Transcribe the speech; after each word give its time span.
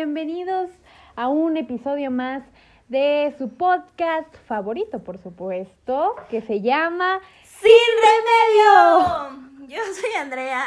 bienvenidos 0.00 0.70
a 1.14 1.28
un 1.28 1.58
episodio 1.58 2.10
más 2.10 2.42
de 2.88 3.34
su 3.36 3.50
podcast 3.50 4.34
favorito, 4.46 5.04
por 5.04 5.18
supuesto, 5.18 6.16
que 6.30 6.40
se 6.40 6.62
llama 6.62 7.20
Sin 7.44 7.70
Remedio. 8.00 9.68
Yo 9.68 9.82
soy 9.92 10.10
Andrea. 10.18 10.64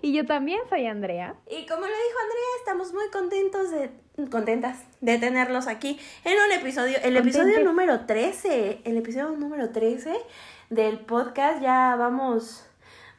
Y 0.00 0.14
yo 0.14 0.24
también 0.24 0.58
soy 0.70 0.86
Andrea. 0.86 1.34
Y 1.50 1.66
como 1.66 1.82
lo 1.82 1.86
dijo 1.86 2.18
Andrea, 2.22 2.48
estamos 2.60 2.94
muy 2.94 3.10
contentos 3.10 3.70
de 3.70 3.90
contentas 4.30 4.86
de 5.02 5.18
tenerlos 5.18 5.66
aquí 5.66 6.00
en 6.24 6.32
un 6.46 6.52
episodio, 6.58 6.96
el 7.02 7.14
episodio 7.14 7.62
número 7.62 8.06
13, 8.06 8.80
el 8.84 8.96
episodio 8.96 9.32
número 9.32 9.68
13 9.68 10.16
del 10.70 10.98
podcast 11.00 11.60
ya 11.60 11.94
vamos 11.98 12.64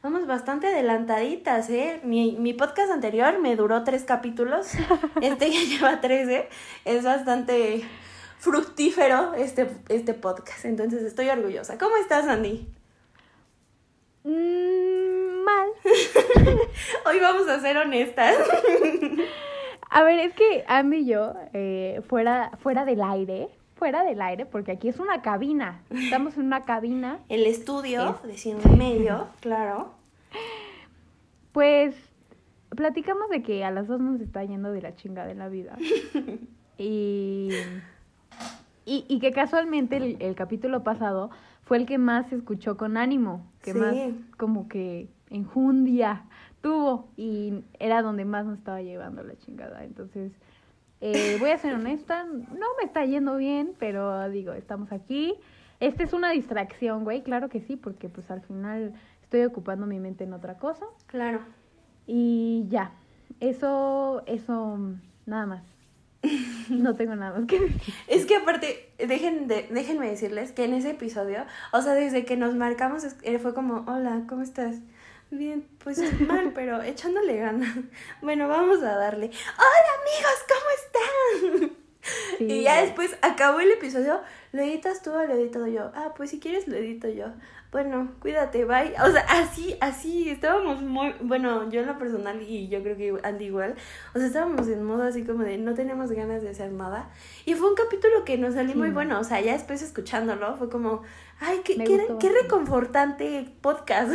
Vamos 0.02 0.26
bastante 0.26 0.66
adelantaditas, 0.66 1.68
¿eh? 1.68 2.00
Mi, 2.04 2.32
mi 2.38 2.54
podcast 2.54 2.90
anterior 2.90 3.38
me 3.38 3.54
duró 3.54 3.84
tres 3.84 4.04
capítulos. 4.04 4.72
Este 5.20 5.50
ya 5.50 5.60
lleva 5.60 6.00
trece. 6.00 6.48
Es 6.86 7.04
bastante 7.04 7.84
fructífero 8.38 9.34
este, 9.34 9.68
este 9.90 10.14
podcast. 10.14 10.64
Entonces 10.64 11.02
estoy 11.02 11.28
orgullosa. 11.28 11.76
¿Cómo 11.76 11.96
estás, 11.98 12.26
Andy? 12.26 12.66
Mm, 14.24 15.44
mal. 15.44 15.68
Hoy 17.04 17.20
vamos 17.20 17.46
a 17.48 17.60
ser 17.60 17.76
honestas. 17.76 18.36
a 19.90 20.02
ver, 20.02 20.18
es 20.20 20.32
que 20.32 20.64
Andy 20.66 20.96
y 20.96 21.06
yo, 21.08 21.34
eh, 21.52 22.00
fuera, 22.08 22.52
fuera 22.62 22.86
del 22.86 23.02
aire, 23.02 23.50
fuera 23.80 24.04
del 24.04 24.20
aire, 24.20 24.44
porque 24.44 24.72
aquí 24.72 24.88
es 24.88 25.00
una 25.00 25.22
cabina. 25.22 25.80
Estamos 25.88 26.36
en 26.36 26.44
una 26.44 26.64
cabina. 26.64 27.18
El 27.30 27.46
estudio 27.46 28.20
de 28.22 28.36
cine 28.36 28.60
y 28.62 28.76
medio, 28.76 29.26
claro. 29.40 29.94
Pues 31.52 31.96
platicamos 32.68 33.30
de 33.30 33.42
que 33.42 33.64
a 33.64 33.70
las 33.70 33.88
dos 33.88 33.98
nos 33.98 34.20
está 34.20 34.44
yendo 34.44 34.70
de 34.70 34.82
la 34.82 34.94
chinga 34.96 35.26
de 35.26 35.34
la 35.34 35.48
vida. 35.48 35.78
y, 36.78 37.52
y, 38.84 39.18
que 39.18 39.32
casualmente 39.32 39.96
el, 39.96 40.34
capítulo 40.34 40.82
pasado 40.82 41.30
fue 41.62 41.78
el 41.78 41.86
que 41.86 41.96
más 41.96 42.28
se 42.28 42.36
escuchó 42.36 42.76
con 42.76 42.98
ánimo, 42.98 43.50
que 43.62 43.72
más 43.72 43.96
como 44.36 44.68
que 44.68 45.08
enjundia 45.30 46.26
tuvo 46.60 47.08
y 47.16 47.64
era 47.78 48.02
donde 48.02 48.26
más 48.26 48.44
nos 48.44 48.58
estaba 48.58 48.82
llevando 48.82 49.22
la 49.22 49.38
chingada. 49.38 49.84
Entonces, 49.84 50.32
eh, 51.00 51.36
voy 51.40 51.50
a 51.50 51.58
ser 51.58 51.74
honesta, 51.74 52.24
no 52.24 52.66
me 52.78 52.84
está 52.84 53.04
yendo 53.04 53.36
bien, 53.36 53.72
pero 53.78 54.28
digo, 54.28 54.52
estamos 54.52 54.92
aquí. 54.92 55.34
Esta 55.80 56.02
es 56.02 56.12
una 56.12 56.30
distracción, 56.30 57.04
güey, 57.04 57.22
claro 57.22 57.48
que 57.48 57.60
sí, 57.60 57.76
porque 57.76 58.08
pues 58.08 58.30
al 58.30 58.42
final 58.42 58.92
estoy 59.22 59.44
ocupando 59.44 59.86
mi 59.86 59.98
mente 59.98 60.24
en 60.24 60.34
otra 60.34 60.58
cosa. 60.58 60.84
Claro. 61.06 61.40
Y 62.06 62.66
ya, 62.68 62.92
eso, 63.40 64.22
eso, 64.26 64.78
nada 65.26 65.46
más. 65.46 65.62
No 66.68 66.94
tengo 66.94 67.16
nada 67.16 67.36
más 67.36 67.46
que 67.46 67.58
decir. 67.58 67.94
Es 68.06 68.26
que 68.26 68.36
aparte, 68.36 68.92
dejen 68.98 69.48
de, 69.48 69.66
déjenme 69.72 70.08
decirles 70.08 70.52
que 70.52 70.64
en 70.64 70.74
ese 70.74 70.90
episodio, 70.90 71.44
o 71.72 71.82
sea, 71.82 71.94
desde 71.94 72.24
que 72.24 72.36
nos 72.36 72.54
marcamos, 72.54 73.04
eh, 73.22 73.38
fue 73.40 73.54
como, 73.54 73.84
hola, 73.92 74.22
¿cómo 74.28 74.42
estás? 74.42 74.76
Bien, 75.30 75.64
pues 75.82 76.00
mal, 76.22 76.52
pero 76.54 76.82
echándole 76.82 77.36
ganas. 77.36 77.76
Bueno, 78.22 78.48
vamos 78.48 78.82
a 78.82 78.96
darle. 78.96 79.30
Hola 79.56 79.90
amigos, 80.00 80.44
¿cómo 80.48 81.60
están? 81.68 81.76
Y 82.40 82.62
ya 82.62 82.80
después 82.80 83.14
acabó 83.20 83.60
el 83.60 83.70
episodio, 83.72 84.22
lo 84.52 84.62
editas 84.62 85.02
tú 85.02 85.12
o 85.12 85.22
lo 85.22 85.34
edito 85.34 85.66
yo. 85.66 85.92
Ah, 85.94 86.14
pues 86.16 86.30
si 86.30 86.40
quieres 86.40 86.66
lo 86.66 86.76
edito 86.76 87.08
yo. 87.08 87.26
Bueno, 87.72 88.12
cuídate, 88.20 88.64
bye. 88.64 88.94
O 89.04 89.12
sea, 89.12 89.24
así, 89.28 89.76
así, 89.80 90.30
estábamos 90.30 90.82
muy, 90.82 91.14
bueno, 91.20 91.70
yo 91.70 91.82
en 91.82 91.86
lo 91.86 91.98
personal 91.98 92.42
y 92.42 92.68
yo 92.68 92.82
creo 92.82 92.96
que 92.96 93.14
Andy 93.22 93.44
igual, 93.44 93.76
o 94.14 94.18
sea, 94.18 94.26
estábamos 94.26 94.66
en 94.66 94.82
modo 94.82 95.04
así 95.04 95.24
como 95.24 95.44
de 95.44 95.58
no 95.58 95.74
tenemos 95.74 96.10
ganas 96.10 96.42
de 96.42 96.48
hacer 96.48 96.72
nada. 96.72 97.10
Y 97.44 97.54
fue 97.54 97.68
un 97.68 97.76
capítulo 97.76 98.24
que 98.24 98.38
nos 98.38 98.54
salió 98.54 98.74
muy 98.74 98.90
bueno, 98.90 99.20
o 99.20 99.24
sea, 99.24 99.40
ya 99.40 99.52
después 99.52 99.82
escuchándolo 99.82 100.56
fue 100.56 100.68
como, 100.68 101.02
ay, 101.38 101.60
qué, 101.62 101.76
qué, 102.18 102.32
reconfortante 102.42 103.46
podcast. 103.60 104.12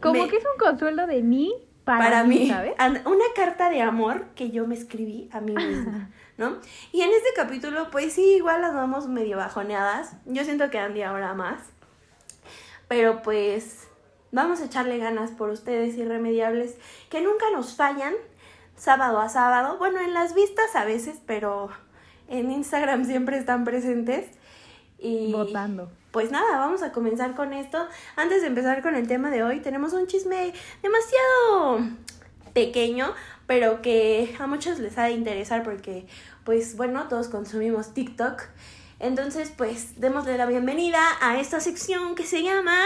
Como 0.00 0.28
que 0.28 0.36
es 0.36 0.44
un 0.44 0.58
consuelo 0.58 1.06
de 1.06 1.22
mí 1.22 1.54
para, 1.84 2.24
mí, 2.24 2.48
¿sabes? 2.48 2.74
Una 3.04 3.24
carta 3.34 3.70
de 3.70 3.80
amor 3.80 4.26
que 4.34 4.50
yo 4.50 4.66
me 4.66 4.74
escribí 4.74 5.28
a 5.32 5.40
mí 5.40 5.54
misma, 5.54 6.10
¿no? 6.36 6.58
Y 6.92 7.02
en 7.02 7.10
este 7.10 7.28
capítulo, 7.36 7.90
pues 7.90 8.14
sí, 8.14 8.36
igual 8.36 8.60
las 8.60 8.74
vamos 8.74 9.06
medio 9.06 9.36
bajoneadas. 9.36 10.16
Yo 10.26 10.44
siento 10.44 10.68
que 10.70 10.78
Andy 10.78 11.02
ahora 11.02 11.34
más. 11.34 11.60
Pero 12.88 13.22
pues 13.22 13.88
vamos 14.32 14.60
a 14.60 14.66
echarle 14.66 14.98
ganas 14.98 15.30
por 15.30 15.50
ustedes 15.50 15.96
irremediables 15.96 16.76
que 17.08 17.20
nunca 17.20 17.46
nos 17.52 17.74
fallan 17.74 18.14
sábado 18.76 19.20
a 19.20 19.28
sábado. 19.28 19.78
Bueno, 19.78 20.00
en 20.00 20.12
las 20.12 20.34
vistas 20.34 20.74
a 20.74 20.84
veces, 20.84 21.20
pero 21.24 21.70
en 22.28 22.50
Instagram 22.50 23.04
siempre 23.04 23.38
están 23.38 23.64
presentes. 23.64 24.26
Y 24.98 25.32
votando. 25.32 25.90
Pues 26.16 26.30
nada, 26.30 26.56
vamos 26.56 26.82
a 26.82 26.92
comenzar 26.92 27.34
con 27.34 27.52
esto. 27.52 27.76
Antes 28.16 28.40
de 28.40 28.46
empezar 28.46 28.80
con 28.80 28.94
el 28.94 29.06
tema 29.06 29.30
de 29.30 29.42
hoy, 29.42 29.60
tenemos 29.60 29.92
un 29.92 30.06
chisme 30.06 30.54
demasiado 30.82 31.90
pequeño, 32.54 33.12
pero 33.46 33.82
que 33.82 34.34
a 34.38 34.46
muchos 34.46 34.78
les 34.78 34.96
ha 34.96 35.04
de 35.04 35.10
interesar 35.10 35.62
porque, 35.62 36.06
pues 36.42 36.74
bueno, 36.74 37.06
todos 37.10 37.28
consumimos 37.28 37.92
TikTok. 37.92 38.44
Entonces, 38.98 39.52
pues, 39.54 40.00
démosle 40.00 40.38
la 40.38 40.46
bienvenida 40.46 41.02
a 41.20 41.38
esta 41.38 41.60
sección 41.60 42.14
que 42.14 42.24
se 42.24 42.42
llama... 42.42 42.78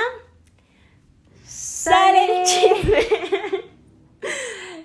¡Sale 1.44 2.40
el 2.40 2.44
chisme! 2.44 2.98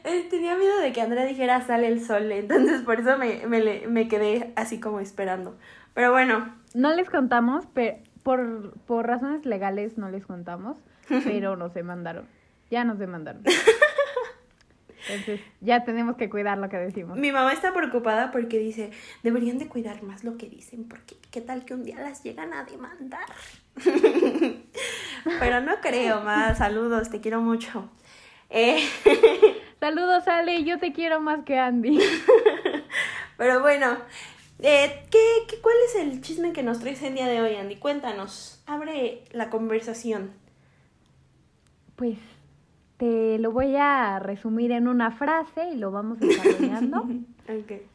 Tenía 0.29 0.55
miedo 0.55 0.77
de 0.81 0.93
que 0.93 1.01
Andrea 1.01 1.25
dijera 1.25 1.65
sale 1.65 1.87
el 1.87 2.05
sol, 2.05 2.31
entonces 2.31 2.83
por 2.83 2.99
eso 2.99 3.17
me, 3.17 3.47
me, 3.47 3.87
me 3.87 4.07
quedé 4.07 4.53
así 4.55 4.79
como 4.79 4.99
esperando. 4.99 5.57
Pero 5.95 6.11
bueno. 6.11 6.55
No 6.75 6.93
les 6.93 7.09
contamos, 7.09 7.65
pero 7.73 7.97
por, 8.25 8.73
por 8.87 9.05
razones 9.05 9.45
legales 9.45 9.99
no 9.99 10.09
les 10.09 10.25
contamos, 10.25 10.79
pero 11.07 11.55
nos 11.55 11.75
demandaron. 11.75 12.25
Ya 12.71 12.83
nos 12.83 12.97
demandaron. 12.97 13.43
Entonces, 15.07 15.41
ya 15.61 15.83
tenemos 15.83 16.17
que 16.17 16.27
cuidar 16.27 16.57
lo 16.57 16.67
que 16.67 16.77
decimos. 16.77 17.19
Mi 17.19 17.31
mamá 17.31 17.53
está 17.53 17.71
preocupada 17.71 18.31
porque 18.31 18.57
dice, 18.57 18.89
deberían 19.21 19.59
de 19.59 19.67
cuidar 19.67 20.01
más 20.01 20.23
lo 20.23 20.37
que 20.37 20.49
dicen, 20.49 20.85
porque 20.85 21.17
qué 21.29 21.39
tal 21.39 21.65
que 21.65 21.75
un 21.75 21.83
día 21.83 22.01
las 22.01 22.23
llegan 22.23 22.51
a 22.53 22.63
demandar. 22.63 23.27
Pero 25.39 25.61
no 25.61 25.79
creo, 25.81 26.21
más. 26.21 26.57
Saludos, 26.57 27.11
te 27.11 27.21
quiero 27.21 27.41
mucho. 27.41 27.91
Eh... 28.49 28.79
Saludos, 29.79 30.27
Ale, 30.27 30.63
yo 30.63 30.79
te 30.79 30.93
quiero 30.93 31.19
más 31.19 31.43
que 31.43 31.59
Andy. 31.59 31.99
Pero 33.37 33.59
bueno, 33.59 33.97
eh, 34.59 35.03
¿qué, 35.09 35.19
qué, 35.47 35.59
cuál 35.61 35.75
es 35.87 35.95
el 35.95 36.21
chisme 36.21 36.53
que 36.53 36.63
nos 36.63 36.79
traes 36.79 37.01
el 37.03 37.15
día 37.15 37.27
de 37.27 37.41
hoy, 37.41 37.55
Andy? 37.55 37.75
Cuéntanos, 37.77 38.61
abre 38.65 39.23
la 39.31 39.49
conversación. 39.49 40.31
Pues 41.95 42.17
te 42.97 43.37
lo 43.39 43.51
voy 43.51 43.75
a 43.75 44.19
resumir 44.19 44.71
en 44.71 44.87
una 44.87 45.11
frase 45.11 45.69
y 45.73 45.77
lo 45.77 45.91
vamos 45.91 46.19
desarrollando. 46.19 47.05
okay. 47.63 47.85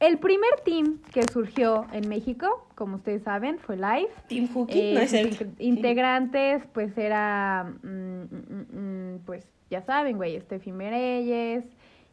El 0.00 0.18
primer 0.18 0.60
team 0.64 0.98
que 1.12 1.22
surgió 1.22 1.86
en 1.92 2.08
México, 2.08 2.66
como 2.74 2.96
ustedes 2.96 3.22
saben, 3.22 3.58
fue 3.58 3.76
Live. 3.76 4.10
Team 4.28 4.48
Hookie, 4.52 4.92
no 4.92 5.00
es 5.00 5.12
el... 5.12 5.28
Eh, 5.28 5.48
integrantes, 5.60 6.62
pues 6.72 6.96
era, 6.98 7.72
mm, 7.82 7.88
mm, 7.88 9.14
mm, 9.14 9.18
pues 9.24 9.46
ya 9.70 9.82
saben, 9.82 10.16
güey, 10.16 10.38
Steffi 10.40 10.72
Mereyes, 10.72 11.64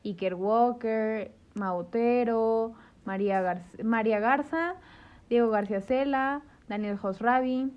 Iker 0.06 0.36
Walker, 0.36 1.32
Mautero, 1.56 2.76
María, 3.06 3.64
María 3.84 4.20
Garza, 4.20 4.76
Diego 5.30 5.50
García 5.50 5.82
Cela, 5.82 6.42
Daniel 6.68 6.98
Josrabi, 6.98 7.72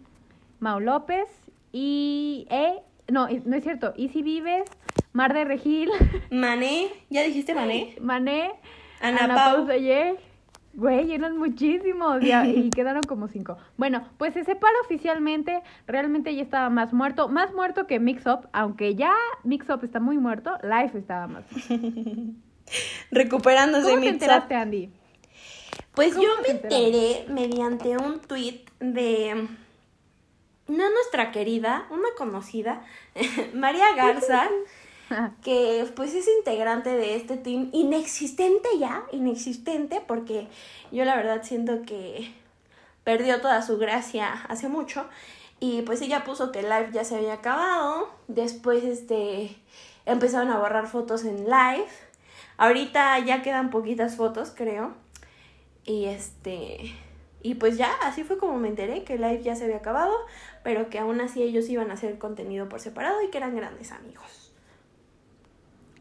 Mau 0.61 0.81
López 0.81 1.29
y 1.73 2.47
e 2.51 2.83
no, 3.11 3.29
no 3.45 3.57
es 3.57 3.63
cierto. 3.63 3.93
Y 3.97 4.09
si 4.09 4.23
vives, 4.23 4.65
Mar 5.13 5.35
de 5.35 5.45
Regil. 5.45 5.91
Mané, 6.31 6.89
¿ya 7.11 7.23
dijiste 7.23 7.55
Mané? 7.55 7.97
Mané. 8.01 8.53
Ana, 9.01 9.25
Ana 9.25 9.35
Pau. 9.35 9.67
Güey, 10.77 11.13
eran 11.13 11.39
muchísimos 11.39 12.21
y 12.23 12.71
quedaron 12.75 13.03
como 13.03 13.29
cinco. 13.29 13.57
Bueno, 13.77 14.09
pues 14.19 14.35
se 14.35 14.43
separa 14.45 14.75
oficialmente. 14.85 15.63
Realmente 15.87 16.35
ya 16.35 16.43
estaba 16.43 16.69
más 16.69 16.93
muerto. 16.93 17.29
Más 17.29 17.53
muerto 17.53 17.87
que 17.87 18.01
Mix 18.01 18.27
Up. 18.27 18.49
Aunque 18.53 18.97
ya 18.97 19.15
Mix 19.45 19.69
Up 19.71 19.85
está 19.85 20.01
muy 20.01 20.19
muerto, 20.19 20.59
Life 20.63 20.99
estaba 20.99 21.29
más 21.29 21.45
Recuperándose 23.11 23.91
¿Cómo 23.91 24.01
te 24.01 24.09
enteraste, 24.09 24.55
Andy? 24.57 24.91
Pues 25.95 26.15
yo 26.15 26.29
me 26.43 26.49
enteré 26.49 27.25
mediante 27.29 27.97
un 27.97 28.21
tweet 28.21 28.65
de 28.81 29.49
no 30.67 30.91
nuestra 30.91 31.31
querida, 31.31 31.87
una 31.91 32.09
conocida, 32.17 32.85
María 33.55 33.95
Garza, 33.95 34.49
que 35.43 35.87
pues 35.95 36.15
es 36.15 36.27
integrante 36.39 36.91
de 36.91 37.17
este 37.17 37.37
team, 37.37 37.71
inexistente 37.73 38.69
ya, 38.79 39.05
inexistente, 39.13 40.03
porque 40.07 40.49
yo 40.91 41.05
la 41.05 41.15
verdad 41.17 41.43
siento 41.43 41.83
que 41.83 42.35
perdió 43.05 43.41
toda 43.41 43.63
su 43.63 43.79
gracia 43.79 44.33
hace 44.49 44.69
mucho. 44.69 45.07
Y 45.61 45.83
pues 45.83 46.03
ella 46.03 46.25
puso 46.25 46.51
que 46.51 46.61
el 46.61 46.69
live 46.69 46.91
ya 46.93 47.05
se 47.05 47.17
había 47.17 47.35
acabado. 47.35 48.11
Después 48.27 48.83
este 48.85 49.57
empezaron 50.07 50.51
a 50.51 50.59
borrar 50.59 50.89
fotos 50.89 51.25
en 51.25 51.45
live. 51.45 51.87
Ahorita 52.57 53.19
ya 53.21 53.43
quedan 53.43 53.71
poquitas 53.71 54.17
fotos, 54.17 54.53
creo. 54.55 55.04
Y 55.85 56.07
este. 56.07 56.95
Y 57.43 57.57
pues 57.57 57.77
ya, 57.77 57.93
así 58.03 58.25
fue 58.25 58.39
como 58.39 58.57
me 58.59 58.69
enteré 58.69 59.05
que 59.05 59.15
el 59.15 59.21
live 59.21 59.43
ya 59.43 59.55
se 59.55 59.65
había 59.65 59.77
acabado, 59.77 60.15
pero 60.63 60.89
que 60.89 60.99
aún 60.99 61.21
así 61.21 61.43
ellos 61.43 61.69
iban 61.69 61.91
a 61.91 61.95
hacer 61.95 62.19
contenido 62.19 62.69
por 62.71 62.81
separado 62.81 63.21
y 63.23 63.29
que 63.29 63.37
eran 63.37 63.55
grandes 63.55 63.93
amigos. 63.93 64.53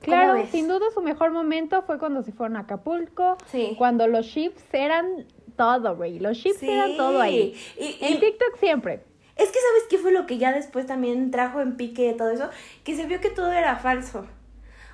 Claro, 0.02 0.46
sin 0.48 0.68
duda 0.68 0.86
su 0.94 1.02
mejor 1.02 1.32
momento 1.32 1.82
fue 1.84 1.98
cuando 1.98 2.24
se 2.24 2.32
fueron 2.32 2.58
a 2.58 2.62
Acapulco. 2.62 3.38
Sí. 3.52 3.76
Cuando 3.78 4.08
los 4.08 4.26
ships 4.26 4.64
eran 4.74 5.26
todo, 5.56 5.96
güey. 5.96 6.20
Los 6.20 6.38
ships 6.38 6.64
eran 6.64 6.98
todo 6.98 7.22
ahí. 7.22 7.56
en 7.78 8.20
TikTok 8.20 8.58
siempre. 8.60 9.04
Es 9.36 9.50
que, 9.50 9.60
¿sabes 9.60 9.84
qué 9.90 9.98
fue 9.98 10.12
lo 10.12 10.26
que 10.26 10.38
ya 10.38 10.52
después 10.52 10.86
también 10.86 11.32
trajo 11.32 11.62
en 11.62 11.76
pique 11.76 12.14
todo 12.14 12.30
eso? 12.30 12.50
Que 12.84 12.96
se 12.96 13.06
vio 13.06 13.20
que 13.20 13.30
todo 13.30 13.52
era 13.52 13.78
falso. 13.78 14.28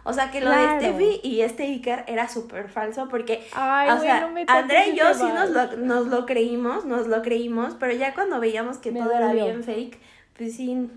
O 0.09 0.13
sea, 0.13 0.31
que 0.31 0.41
lo 0.41 0.49
de 0.49 0.79
Steffi 0.79 1.19
y 1.21 1.41
este 1.41 1.63
Iker 1.63 2.03
era 2.07 2.27
súper 2.27 2.67
falso 2.69 3.07
porque, 3.09 3.43
Ay, 3.53 3.91
o 3.91 3.99
sea, 3.99 4.21
no 4.21 4.31
me 4.31 4.43
André 4.47 4.89
y 4.89 4.95
yo 4.97 5.13
sí 5.13 5.23
nos 5.23 5.51
lo, 5.51 5.77
nos 5.77 6.07
lo 6.07 6.25
creímos, 6.25 6.85
nos 6.85 7.05
lo 7.05 7.21
creímos, 7.21 7.75
pero 7.79 7.93
ya 7.93 8.15
cuando 8.15 8.39
veíamos 8.39 8.79
que 8.79 8.91
todo 8.91 9.11
era 9.11 9.31
bien 9.31 9.63
fake, 9.63 9.99
pues 10.35 10.55
sí, 10.55 10.89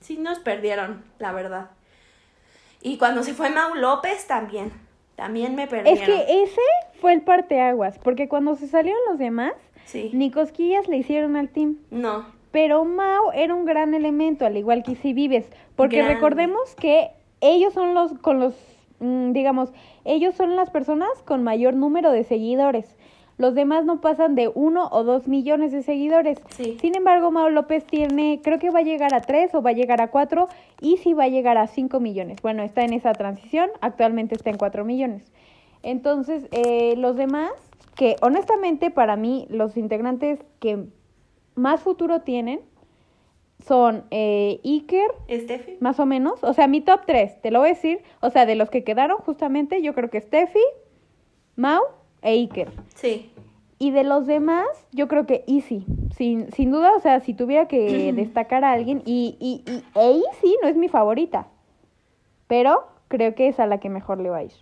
sí 0.00 0.18
nos 0.18 0.40
perdieron, 0.40 1.04
la 1.20 1.32
verdad. 1.32 1.70
Y 2.82 2.98
cuando 2.98 3.22
se 3.22 3.32
fue 3.32 3.50
Mau 3.50 3.76
López 3.76 4.26
también, 4.26 4.72
también 5.14 5.54
me 5.54 5.68
perdieron. 5.68 6.02
Es 6.02 6.04
que 6.04 6.42
ese 6.42 6.60
fue 7.00 7.12
el 7.12 7.22
parteaguas, 7.22 7.98
porque 8.00 8.28
cuando 8.28 8.56
se 8.56 8.66
salieron 8.66 9.00
los 9.08 9.18
demás, 9.18 9.52
sí. 9.84 10.10
ni 10.14 10.32
cosquillas 10.32 10.88
le 10.88 10.96
hicieron 10.96 11.36
al 11.36 11.48
team. 11.48 11.78
No. 11.90 12.26
Pero 12.50 12.84
Mao 12.84 13.32
era 13.32 13.54
un 13.54 13.64
gran 13.64 13.94
elemento, 13.94 14.46
al 14.46 14.56
igual 14.56 14.82
que 14.82 14.96
si 14.96 15.12
vives, 15.12 15.46
porque 15.76 16.02
recordemos 16.02 16.74
que 16.74 17.10
ellos 17.40 17.74
son 17.74 17.94
los 17.94 18.12
con 18.18 18.40
los 18.40 18.54
mm, 19.00 19.32
digamos, 19.32 19.72
ellos 20.04 20.34
son 20.34 20.56
las 20.56 20.70
personas 20.70 21.10
con 21.24 21.42
mayor 21.42 21.74
número 21.74 22.12
de 22.12 22.24
seguidores. 22.24 22.96
Los 23.38 23.54
demás 23.54 23.84
no 23.84 24.00
pasan 24.00 24.34
de 24.34 24.50
uno 24.52 24.88
o 24.90 25.04
dos 25.04 25.28
millones 25.28 25.70
de 25.70 25.84
seguidores. 25.84 26.40
Sin 26.80 26.96
embargo, 26.96 27.30
Mao 27.30 27.48
López 27.48 27.84
tiene, 27.84 28.40
creo 28.42 28.58
que 28.58 28.70
va 28.70 28.80
a 28.80 28.82
llegar 28.82 29.14
a 29.14 29.20
tres 29.20 29.54
o 29.54 29.62
va 29.62 29.70
a 29.70 29.74
llegar 29.74 30.02
a 30.02 30.08
cuatro 30.08 30.48
y 30.80 30.96
sí 30.96 31.12
va 31.12 31.24
a 31.24 31.28
llegar 31.28 31.56
a 31.56 31.68
cinco 31.68 32.00
millones. 32.00 32.42
Bueno, 32.42 32.64
está 32.64 32.82
en 32.82 32.92
esa 32.92 33.12
transición, 33.12 33.70
actualmente 33.80 34.34
está 34.34 34.50
en 34.50 34.58
cuatro 34.58 34.84
millones. 34.84 35.30
Entonces, 35.84 36.48
eh, 36.50 36.96
los 36.96 37.16
demás, 37.16 37.52
que 37.94 38.16
honestamente 38.22 38.90
para 38.90 39.14
mí 39.14 39.46
los 39.50 39.76
integrantes 39.76 40.44
que 40.58 40.86
más 41.54 41.80
futuro 41.80 42.22
tienen 42.22 42.60
son 43.66 44.04
eh, 44.10 44.60
Iker, 44.64 45.10
Steffi, 45.28 45.76
más 45.80 45.98
o 46.00 46.06
menos. 46.06 46.42
O 46.42 46.52
sea, 46.52 46.68
mi 46.68 46.80
top 46.80 47.02
3, 47.06 47.40
te 47.42 47.50
lo 47.50 47.60
voy 47.60 47.70
a 47.70 47.72
decir. 47.74 48.00
O 48.20 48.30
sea, 48.30 48.46
de 48.46 48.54
los 48.54 48.70
que 48.70 48.84
quedaron, 48.84 49.18
justamente, 49.18 49.82
yo 49.82 49.94
creo 49.94 50.10
que 50.10 50.20
Steffi, 50.20 50.62
Mau 51.56 51.82
e 52.22 52.32
Iker. 52.32 52.70
Sí. 52.94 53.32
Y 53.80 53.90
de 53.90 54.04
los 54.04 54.26
demás, 54.26 54.66
yo 54.92 55.08
creo 55.08 55.26
que 55.26 55.44
Easy. 55.46 55.84
Sin, 56.16 56.50
sin 56.52 56.70
duda, 56.70 56.92
o 56.96 57.00
sea, 57.00 57.20
si 57.20 57.34
tuviera 57.34 57.68
que 57.68 58.12
destacar 58.16 58.64
a 58.64 58.72
alguien, 58.72 59.02
y, 59.04 59.36
y, 59.40 59.70
y 59.70 59.84
e 59.94 60.10
Easy 60.10 60.56
no 60.62 60.68
es 60.68 60.76
mi 60.76 60.88
favorita. 60.88 61.48
Pero 62.46 62.86
creo 63.08 63.34
que 63.34 63.48
es 63.48 63.60
a 63.60 63.66
la 63.66 63.78
que 63.78 63.90
mejor 63.90 64.18
le 64.18 64.30
va 64.30 64.38
a 64.38 64.44
ir. 64.44 64.52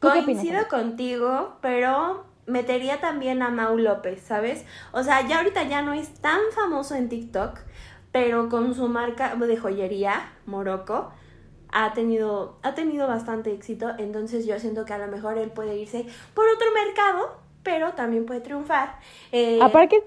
Coincido 0.00 0.66
contigo, 0.68 1.52
pero 1.60 2.24
metería 2.46 3.00
también 3.00 3.42
a 3.42 3.50
Mau 3.50 3.76
López, 3.78 4.20
¿sabes? 4.22 4.64
O 4.92 5.02
sea, 5.02 5.26
ya 5.26 5.38
ahorita 5.38 5.64
ya 5.64 5.82
no 5.82 5.92
es 5.92 6.14
tan 6.14 6.40
famoso 6.54 6.94
en 6.94 7.08
TikTok, 7.08 7.58
pero 8.10 8.48
con 8.48 8.74
su 8.74 8.88
marca 8.88 9.34
de 9.36 9.56
joyería, 9.56 10.32
Morocco, 10.46 11.12
ha 11.72 11.94
tenido, 11.94 12.58
ha 12.62 12.74
tenido 12.74 13.08
bastante 13.08 13.52
éxito. 13.52 13.90
Entonces 13.98 14.46
yo 14.46 14.58
siento 14.58 14.84
que 14.84 14.92
a 14.92 14.98
lo 14.98 15.08
mejor 15.08 15.38
él 15.38 15.50
puede 15.50 15.76
irse 15.76 16.06
por 16.34 16.46
otro 16.48 16.66
mercado, 16.72 17.38
pero 17.62 17.92
también 17.92 18.26
puede 18.26 18.40
triunfar. 18.40 18.98
Eh, 19.32 19.58
Aparte... 19.62 20.02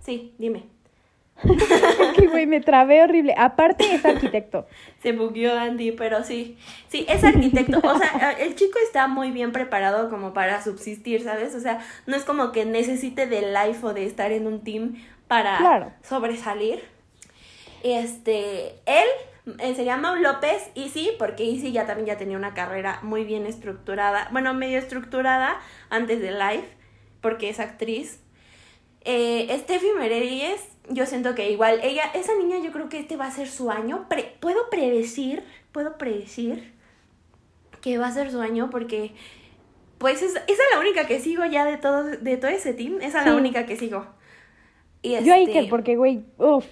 Sí, 0.00 0.34
dime. 0.38 0.73
que 2.16 2.26
güey, 2.28 2.46
me 2.46 2.60
trabé 2.60 3.02
horrible. 3.02 3.34
Aparte 3.36 3.94
es 3.94 4.04
arquitecto. 4.04 4.66
Se 5.02 5.12
bugueó 5.12 5.58
Andy, 5.58 5.92
pero 5.92 6.22
sí. 6.24 6.56
Sí, 6.88 7.04
es 7.08 7.24
arquitecto. 7.24 7.80
O 7.82 7.98
sea, 7.98 8.32
el 8.38 8.54
chico 8.54 8.78
está 8.84 9.08
muy 9.08 9.30
bien 9.30 9.52
preparado 9.52 10.08
como 10.10 10.32
para 10.32 10.62
subsistir, 10.62 11.22
¿sabes? 11.22 11.54
O 11.54 11.60
sea, 11.60 11.80
no 12.06 12.16
es 12.16 12.24
como 12.24 12.52
que 12.52 12.64
necesite 12.64 13.26
del 13.26 13.52
life 13.52 13.84
o 13.84 13.92
de 13.92 14.06
estar 14.06 14.32
en 14.32 14.46
un 14.46 14.62
team 14.62 14.94
para 15.28 15.96
sobresalir. 16.02 16.82
Este, 17.82 18.76
él 18.86 19.06
eh, 19.58 19.74
se 19.74 19.84
llama 19.84 20.16
López 20.16 20.70
Easy, 20.74 21.10
porque 21.18 21.44
Easy 21.44 21.72
ya 21.72 21.86
también 21.86 22.06
ya 22.06 22.16
tenía 22.16 22.38
una 22.38 22.54
carrera 22.54 22.98
muy 23.02 23.24
bien 23.24 23.44
estructurada, 23.46 24.28
bueno, 24.32 24.54
medio 24.54 24.78
estructurada 24.78 25.60
antes 25.90 26.20
de 26.20 26.32
Life, 26.32 26.68
porque 27.20 27.50
es 27.50 27.60
actriz. 27.60 28.20
Eh, 29.04 29.54
Steffi 29.60 29.88
Meredith 29.98 30.60
yo 30.90 31.06
siento 31.06 31.34
que 31.34 31.50
igual 31.50 31.80
ella, 31.82 32.04
esa 32.14 32.34
niña 32.34 32.58
yo 32.62 32.72
creo 32.72 32.88
que 32.88 32.98
este 32.98 33.16
va 33.16 33.26
a 33.26 33.30
ser 33.30 33.48
su 33.48 33.70
año. 33.70 34.06
puedo 34.40 34.70
predecir, 34.70 35.42
puedo 35.72 35.96
predecir 35.96 36.72
que 37.80 37.98
va 37.98 38.08
a 38.08 38.12
ser 38.12 38.30
su 38.30 38.40
año 38.40 38.70
porque 38.70 39.12
pues 39.98 40.22
es, 40.22 40.32
esa 40.32 40.42
es 40.46 40.58
la 40.72 40.80
única 40.80 41.06
que 41.06 41.20
sigo 41.20 41.44
ya 41.46 41.64
de 41.64 41.76
todo, 41.78 42.04
de 42.04 42.36
todo 42.36 42.50
ese 42.50 42.74
team, 42.74 42.98
esa 43.00 43.20
es 43.20 43.26
la 43.26 43.36
única 43.36 43.64
que 43.66 43.76
sigo. 43.76 44.06
Y 45.02 45.12
Yo 45.12 45.34
este 45.34 45.58
Iker, 45.58 45.68
porque 45.68 45.96
güey, 45.96 46.24
uff, 46.38 46.64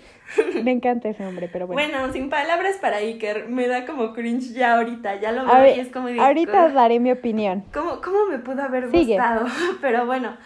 me 0.62 0.70
encanta 0.70 1.10
ese 1.10 1.24
hombre, 1.24 1.48
pero 1.52 1.66
bueno. 1.66 1.82
Bueno, 1.82 2.12
sin 2.12 2.30
palabras 2.30 2.76
para 2.76 2.98
Iker, 2.98 3.48
me 3.48 3.68
da 3.68 3.84
como 3.84 4.14
cringe 4.14 4.54
ya 4.54 4.76
ahorita, 4.76 5.20
ya 5.20 5.32
lo 5.32 5.46
veo 5.46 5.74
y 5.74 5.80
es 5.80 5.88
como... 5.88 6.08
ahorita 6.08 6.70
daré 6.70 6.98
mi 6.98 7.12
opinión. 7.12 7.64
¿Cómo, 7.72 8.00
cómo 8.00 8.26
me 8.26 8.38
pudo 8.38 8.62
haber 8.62 8.88
gustado? 8.88 9.46
Pero 9.82 10.06
bueno, 10.06 10.36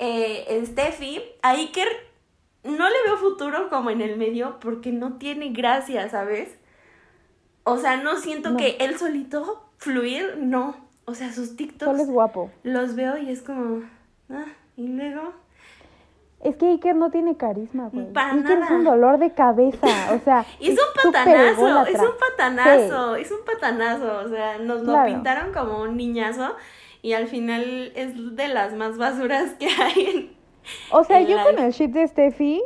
eh, 0.00 0.62
Steffi, 0.66 1.22
a 1.42 1.50
Iker 1.50 1.86
no 2.64 2.88
le 2.88 2.96
veo 3.06 3.16
futuro 3.18 3.68
como 3.68 3.90
en 3.90 4.00
el 4.00 4.16
medio 4.16 4.58
porque 4.60 4.92
no 4.92 5.18
tiene 5.18 5.50
gracia, 5.50 6.08
¿sabes? 6.08 6.58
O 7.64 7.76
sea, 7.76 7.98
no 7.98 8.16
siento 8.16 8.56
que 8.56 8.76
él 8.80 8.98
solito 8.98 9.70
fluir, 9.76 10.38
no. 10.38 10.76
O 11.04 11.14
sea, 11.14 11.32
sus 11.32 11.56
TikToks. 11.56 11.90
Solo 11.90 12.02
es 12.02 12.10
guapo. 12.10 12.50
Los 12.62 12.94
veo 12.94 13.18
y 13.18 13.30
es 13.30 13.42
como. 13.42 13.82
Ah, 14.30 14.46
y 14.76 14.88
luego. 14.88 15.32
Es 16.42 16.56
que 16.56 16.68
Iker 16.68 16.96
no 16.96 17.10
tiene 17.10 17.36
carisma, 17.36 17.90
güey. 17.92 18.06
Iker 18.14 18.58
es 18.58 18.70
un 18.70 18.84
dolor 18.84 19.18
de 19.18 19.32
cabeza, 19.32 19.86
o 20.14 20.18
sea. 20.24 20.46
es, 20.60 20.70
un 20.70 21.12
patanazo, 21.12 21.86
es 21.86 22.00
un 22.00 22.16
patanazo, 22.18 23.16
es 23.16 23.30
un 23.30 23.44
patanazo. 23.44 24.20
O 24.24 24.28
sea, 24.28 24.58
nos 24.58 24.82
lo 24.82 25.04
pintaron 25.04 25.52
como 25.52 25.82
un 25.82 25.96
niñazo 25.96 26.54
y 27.02 27.12
al 27.14 27.26
final 27.26 27.92
es 27.94 28.36
de 28.36 28.48
las 28.48 28.74
más 28.74 28.98
basuras 28.98 29.54
que 29.54 29.66
hay 29.66 30.06
en, 30.06 30.40
o 30.92 31.04
sea, 31.04 31.20
yo 31.22 31.36
con 31.42 31.58
el 31.58 31.72
shit 31.72 31.90
de 31.90 32.06
Steffi, 32.06 32.62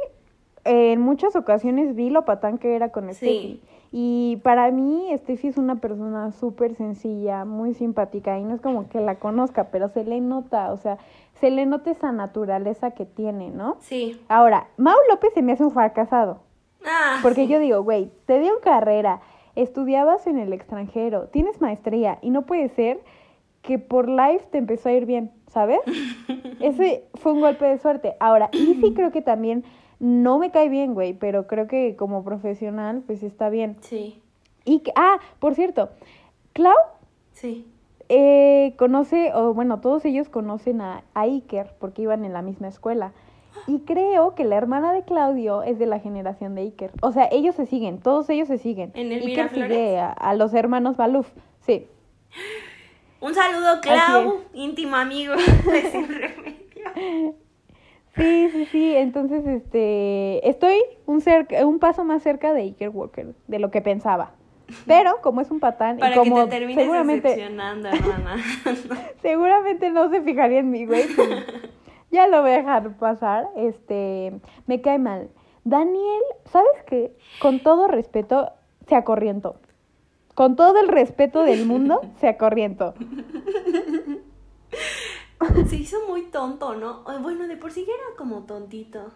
en 0.64 1.00
muchas 1.00 1.36
ocasiones 1.36 1.94
vi 1.94 2.10
lo 2.10 2.24
patán 2.24 2.58
que 2.58 2.74
era 2.74 2.90
con 2.90 3.12
Steffi. 3.12 3.60
Y 3.96 4.40
para 4.42 4.70
mí, 4.72 5.08
Steffi 5.16 5.48
es 5.48 5.56
una 5.56 5.76
persona 5.76 6.32
súper 6.32 6.74
sencilla, 6.74 7.44
muy 7.44 7.74
simpática. 7.74 8.38
Y 8.38 8.44
no 8.44 8.54
es 8.54 8.60
como 8.60 8.88
que 8.88 9.00
la 9.00 9.20
conozca, 9.20 9.68
pero 9.70 9.88
se 9.88 10.04
le 10.04 10.20
nota, 10.20 10.72
o 10.72 10.76
sea, 10.76 10.98
se 11.40 11.50
le 11.50 11.64
nota 11.64 11.92
esa 11.92 12.10
naturaleza 12.10 12.90
que 12.90 13.06
tiene, 13.06 13.50
¿no? 13.50 13.76
Sí. 13.80 14.20
Ahora, 14.28 14.66
Mau 14.78 14.96
López 15.08 15.32
se 15.34 15.42
me 15.42 15.52
hace 15.52 15.62
un 15.62 15.70
fracasado. 15.70 16.40
Ah, 16.84 17.20
porque 17.22 17.46
yo 17.46 17.58
digo, 17.60 17.82
güey, 17.82 18.10
te 18.26 18.40
dio 18.40 18.60
carrera, 18.60 19.20
estudiabas 19.54 20.26
en 20.26 20.38
el 20.38 20.52
extranjero, 20.52 21.28
tienes 21.28 21.60
maestría 21.60 22.18
y 22.20 22.30
no 22.30 22.42
puede 22.42 22.68
ser 22.70 23.00
que 23.64 23.80
por 23.80 24.09
live 24.09 24.42
te 24.52 24.59
empezó 24.59 24.88
a 24.88 24.92
ir 24.92 25.06
bien. 25.06 25.33
¿sabes? 25.54 25.78
Ese 26.61 27.04
fue 27.14 27.33
un 27.33 27.40
golpe 27.40 27.64
de 27.64 27.78
suerte. 27.78 28.16
Ahora, 28.21 28.50
y 28.52 28.75
sí 28.75 28.92
creo 28.94 29.12
que 29.12 29.23
también 29.23 29.64
no 30.00 30.38
me 30.38 30.50
cae 30.50 30.68
bien, 30.68 30.92
güey, 30.92 31.14
pero 31.14 31.47
creo 31.47 31.68
que 31.68 31.94
como 31.97 32.25
profesional, 32.25 33.02
pues 33.06 33.23
está 33.23 33.49
bien. 33.49 33.76
Sí. 33.80 34.21
Y 34.64 34.80
que, 34.80 34.92
ah, 34.97 35.21
por 35.38 35.54
cierto, 35.54 35.90
Clau. 36.52 36.75
Sí. 37.33 37.66
Eh, 38.09 38.75
conoce, 38.76 39.33
o 39.33 39.54
bueno, 39.54 39.80
todos 39.80 40.04
ellos 40.04 40.28
conocen 40.28 40.83
a, 40.83 41.04
Iker 41.14 41.75
porque 41.78 42.02
iban 42.02 42.25
en 42.25 42.35
la 42.35 42.42
misma 42.42 42.68
escuela. 42.68 43.12
Y 43.68 43.78
creo 43.80 44.35
que 44.35 44.44
la 44.44 44.56
hermana 44.56 44.92
de 44.92 45.04
Claudio 45.04 45.62
es 45.62 45.78
de 45.78 45.87
la 45.87 46.00
generación 46.00 46.56
de 46.56 46.62
Iker. 46.62 46.90
O 47.02 47.12
sea, 47.12 47.28
ellos 47.30 47.54
se 47.54 47.66
siguen, 47.66 48.00
todos 48.00 48.28
ellos 48.28 48.49
se 48.49 48.59
siguen. 48.59 48.90
¿En 48.94 49.12
el 49.12 49.25
Iker 49.28 49.49
sigue 49.50 49.97
a, 49.97 50.11
a, 50.11 50.35
los 50.35 50.52
hermanos 50.54 50.97
Baluf, 50.97 51.30
sí. 51.61 51.87
Un 53.25 53.35
saludo, 53.35 53.81
Clau, 53.81 54.43
íntimo 54.52 54.97
amigo 54.97 55.35
Sí, 58.16 58.50
sí, 58.52 58.66
sí. 58.66 58.95
Entonces, 58.95 59.47
este, 59.47 60.47
estoy 60.47 60.78
un, 61.07 61.23
cerca, 61.23 61.66
un 61.66 61.78
paso 61.78 62.04
más 62.04 62.23
cerca 62.23 62.52
de 62.52 62.61
Iker 62.61 62.90
Walker 62.90 63.35
de 63.49 63.59
lo 63.59 63.71
que 63.71 63.81
pensaba. 63.81 64.33
Pero 64.87 65.23
como 65.23 65.40
es 65.40 65.50
un 65.50 65.59
patán 65.59 65.97
Para 65.99 66.14
y 66.14 66.19
como 66.19 66.37
que 66.37 66.43
te 66.43 66.50
termines 66.50 66.83
seguramente 66.85 67.43
hermana. 67.43 68.37
seguramente 69.23 69.88
no 69.90 70.11
se 70.11 70.21
fijaría 70.21 70.59
en 70.59 70.71
mí, 70.71 70.85
güey. 70.85 71.07
Pues, 71.16 71.31
ya 72.11 72.26
lo 72.26 72.43
voy 72.43 72.50
a 72.50 72.59
dejar 72.59 72.95
pasar. 72.99 73.49
Este, 73.57 74.38
me 74.66 74.83
cae 74.83 74.99
mal. 74.99 75.31
Daniel, 75.64 76.23
¿sabes 76.45 76.83
qué? 76.87 77.16
Con 77.40 77.61
todo 77.61 77.88
respeto, 77.88 78.52
se 78.87 78.97
acorrientó. 78.97 79.57
Con 80.34 80.56
todo 80.56 80.78
el 80.80 80.88
respeto 80.88 81.42
del 81.42 81.66
mundo, 81.66 82.00
se 82.20 82.28
acorrientó. 82.28 82.94
Se 85.68 85.76
hizo 85.76 85.98
muy 86.08 86.22
tonto, 86.22 86.74
¿no? 86.74 87.02
Bueno, 87.20 87.46
de 87.46 87.56
por 87.56 87.70
sí 87.70 87.82
era 87.82 88.16
como 88.16 88.44
tontito. 88.44 89.12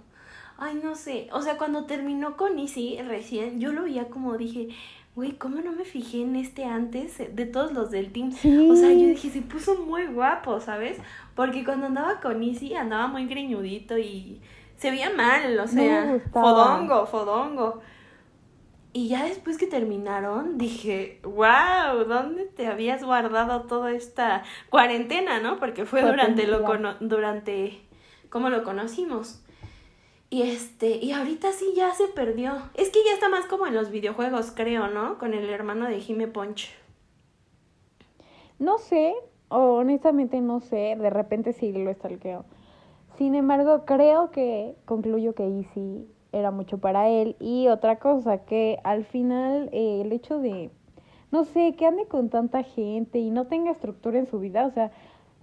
Ay, 0.59 0.81
no 0.83 0.95
sé. 0.95 1.29
O 1.33 1.41
sea, 1.41 1.57
cuando 1.57 1.85
terminó 1.85 2.37
con 2.37 2.59
Easy 2.59 3.01
recién, 3.03 3.61
yo 3.61 3.73
lo 3.73 3.85
veía 3.85 4.09
como 4.09 4.37
dije, 4.37 4.69
güey, 5.15 5.33
¿cómo 5.33 5.61
no 5.61 5.73
me 5.73 5.85
fijé 5.85 6.23
en 6.23 6.37
este 6.37 6.65
antes 6.65 7.19
de 7.19 7.47
todos 7.47 7.73
los 7.73 7.91
del 7.91 8.13
team? 8.13 8.31
O 8.71 8.77
sea, 8.77 8.93
yo 8.93 9.07
dije, 9.07 9.31
se 9.31 9.43
puso 9.43 9.77
muy 9.77 10.07
guapo, 10.07 10.61
¿sabes? 10.61 10.99
Porque 11.35 11.65
cuando 11.65 11.87
andaba 11.87 12.21
con 12.21 12.43
Easy 12.43 12.75
andaba 12.75 13.07
muy 13.07 13.27
greñudito 13.27 13.97
y 13.99 14.41
se 14.77 14.91
veía 14.91 15.11
mal, 15.11 15.59
o 15.59 15.67
sea, 15.67 16.21
fodongo, 16.33 17.07
fodongo. 17.07 17.81
Y 18.99 19.07
ya 19.07 19.27
después 19.27 19.59
que 19.59 19.69
terminaron, 19.69 20.59
dije, 20.59 21.21
wow, 21.23 22.05
¿dónde 22.09 22.47
te 22.47 22.67
habías 22.67 23.05
guardado 23.05 23.63
toda 23.63 23.93
esta 23.93 24.43
cuarentena, 24.71 25.39
no? 25.39 25.61
Porque 25.61 25.87
fue 25.87 26.03
durante 26.03 26.49
lo 26.49 26.65
durante 26.99 27.81
cómo 28.29 28.51
lo 28.51 28.65
conocimos. 28.65 29.41
Y 30.31 30.43
este, 30.43 30.97
y 30.97 31.13
ahorita 31.13 31.53
sí 31.53 31.75
ya 31.77 31.95
se 31.95 32.09
perdió. 32.09 32.55
Es 32.75 32.91
que 32.91 32.99
ya 33.07 33.15
está 33.15 33.29
más 33.29 33.47
como 33.47 33.69
en 33.69 33.75
los 33.77 33.93
videojuegos, 33.93 34.51
creo, 34.51 34.89
¿no? 34.89 35.17
Con 35.19 35.33
el 35.33 35.49
hermano 35.49 35.87
de 35.87 36.01
Jime 36.01 36.27
Punch. 36.27 36.69
No 38.59 38.79
sé, 38.79 39.15
honestamente 39.47 40.41
no 40.41 40.59
sé, 40.59 40.97
de 40.99 41.11
repente 41.11 41.53
sí 41.53 41.71
lo 41.71 41.89
estalqueo. 41.89 42.47
Sin 43.17 43.37
embargo, 43.37 43.85
creo 43.85 44.33
que 44.33 44.75
concluyo 44.87 45.37
que 45.37 45.45
Easy 45.45 46.09
era 46.33 46.51
mucho 46.51 46.79
para 46.79 47.09
él. 47.09 47.37
Y 47.41 47.69
otra 47.69 47.99
cosa, 47.99 48.45
que 48.45 48.79
al 48.85 49.05
final 49.05 49.71
eh, 49.73 50.03
el 50.05 50.13
hecho 50.13 50.39
de, 50.39 50.71
no 51.31 51.45
sé, 51.45 51.75
que 51.77 51.87
ande 51.87 52.07
con 52.07 52.29
tanta 52.29 52.63
gente 52.63 53.19
y 53.19 53.31
no 53.31 53.47
tenga 53.47 53.71
estructura 53.71 54.19
en 54.19 54.27
su 54.27 54.39
vida, 54.39 54.67
o 54.67 54.71
sea, 54.71 54.91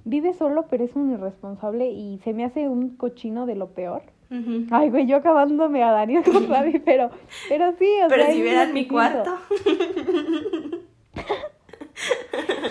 vive 0.04 0.34
solo 0.34 0.66
pero 0.70 0.84
es 0.84 0.96
un 0.96 1.12
irresponsable 1.12 1.90
y 1.90 2.20
se 2.20 2.34
me 2.34 2.46
hace 2.46 2.70
un 2.70 2.96
cochino 2.96 3.46
de 3.46 3.56
lo 3.56 3.72
peor. 3.72 4.04
Ay, 4.72 4.90
güey, 4.90 5.06
yo 5.06 5.18
acabándome 5.18 5.84
a 5.84 5.92
Daniel 5.92 6.24
con 6.24 6.44
Fabi, 6.48 6.80
pero, 6.80 7.12
pero 7.48 7.74
sí, 7.74 7.88
o 8.04 8.08
pero 8.08 8.26
si 8.26 8.42
vieran 8.42 8.74
mi 8.74 8.88
cuarto. 8.88 9.32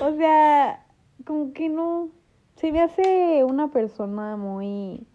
o 0.02 0.16
sea, 0.16 0.84
como 1.24 1.52
que 1.52 1.68
no, 1.68 2.08
se 2.56 2.72
me 2.72 2.82
hace 2.82 3.44
una 3.44 3.68
persona 3.68 4.36
muy, 4.36 5.06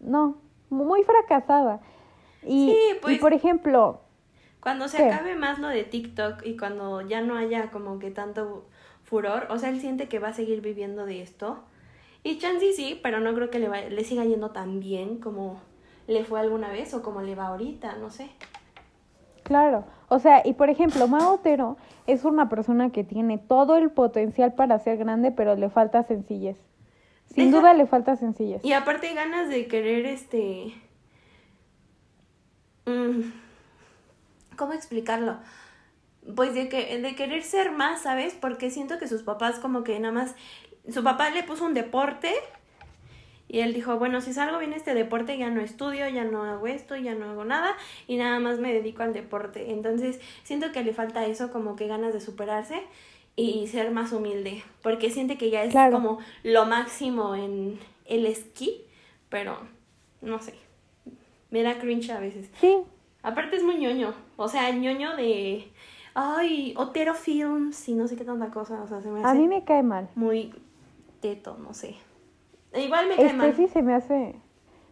no, 0.00 0.36
muy 0.70 1.02
fracasada. 1.04 1.80
Y, 2.42 2.70
sí, 2.70 2.98
pues, 3.00 3.16
y 3.16 3.18
por 3.18 3.32
ejemplo... 3.32 4.00
Cuando 4.60 4.88
se 4.88 5.10
acabe 5.10 5.34
más 5.34 5.58
lo 5.58 5.68
de 5.68 5.84
TikTok 5.84 6.44
y 6.44 6.56
cuando 6.56 7.02
ya 7.02 7.20
no 7.20 7.36
haya 7.36 7.70
como 7.70 7.98
que 7.98 8.10
tanto 8.10 8.66
furor, 9.02 9.46
o 9.50 9.58
sea, 9.58 9.68
él 9.68 9.80
siente 9.80 10.08
que 10.08 10.18
va 10.18 10.28
a 10.28 10.32
seguir 10.32 10.62
viviendo 10.62 11.04
de 11.04 11.20
esto. 11.20 11.58
Y 12.22 12.38
Chansey 12.38 12.72
sí, 12.72 12.98
pero 13.02 13.20
no 13.20 13.34
creo 13.34 13.50
que 13.50 13.58
le, 13.58 13.90
le 13.90 14.04
siga 14.04 14.24
yendo 14.24 14.50
tan 14.50 14.80
bien 14.80 15.18
como 15.18 15.60
le 16.06 16.24
fue 16.24 16.40
alguna 16.40 16.70
vez 16.70 16.94
o 16.94 17.02
como 17.02 17.20
le 17.20 17.34
va 17.34 17.48
ahorita, 17.48 17.96
no 17.96 18.10
sé. 18.10 18.30
Claro, 19.42 19.84
o 20.08 20.18
sea, 20.18 20.40
y 20.44 20.54
por 20.54 20.70
ejemplo, 20.70 21.06
Mao 21.06 21.34
Otero 21.34 21.76
es 22.06 22.24
una 22.24 22.48
persona 22.48 22.90
que 22.90 23.04
tiene 23.04 23.36
todo 23.36 23.76
el 23.76 23.90
potencial 23.90 24.54
para 24.54 24.78
ser 24.78 24.96
grande, 24.96 25.32
pero 25.32 25.54
le 25.54 25.68
falta 25.68 26.02
sencillez. 26.02 26.58
Sin 27.32 27.50
duda 27.50 27.74
le 27.74 27.86
falta 27.86 28.16
sencillez. 28.16 28.64
Y 28.64 28.72
aparte 28.72 29.12
ganas 29.14 29.48
de 29.48 29.66
querer 29.66 30.06
este 30.06 30.74
Mm, 32.86 33.32
¿Cómo 34.56 34.72
explicarlo? 34.72 35.38
Pues 36.36 36.54
de, 36.54 36.68
que, 36.68 36.98
de 36.98 37.14
querer 37.14 37.42
ser 37.42 37.72
más, 37.72 38.02
¿sabes? 38.02 38.34
Porque 38.34 38.70
siento 38.70 38.98
que 38.98 39.08
sus 39.08 39.22
papás 39.22 39.58
como 39.58 39.84
que 39.84 39.98
nada 39.98 40.12
más... 40.12 40.34
Su 40.92 41.02
papá 41.02 41.30
le 41.30 41.42
puso 41.42 41.64
un 41.64 41.72
deporte 41.72 42.30
y 43.48 43.60
él 43.60 43.72
dijo, 43.72 43.98
bueno, 43.98 44.20
si 44.20 44.34
salgo 44.34 44.58
bien 44.58 44.74
este 44.74 44.92
deporte 44.92 45.38
ya 45.38 45.48
no 45.48 45.62
estudio, 45.62 46.06
ya 46.08 46.24
no 46.24 46.44
hago 46.44 46.66
esto, 46.66 46.94
ya 46.96 47.14
no 47.14 47.30
hago 47.30 47.44
nada 47.44 47.74
y 48.06 48.16
nada 48.16 48.38
más 48.38 48.58
me 48.58 48.72
dedico 48.72 49.02
al 49.02 49.14
deporte. 49.14 49.70
Entonces 49.70 50.20
siento 50.42 50.72
que 50.72 50.84
le 50.84 50.92
falta 50.92 51.24
eso, 51.24 51.50
como 51.50 51.74
que 51.74 51.86
ganas 51.86 52.12
de 52.12 52.20
superarse 52.20 52.82
y 53.36 53.66
ser 53.66 53.90
más 53.90 54.12
humilde, 54.12 54.62
porque 54.82 55.10
siente 55.10 55.36
que 55.36 55.50
ya 55.50 55.64
es 55.64 55.74
como 55.92 56.18
lo 56.42 56.66
máximo 56.66 57.34
en 57.34 57.78
el 58.04 58.26
esquí, 58.26 58.82
pero 59.28 59.58
no 60.20 60.40
sé. 60.40 60.54
Me 61.50 61.62
da 61.62 61.78
cringe 61.78 62.10
a 62.10 62.20
veces. 62.20 62.50
Sí. 62.60 62.78
Aparte 63.22 63.56
es 63.56 63.62
muy 63.62 63.76
ñoño. 63.76 64.12
O 64.36 64.48
sea, 64.48 64.70
ñoño 64.70 65.16
de. 65.16 65.72
Ay, 66.14 66.74
Otero 66.76 67.14
Films 67.14 67.88
y 67.88 67.94
no 67.94 68.06
sé 68.06 68.16
qué 68.16 68.24
tanta 68.24 68.50
cosa. 68.50 68.82
O 68.82 68.86
sea, 68.86 69.00
se 69.00 69.08
me 69.08 69.20
hace. 69.20 69.28
A 69.28 69.34
mí 69.34 69.48
me 69.48 69.64
cae 69.64 69.82
mal. 69.82 70.08
Muy 70.14 70.52
teto, 71.20 71.56
no 71.58 71.74
sé. 71.74 71.96
Igual 72.74 73.08
me 73.08 73.16
cae 73.16 73.26
este 73.26 73.36
mal. 73.36 73.54
Sí, 73.54 73.68
se 73.68 73.82
me 73.82 73.94
hace. 73.94 74.36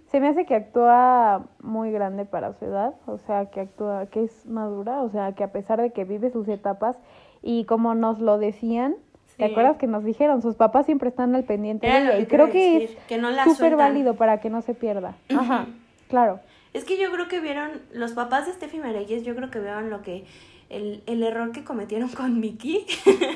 Se 0.06 0.20
me 0.20 0.28
hace 0.28 0.44
que 0.44 0.54
actúa 0.54 1.46
muy 1.60 1.90
grande 1.90 2.26
para 2.26 2.52
su 2.52 2.66
edad, 2.66 2.94
o 3.06 3.16
sea, 3.16 3.50
que 3.50 3.60
actúa, 3.60 4.06
que 4.06 4.24
es 4.24 4.44
madura, 4.44 5.02
o 5.02 5.08
sea, 5.08 5.34
que 5.34 5.42
a 5.42 5.52
pesar 5.52 5.80
de 5.80 5.90
que 5.92 6.04
vive 6.04 6.30
sus 6.30 6.48
etapas 6.48 6.98
y 7.42 7.64
como 7.64 7.94
nos 7.94 8.20
lo 8.20 8.38
decían, 8.38 8.94
¿te 9.36 9.46
acuerdas 9.46 9.76
que 9.76 9.86
nos 9.86 10.04
dijeron? 10.04 10.42
Sus 10.42 10.54
papás 10.54 10.86
siempre 10.86 11.08
están 11.08 11.34
al 11.34 11.44
pendiente 11.44 11.86
de 11.86 11.98
ella 11.98 12.18
y 12.18 12.26
creo 12.26 12.50
que 12.50 12.84
es 12.84 12.96
súper 13.44 13.76
válido 13.76 14.14
para 14.14 14.40
que 14.40 14.50
no 14.50 14.62
se 14.62 14.74
pierda. 14.74 15.16
Ajá, 15.36 15.66
claro. 16.08 16.40
Es 16.72 16.84
que 16.84 16.98
yo 16.98 17.12
creo 17.12 17.28
que 17.28 17.40
vieron, 17.40 17.82
los 17.92 18.12
papás 18.12 18.46
de 18.46 18.52
Steffi 18.52 18.78
Mereyes, 18.78 19.24
yo 19.24 19.34
creo 19.34 19.50
que 19.50 19.60
vieron 19.60 19.90
lo 19.90 20.02
que, 20.02 20.24
el, 20.72 21.02
el 21.06 21.22
error 21.22 21.52
que 21.52 21.64
cometieron 21.64 22.08
con 22.16 22.40
Mickey, 22.40 22.86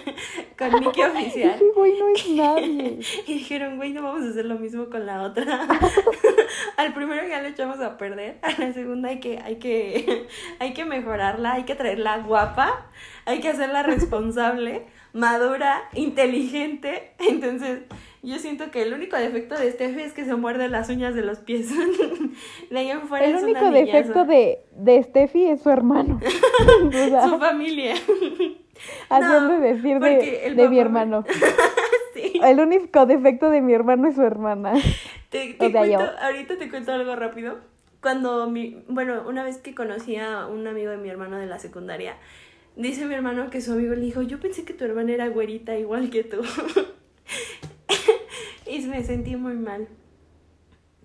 con 0.58 0.80
Mickey 0.80 1.02
oficial. 1.04 1.60
Güey 1.74 1.98
no 1.98 2.08
es 2.08 2.28
nadie. 2.30 2.98
y 3.26 3.34
dijeron, 3.34 3.76
güey, 3.76 3.92
no 3.92 4.02
vamos 4.02 4.24
a 4.24 4.30
hacer 4.30 4.46
lo 4.46 4.58
mismo 4.58 4.88
con 4.90 5.06
la 5.06 5.22
otra. 5.22 5.68
Al 6.76 6.94
primero 6.94 7.26
ya 7.28 7.40
le 7.40 7.48
echamos 7.48 7.80
a 7.80 7.98
perder, 7.98 8.38
a 8.42 8.50
la 8.60 8.72
segunda 8.72 9.10
hay 9.10 9.20
que, 9.20 9.38
hay 9.38 9.56
que, 9.56 10.26
hay 10.58 10.72
que 10.72 10.84
mejorarla, 10.84 11.52
hay 11.54 11.64
que 11.64 11.74
traerla 11.74 12.18
guapa, 12.18 12.90
hay 13.24 13.40
que 13.40 13.48
hacerla 13.48 13.82
responsable, 13.82 14.86
madura, 15.12 15.88
inteligente. 15.94 17.12
Entonces, 17.18 17.80
yo 18.26 18.40
siento 18.40 18.72
que 18.72 18.82
el 18.82 18.92
único 18.92 19.16
defecto 19.16 19.54
de 19.54 19.70
Steffi 19.70 20.02
es 20.02 20.12
que 20.12 20.24
se 20.24 20.34
muerde 20.34 20.68
las 20.68 20.88
uñas 20.88 21.14
de 21.14 21.22
los 21.22 21.38
pies. 21.38 21.70
de 22.70 22.78
ahí 22.78 22.90
en 22.90 23.02
fuera 23.02 23.24
el 23.24 23.36
único 23.36 23.70
defecto 23.70 24.24
de, 24.24 24.64
de 24.72 25.02
Steffi 25.04 25.44
es 25.44 25.62
su 25.62 25.70
hermano. 25.70 26.18
su 27.28 27.38
familia. 27.38 27.94
Haciendo 29.08 29.60
decir 29.60 30.00
de, 30.00 30.54
de 30.56 30.68
mi 30.68 30.80
hermano. 30.80 31.24
sí. 32.14 32.40
El 32.42 32.58
único 32.58 33.06
defecto 33.06 33.48
de 33.48 33.60
mi 33.60 33.74
hermano 33.74 34.08
es 34.08 34.16
su 34.16 34.22
hermana. 34.22 34.72
Te, 35.30 35.54
te 35.54 35.70
cuento, 35.70 36.04
ahorita 36.20 36.58
te 36.58 36.68
cuento 36.68 36.92
algo 36.92 37.14
rápido. 37.14 37.58
Cuando 38.02 38.50
mi, 38.50 38.82
bueno, 38.88 39.22
una 39.28 39.44
vez 39.44 39.58
que 39.58 39.74
conocí 39.74 40.16
a 40.16 40.46
un 40.46 40.66
amigo 40.66 40.90
de 40.90 40.96
mi 40.96 41.08
hermano 41.08 41.38
de 41.38 41.46
la 41.46 41.60
secundaria, 41.60 42.16
dice 42.74 43.06
mi 43.06 43.14
hermano 43.14 43.50
que 43.50 43.60
su 43.60 43.72
amigo 43.72 43.94
le 43.94 44.00
dijo, 44.00 44.22
yo 44.22 44.40
pensé 44.40 44.64
que 44.64 44.74
tu 44.74 44.84
hermana 44.84 45.12
era 45.12 45.28
güerita 45.28 45.78
igual 45.78 46.10
que 46.10 46.24
tú 46.24 46.42
y 48.70 48.80
me 48.86 49.02
sentí 49.04 49.36
muy 49.36 49.54
mal. 49.54 49.88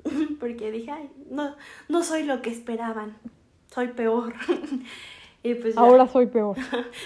Porque 0.39 0.71
dije, 0.71 0.91
ay, 0.91 1.09
no, 1.29 1.55
no 1.87 2.03
soy 2.03 2.23
lo 2.23 2.41
que 2.41 2.49
esperaban. 2.49 3.17
Soy 3.67 3.89
peor. 3.89 4.33
y 5.43 5.53
pues 5.55 5.77
Ahora 5.77 6.07
soy 6.07 6.27
peor. 6.27 6.57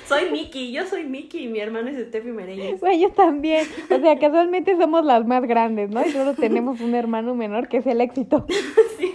soy 0.07 0.31
Mickey, 0.31 0.71
yo 0.71 0.85
soy 0.85 1.03
Mickey 1.03 1.43
y 1.43 1.47
mi 1.47 1.59
hermano 1.59 1.89
es 1.89 2.07
Steffi 2.07 2.31
Mereyes. 2.31 2.79
Güey, 2.79 3.01
yo 3.01 3.11
también. 3.11 3.67
O 3.89 3.99
sea, 3.99 4.17
casualmente 4.17 4.77
somos 4.77 5.05
las 5.05 5.25
más 5.27 5.43
grandes, 5.45 5.89
¿no? 5.89 6.05
Y 6.05 6.11
solo 6.11 6.33
tenemos 6.33 6.81
un 6.81 6.95
hermano 6.95 7.35
menor 7.35 7.67
que 7.67 7.77
es 7.77 7.87
el 7.87 8.01
éxito. 8.01 8.45
sí. 8.97 9.13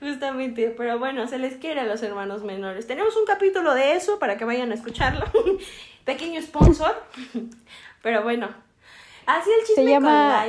Justamente, 0.00 0.68
pero 0.76 0.98
bueno, 0.98 1.26
se 1.26 1.38
les 1.38 1.56
quiere 1.56 1.80
a 1.80 1.86
los 1.86 2.02
hermanos 2.02 2.44
menores. 2.44 2.86
Tenemos 2.86 3.16
un 3.16 3.24
capítulo 3.24 3.72
de 3.72 3.94
eso 3.94 4.18
para 4.18 4.36
que 4.36 4.44
vayan 4.44 4.70
a 4.70 4.74
escucharlo. 4.74 5.24
Pequeño 6.04 6.42
sponsor. 6.42 6.94
Pero 8.02 8.22
bueno, 8.22 8.50
Así 9.26 9.50
el 9.50 9.66
chisme 9.66 9.84
se 9.84 9.90
llama... 9.90 10.46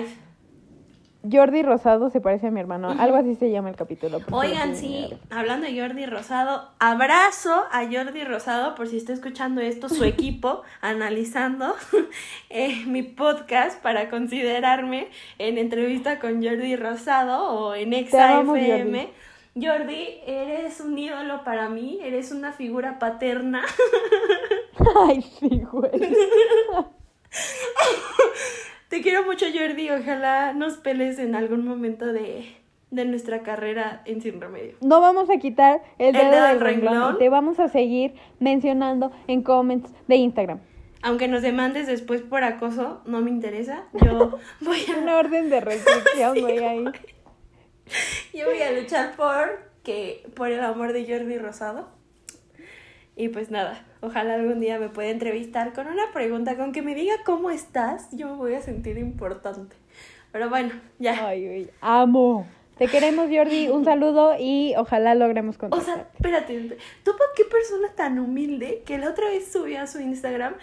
Jordi 1.31 1.63
Rosado 1.63 2.09
se 2.09 2.21
parece 2.21 2.47
a 2.47 2.51
mi 2.51 2.59
hermano. 2.59 2.95
Algo 2.99 3.17
así 3.17 3.35
se 3.35 3.49
llama 3.49 3.69
el 3.69 3.75
capítulo. 3.75 4.19
Oigan, 4.31 4.75
sí, 4.75 5.09
hablando 5.29 5.67
de 5.67 5.79
Jordi 5.79 6.05
Rosado, 6.05 6.69
abrazo 6.79 7.63
a 7.71 7.83
Jordi 7.91 8.23
Rosado 8.23 8.75
por 8.75 8.87
si 8.87 8.97
está 8.97 9.13
escuchando 9.13 9.61
esto, 9.61 9.89
su 9.89 10.03
equipo, 10.03 10.61
analizando 10.81 11.75
eh, 12.49 12.85
mi 12.85 13.03
podcast 13.03 13.81
para 13.81 14.09
considerarme 14.09 15.07
en 15.39 15.57
entrevista 15.57 16.19
con 16.19 16.43
Jordi 16.43 16.75
Rosado 16.75 17.43
o 17.49 17.73
en 17.73 17.93
ExaFM. 17.93 19.09
Jordi. 19.55 19.67
Jordi, 19.67 20.19
eres 20.27 20.81
un 20.81 20.97
ídolo 20.97 21.43
para 21.43 21.69
mí, 21.69 21.99
eres 22.03 22.31
una 22.31 22.51
figura 22.51 22.99
paterna. 22.99 23.63
Ay, 25.07 25.21
sí, 25.21 25.63
güey. 25.71 25.91
Te 28.89 29.01
quiero 29.01 29.23
mucho, 29.23 29.45
Jordi. 29.53 29.89
Ojalá 29.89 30.53
nos 30.53 30.77
peles 30.77 31.19
en 31.19 31.35
algún 31.35 31.65
momento 31.65 32.05
de, 32.13 32.55
de 32.91 33.05
nuestra 33.05 33.41
carrera 33.43 34.01
en 34.05 34.21
Sin 34.21 34.39
Remedio. 34.39 34.75
No 34.81 35.01
vamos 35.01 35.29
a 35.29 35.37
quitar 35.37 35.81
el 35.97 36.15
El 36.15 36.21
dedo, 36.21 36.31
dedo 36.31 36.47
del 36.47 36.59
renglón. 36.59 37.17
Te 37.17 37.29
vamos 37.29 37.59
a 37.59 37.67
seguir 37.67 38.15
mencionando 38.39 39.11
en 39.27 39.41
comments 39.43 39.91
de 40.07 40.15
Instagram. 40.15 40.59
Aunque 41.01 41.27
nos 41.27 41.41
demandes 41.41 41.87
después 41.87 42.21
por 42.21 42.43
acoso, 42.43 43.01
no 43.05 43.21
me 43.21 43.29
interesa. 43.29 43.83
Yo 43.93 44.39
voy 44.61 44.79
a, 44.93 44.97
Una 44.97 45.17
orden 45.17 45.49
de 45.49 45.61
restricción, 45.61 46.33
Sí, 46.35 46.41
güey, 46.41 46.59
ahí. 46.59 46.85
yo 48.33 48.45
voy 48.47 48.61
a 48.61 48.71
luchar 48.71 49.15
por 49.15 49.69
que 49.83 50.27
por 50.35 50.49
el 50.49 50.61
amor 50.61 50.93
de 50.93 51.05
Jordi 51.05 51.37
Rosado. 51.37 51.89
Y 53.15 53.29
pues 53.29 53.51
nada, 53.51 53.85
ojalá 54.05 54.35
algún 54.35 54.59
día 54.59 54.79
me 54.79 54.89
pueda 54.89 55.09
entrevistar 55.09 55.73
con 55.73 55.87
una 55.87 56.11
pregunta, 56.13 56.57
con 56.57 56.71
que 56.71 56.81
me 56.81 56.95
diga 56.95 57.15
cómo 57.25 57.49
estás, 57.51 58.07
yo 58.11 58.29
me 58.29 58.35
voy 58.35 58.53
a 58.55 58.61
sentir 58.61 58.97
importante. 58.97 59.75
Pero 60.31 60.49
bueno, 60.49 60.71
ya. 60.99 61.25
Ay, 61.27 61.45
güey, 61.47 61.71
amo. 61.81 62.55
Te 62.77 62.89
queremos, 62.89 63.27
Jordi. 63.31 63.69
Un 63.69 63.85
saludo 63.85 64.35
y 64.39 64.73
ojalá 64.77 65.15
logremos 65.15 65.57
O 65.57 65.59
contactar. 65.59 65.81
sea, 65.81 66.09
espérate, 66.13 66.77
¿tú 67.03 67.11
para 67.17 67.31
qué 67.35 67.45
persona 67.45 67.89
tan 67.95 68.19
humilde 68.19 68.83
que 68.85 68.97
la 68.97 69.09
otra 69.09 69.29
vez 69.29 69.51
subió 69.51 69.81
a 69.81 69.87
su 69.87 69.99
Instagram 69.99 70.55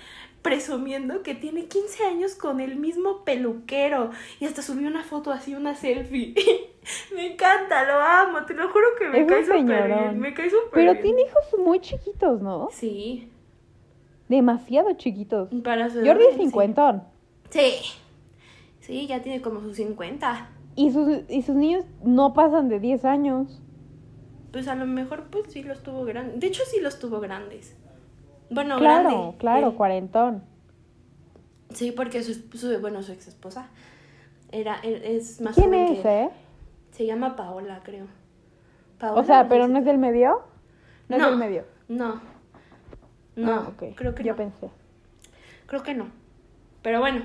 presumiendo 0.43 1.23
que 1.23 1.35
tiene 1.35 1.67
15 1.67 2.05
años 2.05 2.35
con 2.35 2.61
el 2.61 2.77
mismo 2.77 3.25
peluquero 3.25 4.11
y 4.41 4.47
hasta 4.47 4.63
subió 4.63 4.89
una 4.89 5.05
foto 5.05 5.31
así, 5.31 5.55
una 5.55 5.75
selfie? 5.77 6.35
me 7.15 7.33
encanta, 7.33 7.85
lo 7.85 8.01
amo, 8.01 8.45
te 8.45 8.55
lo 8.55 8.69
juro 8.71 8.89
que 8.99 9.09
me 9.09 9.21
Es 9.21 9.27
cae 9.27 9.45
súper 9.45 9.89
bien, 9.89 10.19
me 10.19 10.35
cae 10.35 10.51
súper 10.51 10.71
Pero 10.73 10.93
bien. 10.93 11.03
tiene 11.03 11.23
hijos 11.23 11.45
muy 11.65 11.81
chiquitos, 11.81 12.41
¿no? 12.43 12.69
Sí, 12.73 13.29
Demasiado 14.29 14.93
chiquitos. 14.95 15.51
para 15.63 15.91
Jordi 15.91 16.25
es 16.31 16.37
cincuentón. 16.37 17.03
Sí. 17.51 17.73
sí, 18.81 19.07
ya 19.07 19.21
tiene 19.21 19.43
como 19.43 19.61
sus 19.61 19.77
50. 19.77 20.49
Y 20.75 20.91
sus, 20.91 21.29
y 21.29 21.43
sus 21.43 21.55
niños 21.55 21.85
no 22.03 22.33
pasan 22.33 22.69
de 22.71 22.81
10 22.81 23.05
años. 23.05 23.61
Pues 24.53 24.69
a 24.69 24.75
lo 24.75 24.87
mejor 24.87 25.25
pues 25.31 25.45
sí 25.53 25.63
los 25.63 25.83
tuvo 25.83 26.05
grandes. 26.05 26.41
De 26.41 26.47
hecho 26.47 26.63
sí 26.67 26.81
los 26.81 26.99
tuvo 26.99 27.21
grandes. 27.21 27.77
Bueno, 28.49 28.79
claro, 28.79 29.09
grande. 29.11 29.37
claro, 29.39 29.75
cuarentón. 29.77 30.43
Sí, 31.75 31.91
porque 31.93 32.23
su, 32.23 32.35
su- 32.57 32.81
bueno, 32.81 33.03
su 33.03 33.13
ex 33.13 33.29
esposa 33.29 33.69
era, 34.51 34.77
él 34.83 35.01
es 35.05 35.41
más 35.41 35.55
¿Quién 35.55 35.69
joven 35.71 35.87
es, 35.95 36.01
que 36.01 36.23
eh? 36.25 36.31
Se 36.91 37.07
llama 37.07 37.37
Paola, 37.37 37.81
creo. 37.83 38.05
O 38.05 38.99
Paola, 38.99 39.25
sea, 39.25 39.43
no 39.45 39.49
pero 39.49 39.69
no 39.69 39.79
es 39.79 39.85
del 39.85 39.99
medio. 39.99 40.43
No, 41.13 41.19
No. 41.19 41.25
es 41.25 41.31
del 41.31 41.39
medio. 41.39 41.65
No. 41.89 42.21
No, 43.37 43.53
Ah, 43.53 43.73
creo 43.97 44.15
que 44.15 44.25
Yo 44.25 44.33
no. 44.33 44.37
pensé. 44.37 44.71
Creo 45.67 45.83
que 45.83 45.95
no. 45.95 46.07
Pero 46.83 47.01
bueno, 47.01 47.23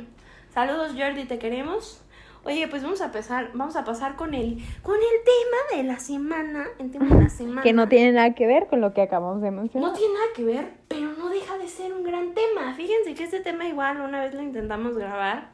saludos 0.53 0.93
Jordi, 0.97 1.25
te 1.25 1.37
queremos. 1.39 2.03
Oye, 2.43 2.67
pues 2.69 2.81
vamos 2.81 3.01
a 3.01 3.05
empezar, 3.05 3.49
vamos 3.55 3.75
a 3.75 3.83
pasar 3.83 4.15
con 4.15 4.33
el, 4.33 4.59
con 4.81 4.95
el 4.95 5.01
tema 5.25 5.77
de 5.81 5.83
la 5.83 5.99
semana, 5.99 6.65
el 6.79 6.91
tema 6.91 7.07
de 7.13 7.23
la 7.23 7.29
semana. 7.29 7.61
Que 7.61 7.73
no 7.73 7.89
tiene 7.89 8.13
nada 8.13 8.33
que 8.35 8.47
ver 8.47 8.67
con 8.67 8.79
lo 8.79 8.93
que 8.93 9.01
acabamos 9.01 9.41
de 9.41 9.51
No 9.51 9.61
mencionar. 9.61 9.91
tiene 9.93 10.13
nada 10.13 10.25
que 10.33 10.43
ver, 10.45 10.73
pero 10.87 11.11
no 11.17 11.27
deja 11.29 11.57
de 11.57 11.67
ser 11.67 11.91
un 11.93 12.03
gran 12.03 12.33
tema. 12.33 12.73
Fíjense 12.75 13.15
que 13.15 13.25
este 13.25 13.41
tema 13.41 13.67
igual 13.67 13.99
una 13.99 14.21
vez 14.21 14.33
lo 14.33 14.41
intentamos 14.41 14.97
grabar, 14.97 15.49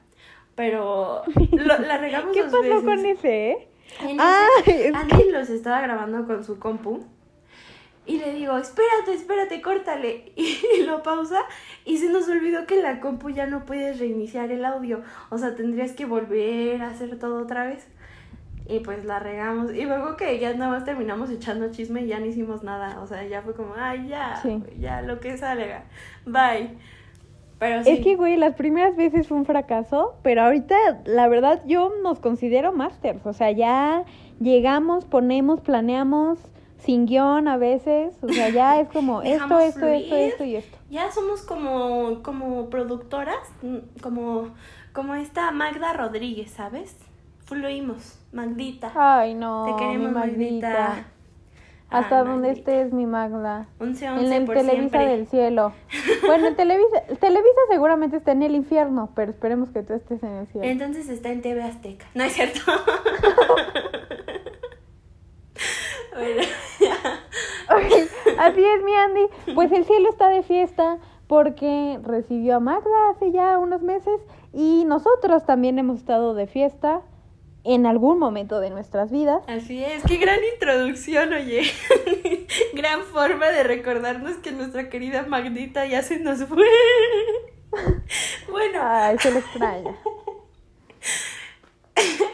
pero 0.53 1.23
lo- 1.51 1.79
la 1.79 1.97
regamos 1.97 2.31
¿Qué 2.31 2.43
dos 2.43 2.51
pasó 2.51 2.61
veces. 2.61 2.83
con 2.83 3.05
ese, 3.07 3.49
eh? 3.51 3.67
En 4.01 4.19
ese, 4.19 4.87
es 4.89 4.95
Andy 4.95 5.31
los 5.31 5.49
estaba 5.49 5.81
grabando 5.81 6.27
con 6.27 6.43
su 6.43 6.59
compu 6.59 7.03
y 8.05 8.17
le 8.19 8.33
digo, 8.33 8.57
espérate, 8.57 9.13
espérate, 9.13 9.61
córtale. 9.61 10.31
Y 10.35 10.83
lo 10.83 11.03
pausa 11.03 11.39
y 11.85 11.97
se 11.97 12.09
nos 12.09 12.27
olvidó 12.27 12.65
que 12.65 12.75
en 12.75 12.83
la 12.83 12.99
compu 12.99 13.29
ya 13.29 13.45
no 13.47 13.65
puedes 13.65 13.99
reiniciar 13.99 14.51
el 14.51 14.65
audio. 14.65 15.01
O 15.29 15.37
sea, 15.37 15.55
tendrías 15.55 15.93
que 15.93 16.05
volver 16.05 16.81
a 16.81 16.87
hacer 16.87 17.17
todo 17.19 17.41
otra 17.41 17.65
vez. 17.65 17.87
Y 18.67 18.79
pues 18.79 19.03
la 19.05 19.19
regamos. 19.19 19.73
Y 19.73 19.83
luego 19.85 20.15
que 20.15 20.39
ya 20.39 20.53
nada 20.53 20.71
más 20.71 20.85
terminamos 20.85 21.29
echando 21.29 21.69
chisme 21.71 22.01
y 22.03 22.07
ya 22.07 22.19
no 22.19 22.25
hicimos 22.25 22.63
nada. 22.63 22.99
O 23.01 23.07
sea, 23.07 23.23
ya 23.25 23.41
fue 23.41 23.53
como, 23.53 23.73
ay, 23.77 24.07
ya, 24.07 24.37
Sí. 24.41 24.61
ya 24.79 25.01
lo 25.01 25.19
que 25.19 25.37
salga. 25.37 25.83
Bye. 26.25 26.71
Pero 27.59 27.83
sí. 27.83 27.91
Es 27.91 27.99
que, 28.01 28.15
güey, 28.15 28.35
las 28.37 28.55
primeras 28.55 28.95
veces 28.95 29.27
fue 29.27 29.37
un 29.37 29.45
fracaso, 29.45 30.15
pero 30.23 30.41
ahorita, 30.43 30.75
la 31.05 31.27
verdad, 31.27 31.61
yo 31.65 31.91
nos 32.01 32.19
considero 32.19 32.73
masters. 32.73 33.25
O 33.25 33.33
sea, 33.33 33.51
ya 33.51 34.03
llegamos, 34.39 35.05
ponemos, 35.05 35.61
planeamos, 35.61 36.39
sin 36.85 37.05
guion 37.05 37.47
a 37.47 37.57
veces. 37.57 38.13
O 38.21 38.27
sea, 38.29 38.49
ya 38.49 38.79
es 38.79 38.87
como 38.89 39.21
esto, 39.23 39.43
esto, 39.59 39.59
esto, 39.59 39.79
fluir. 39.79 40.13
esto 40.13 40.43
y 40.43 40.55
esto. 40.55 40.77
Ya 40.89 41.11
somos 41.11 41.41
como, 41.41 42.21
como 42.23 42.69
productoras, 42.69 43.37
mm, 43.61 43.99
como, 44.01 44.49
como 44.93 45.15
esta 45.15 45.51
Magda 45.51 45.93
Rodríguez, 45.93 46.51
¿sabes? 46.51 46.97
Fluimos, 47.45 48.19
Magdita. 48.31 48.91
Ay, 48.95 49.33
no, 49.33 49.65
Te 49.65 49.75
queremos, 49.83 50.07
mi 50.09 50.13
Magdita. 50.13 50.69
Magdita. 50.69 51.05
Hasta 51.89 52.19
Ah, 52.19 52.23
donde 52.23 52.47
Magdita. 52.47 52.71
estés, 52.71 52.93
mi 52.93 53.05
Magda. 53.05 53.67
Once, 53.79 54.03
En 54.05 54.13
once 54.13 54.35
el 54.37 54.45
por 54.45 54.55
Televisa 54.55 54.79
siempre. 54.97 55.05
del 55.05 55.27
cielo. 55.27 55.73
Bueno, 56.25 56.47
en 56.47 56.55
Televisa, 56.55 57.01
Televisa 57.19 57.59
seguramente 57.69 58.17
está 58.17 58.31
en 58.31 58.41
el 58.43 58.55
infierno, 58.55 59.09
pero 59.13 59.31
esperemos 59.31 59.69
que 59.69 59.83
tú 59.83 59.93
estés 59.93 60.23
en 60.23 60.31
el 60.31 60.47
cielo. 60.47 60.65
Entonces 60.67 61.09
está 61.09 61.29
en 61.29 61.41
TV 61.41 61.61
Azteca. 61.61 62.05
No 62.15 62.23
es 62.23 62.33
cierto. 62.33 62.59
bueno, 66.15 66.41
ya. 66.79 66.95
Ok, 67.75 68.09
así 68.39 68.63
es, 68.63 68.83
mi 68.83 68.95
Andy. 68.95 69.25
Pues 69.55 69.71
el 69.71 69.85
cielo 69.85 70.09
está 70.09 70.29
de 70.29 70.43
fiesta 70.43 70.97
porque 71.27 71.99
recibió 72.03 72.57
a 72.57 72.59
Magda 72.59 73.09
hace 73.09 73.31
ya 73.31 73.57
unos 73.57 73.81
meses 73.81 74.19
y 74.53 74.85
nosotros 74.85 75.45
también 75.45 75.79
hemos 75.79 75.99
estado 75.99 76.33
de 76.35 76.47
fiesta 76.47 77.01
en 77.63 77.85
algún 77.85 78.19
momento 78.19 78.59
de 78.59 78.69
nuestras 78.69 79.11
vidas. 79.11 79.41
Así 79.47 79.83
es, 79.83 80.03
qué 80.03 80.17
gran 80.17 80.39
introducción, 80.53 81.31
oye. 81.33 81.63
gran 82.73 83.01
forma 83.03 83.47
de 83.47 83.63
recordarnos 83.63 84.35
que 84.37 84.51
nuestra 84.51 84.89
querida 84.89 85.23
Magdita 85.23 85.85
ya 85.85 86.01
se 86.01 86.19
nos 86.19 86.43
fue. 86.43 86.67
bueno, 88.51 88.79
Ay, 88.81 89.17
se 89.17 89.31
lo 89.31 89.39
extraña. 89.39 89.95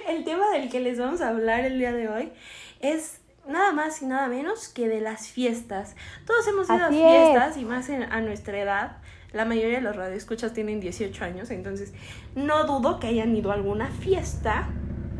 el 0.08 0.24
tema 0.24 0.50
del 0.52 0.70
que 0.70 0.80
les 0.80 0.98
vamos 1.00 1.22
a 1.22 1.30
hablar 1.30 1.64
el 1.64 1.78
día 1.78 1.94
de 1.94 2.10
hoy 2.10 2.34
es 2.82 3.19
nada 3.50 3.72
más 3.74 4.02
y 4.02 4.06
nada 4.06 4.28
menos 4.28 4.70
que 4.70 4.88
de 4.88 5.02
las 5.02 5.28
fiestas. 5.28 5.96
Todos 6.26 6.48
hemos 6.48 6.70
ido 6.70 6.86
Así 6.86 7.02
a 7.02 7.16
es. 7.24 7.30
fiestas 7.30 7.58
y 7.58 7.66
más 7.66 7.90
en- 7.90 8.04
a 8.04 8.22
nuestra 8.22 8.58
edad. 8.60 8.98
La 9.34 9.46
mayoría 9.46 9.78
de 9.78 9.82
los 9.84 9.96
radioescuchas 9.96 10.54
tienen 10.54 10.80
18 10.80 11.24
años, 11.26 11.52
entonces 11.52 11.94
no 12.36 12.64
dudo 12.66 13.00
que 13.00 13.08
hayan 13.08 13.36
ido 13.36 13.52
a 13.52 13.56
alguna 13.56 13.88
fiesta. 13.88 14.70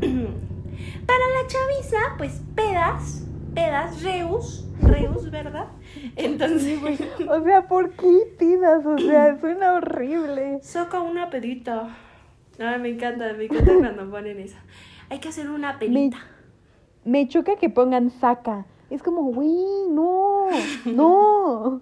Para 0.00 1.18
la 1.18 1.46
chaviza, 1.46 1.98
pues 2.18 2.40
pedas, 2.54 3.22
pedas, 3.54 4.02
reus, 4.02 4.66
reus, 4.82 5.30
¿verdad? 5.30 5.66
Entonces, 6.16 6.80
O 7.28 7.44
sea, 7.44 7.68
¿por 7.68 7.90
qué 7.92 8.34
pidas? 8.38 8.84
O 8.86 8.98
sea, 8.98 9.36
suena 9.40 9.74
horrible. 9.74 10.60
Soca 10.62 11.00
una 11.00 11.30
pedita. 11.30 11.96
Ah, 12.58 12.78
me 12.78 12.90
encanta, 12.90 13.32
me 13.34 13.44
encanta 13.44 13.72
cuando 13.78 14.10
ponen 14.10 14.40
eso. 14.40 14.56
Hay 15.08 15.18
que 15.18 15.28
hacer 15.28 15.50
una 15.50 15.78
pedita. 15.78 15.94
Me 16.18 16.39
choca 17.28 17.56
que 17.56 17.68
pongan 17.70 18.10
saca. 18.10 18.66
Es 18.90 19.02
como, 19.02 19.22
güey, 19.22 19.88
no, 19.90 20.46
no. 20.86 21.80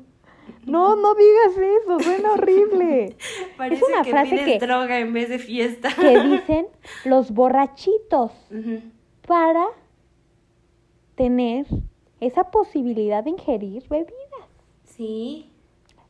No, 0.64 0.96
no 0.96 1.14
digas 1.14 1.56
eso, 1.82 2.00
suena 2.00 2.32
horrible. 2.34 3.16
Parece 3.56 3.84
una 3.84 4.02
que 4.02 4.10
frase 4.10 4.44
que- 4.44 4.58
droga 4.58 4.98
en 4.98 5.12
vez 5.12 5.28
de 5.30 5.38
fiesta. 5.38 5.88
Que 5.98 6.18
dicen 6.20 6.68
los 7.04 7.30
borrachitos 7.30 8.32
para 9.26 9.66
tener 11.14 11.66
esa 12.20 12.50
posibilidad 12.50 13.24
de 13.24 13.30
ingerir 13.30 13.86
bebidas. 13.88 14.48
Sí. 14.84 15.50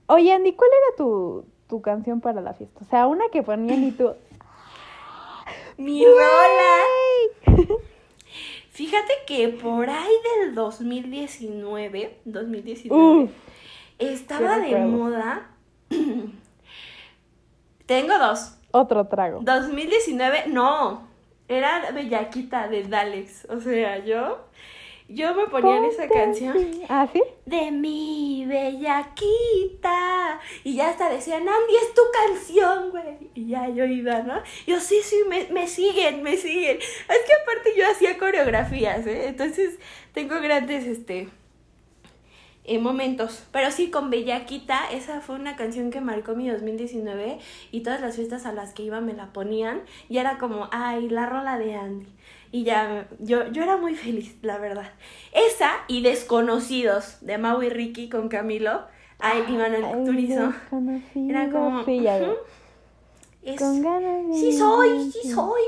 Oye, 0.06 0.32
Andy, 0.32 0.52
¿cuál 0.54 0.70
era 0.70 0.96
tu, 0.96 1.44
tu 1.68 1.80
canción 1.82 2.20
para 2.20 2.40
la 2.40 2.54
fiesta? 2.54 2.80
O 2.82 2.84
sea, 2.84 3.06
una 3.06 3.24
que 3.30 3.42
ponían 3.42 3.84
y 3.84 3.92
tú... 3.92 4.10
Mi 5.76 6.04
rola. 6.04 6.82
Fíjate 8.78 9.12
que 9.26 9.48
por 9.48 9.90
ahí 9.90 10.12
del 10.38 10.54
2019, 10.54 12.20
2019, 12.24 13.24
Uf, 13.24 13.30
estaba 13.98 14.60
de 14.60 14.78
moda. 14.78 15.50
Tengo 17.86 18.16
dos. 18.18 18.56
otro 18.70 19.08
trago. 19.08 19.40
2019, 19.42 20.44
no. 20.46 21.08
Era 21.48 21.90
Bellaquita 21.90 22.68
de 22.68 22.84
Dalex. 22.84 23.48
O 23.50 23.60
sea, 23.60 23.98
yo. 24.04 24.44
Yo 25.08 25.34
me 25.34 25.46
ponía 25.46 25.78
en 25.78 25.86
esa 25.86 26.06
canción. 26.06 26.54
¿Ah, 26.88 27.08
sí? 27.10 27.22
De 27.46 27.70
mi 27.70 28.44
bellaquita. 28.46 30.38
Y 30.64 30.74
ya 30.76 30.90
hasta 30.90 31.08
decían, 31.08 31.48
Andy, 31.48 31.76
es 31.82 31.94
tu 31.94 32.02
canción, 32.12 32.90
güey. 32.90 33.30
Y 33.34 33.48
ya 33.48 33.68
yo 33.70 33.84
iba, 33.86 34.20
¿no? 34.22 34.42
Yo, 34.66 34.78
sí, 34.80 35.00
sí, 35.02 35.16
me, 35.28 35.46
me 35.50 35.66
siguen, 35.66 36.22
me 36.22 36.36
siguen. 36.36 36.76
Es 36.78 37.06
que 37.26 37.32
aparte 37.42 37.72
yo 37.76 37.88
hacía 37.90 38.18
coreografías, 38.18 39.06
¿eh? 39.06 39.28
Entonces 39.28 39.78
tengo 40.12 40.40
grandes, 40.42 40.84
este... 40.86 41.28
eh, 42.64 42.78
momentos. 42.78 43.44
Pero 43.50 43.70
sí, 43.70 43.90
con 43.90 44.10
Bellaquita, 44.10 44.90
esa 44.92 45.22
fue 45.22 45.36
una 45.36 45.56
canción 45.56 45.90
que 45.90 46.02
marcó 46.02 46.34
mi 46.34 46.48
2019 46.50 47.38
y 47.72 47.80
todas 47.82 48.00
las 48.02 48.16
fiestas 48.16 48.44
a 48.44 48.52
las 48.52 48.74
que 48.74 48.82
iba 48.82 49.00
me 49.00 49.14
la 49.14 49.32
ponían 49.32 49.82
y 50.10 50.18
era 50.18 50.36
como, 50.38 50.68
ay, 50.70 51.08
la 51.08 51.24
rola 51.26 51.58
de 51.58 51.74
Andy. 51.76 52.06
Y 52.50 52.64
ya, 52.64 53.06
yo, 53.18 53.46
yo 53.52 53.62
era 53.62 53.76
muy 53.76 53.94
feliz, 53.94 54.36
la 54.42 54.56
verdad. 54.58 54.90
Esa 55.32 55.70
y 55.86 56.02
Desconocidos 56.02 57.18
de 57.20 57.38
Mau 57.38 57.62
y 57.62 57.68
Ricky 57.68 58.08
con 58.08 58.28
Camilo. 58.28 58.82
Ay, 59.18 59.44
y 59.48 59.52
Manuel 59.52 59.84
Turizo. 60.04 60.52
Era 61.28 61.50
como... 61.50 61.84
Ya. 61.84 62.18
Es- 63.42 63.58
Con 63.60 63.82
ganas 63.82 64.28
de 64.28 64.34
Sí 64.34 64.52
soy, 64.52 65.10
sí 65.12 65.30
soy. 65.30 65.62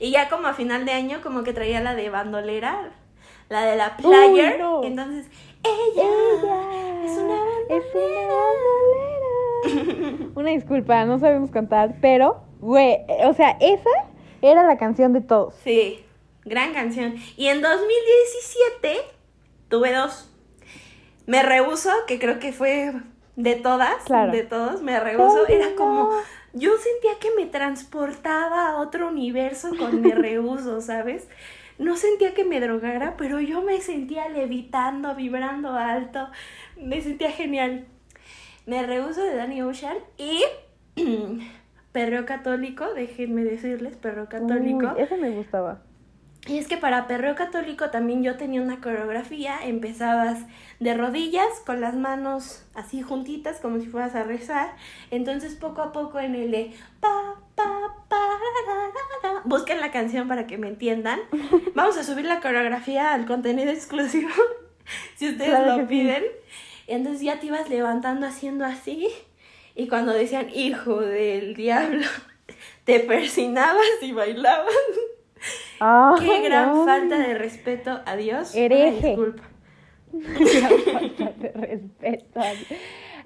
Y 0.00 0.10
ya 0.10 0.28
como 0.28 0.48
a 0.48 0.54
final 0.54 0.84
de 0.84 0.92
año 0.92 1.20
como 1.22 1.44
que 1.44 1.52
traía 1.52 1.80
la 1.80 1.94
de 1.94 2.10
bandolera, 2.10 2.90
la 3.48 3.64
de 3.64 3.76
la 3.76 3.96
player. 3.96 4.58
no. 4.58 4.82
Entonces, 4.84 5.26
ella, 5.62 6.02
Ella 6.02 7.04
es 7.04 7.16
una 7.18 7.38
es 7.68 7.84
una 7.94 8.26
bandolera. 8.26 10.24
Una 10.34 10.50
disculpa, 10.50 11.04
no 11.06 11.18
sabemos 11.18 11.50
cantar, 11.50 11.94
pero, 12.02 12.42
güey, 12.60 12.98
o 13.24 13.32
sea, 13.32 13.56
esa 13.60 13.88
era 14.50 14.62
la 14.64 14.76
canción 14.78 15.12
de 15.12 15.20
todos. 15.20 15.54
Sí, 15.64 16.04
gran 16.44 16.72
canción. 16.74 17.14
Y 17.36 17.48
en 17.48 17.60
2017 17.62 18.98
tuve 19.68 19.92
dos. 19.92 20.30
Me 21.26 21.42
rehuso, 21.42 21.90
que 22.06 22.18
creo 22.18 22.38
que 22.38 22.52
fue 22.52 22.92
de 23.36 23.54
todas, 23.56 24.04
Claro. 24.04 24.30
de 24.32 24.42
todos, 24.42 24.82
me 24.82 25.00
rehuso. 25.00 25.46
Era 25.48 25.74
como, 25.74 26.10
yo 26.52 26.72
sentía 26.76 27.12
que 27.18 27.30
me 27.36 27.46
transportaba 27.46 28.68
a 28.68 28.76
otro 28.80 29.08
universo 29.08 29.70
con 29.78 30.02
mi 30.02 30.10
rehuso, 30.12 30.80
¿sabes? 30.80 31.26
No 31.78 31.96
sentía 31.96 32.34
que 32.34 32.44
me 32.44 32.60
drogara, 32.60 33.16
pero 33.16 33.40
yo 33.40 33.62
me 33.62 33.80
sentía 33.80 34.28
levitando, 34.28 35.14
vibrando 35.16 35.72
alto. 35.72 36.28
Me 36.76 37.00
sentía 37.00 37.30
genial. 37.32 37.86
Me 38.66 38.86
rehuso 38.86 39.22
de 39.22 39.34
Danny 39.34 39.62
Ocean 39.62 39.96
y 40.16 40.44
Perreo 41.94 42.26
Católico, 42.26 42.92
déjenme 42.92 43.44
decirles, 43.44 43.96
Perreo 43.96 44.28
Católico. 44.28 44.92
Uy, 44.96 45.00
ese 45.00 45.16
me 45.16 45.30
gustaba. 45.30 45.80
Y 46.48 46.58
es 46.58 46.66
que 46.66 46.76
para 46.76 47.06
perreo 47.06 47.36
católico 47.36 47.90
también 47.90 48.24
yo 48.24 48.36
tenía 48.36 48.60
una 48.60 48.80
coreografía, 48.80 49.64
empezabas 49.64 50.40
de 50.80 50.92
rodillas 50.92 51.46
con 51.64 51.80
las 51.80 51.94
manos 51.94 52.66
así 52.74 53.00
juntitas 53.00 53.60
como 53.60 53.78
si 53.78 53.86
fueras 53.86 54.14
a 54.14 54.24
rezar, 54.24 54.74
entonces 55.12 55.54
poco 55.54 55.82
a 55.82 55.92
poco 55.92 56.18
en 56.18 56.34
el 56.34 56.50
de 56.50 56.72
pa 57.00 57.36
pa 57.54 57.94
pa 58.08 58.28
busquen 59.44 59.80
la 59.80 59.90
canción 59.90 60.26
para 60.28 60.46
que 60.46 60.58
me 60.58 60.68
entiendan. 60.68 61.20
Vamos 61.74 61.96
a 61.96 62.02
subir 62.02 62.26
la 62.26 62.40
coreografía 62.40 63.14
al 63.14 63.24
contenido 63.24 63.70
exclusivo 63.70 64.28
si 65.16 65.30
ustedes 65.30 65.48
Claro 65.48 65.66
lo 65.66 65.76
que 65.76 65.82
sí. 65.82 65.88
piden. 65.88 66.24
Entonces 66.88 67.22
ya 67.22 67.40
te 67.40 67.46
ibas 67.46 67.70
levantando 67.70 68.26
haciendo 68.26 68.66
así 68.66 69.08
y 69.74 69.88
cuando 69.88 70.12
decían 70.12 70.48
hijo 70.54 71.00
del 71.00 71.54
diablo 71.54 72.06
te 72.84 73.00
persinabas 73.00 73.86
y 74.02 74.12
bailabas. 74.12 74.74
Qué 76.20 76.40
gran 76.42 76.72
no. 76.74 76.84
falta 76.84 77.18
de 77.18 77.34
respeto 77.34 78.00
a 78.06 78.16
Dios. 78.16 78.54
Hereje. 78.54 79.08
Disculpa. 79.08 79.42
Gran 80.12 80.78
falta 80.92 81.24
de 81.32 81.52
respeto. 81.52 82.40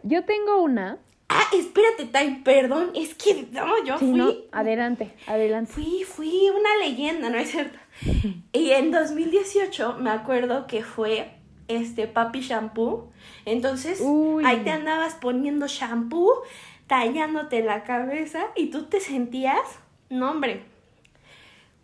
Yo 0.03 0.25
tengo 0.25 0.63
una. 0.63 0.99
Ah, 1.29 1.45
espérate, 1.55 2.07
Time, 2.07 2.41
perdón. 2.43 2.91
Es 2.95 3.15
que 3.15 3.47
no, 3.53 3.85
yo 3.85 3.99
Sí, 3.99 4.07
fui. 4.07 4.19
¿no? 4.19 4.33
Adelante, 4.53 5.15
adelante. 5.27 5.71
Fui, 5.71 6.05
fui 6.05 6.49
una 6.51 6.77
leyenda, 6.79 7.29
¿no 7.29 7.37
es 7.39 7.51
cierto? 7.51 7.79
Y 8.53 8.71
en 8.71 8.91
2018 8.91 9.97
me 10.01 10.11
acuerdo 10.11 10.67
que 10.67 10.83
fue 10.83 11.31
este 11.69 12.07
Papi 12.07 12.41
Shampoo. 12.41 13.13
Entonces, 13.53 14.01
Uy. 14.03 14.45
ahí 14.45 14.63
te 14.65 14.71
andabas 14.71 15.15
poniendo 15.15 15.67
shampoo, 15.67 16.43
tallándote 16.87 17.63
la 17.63 17.85
cabeza 17.85 18.47
y 18.57 18.71
tú 18.71 18.85
te 18.85 19.01
sentías, 19.01 19.61
no 20.11 20.31
hombre, 20.31 20.63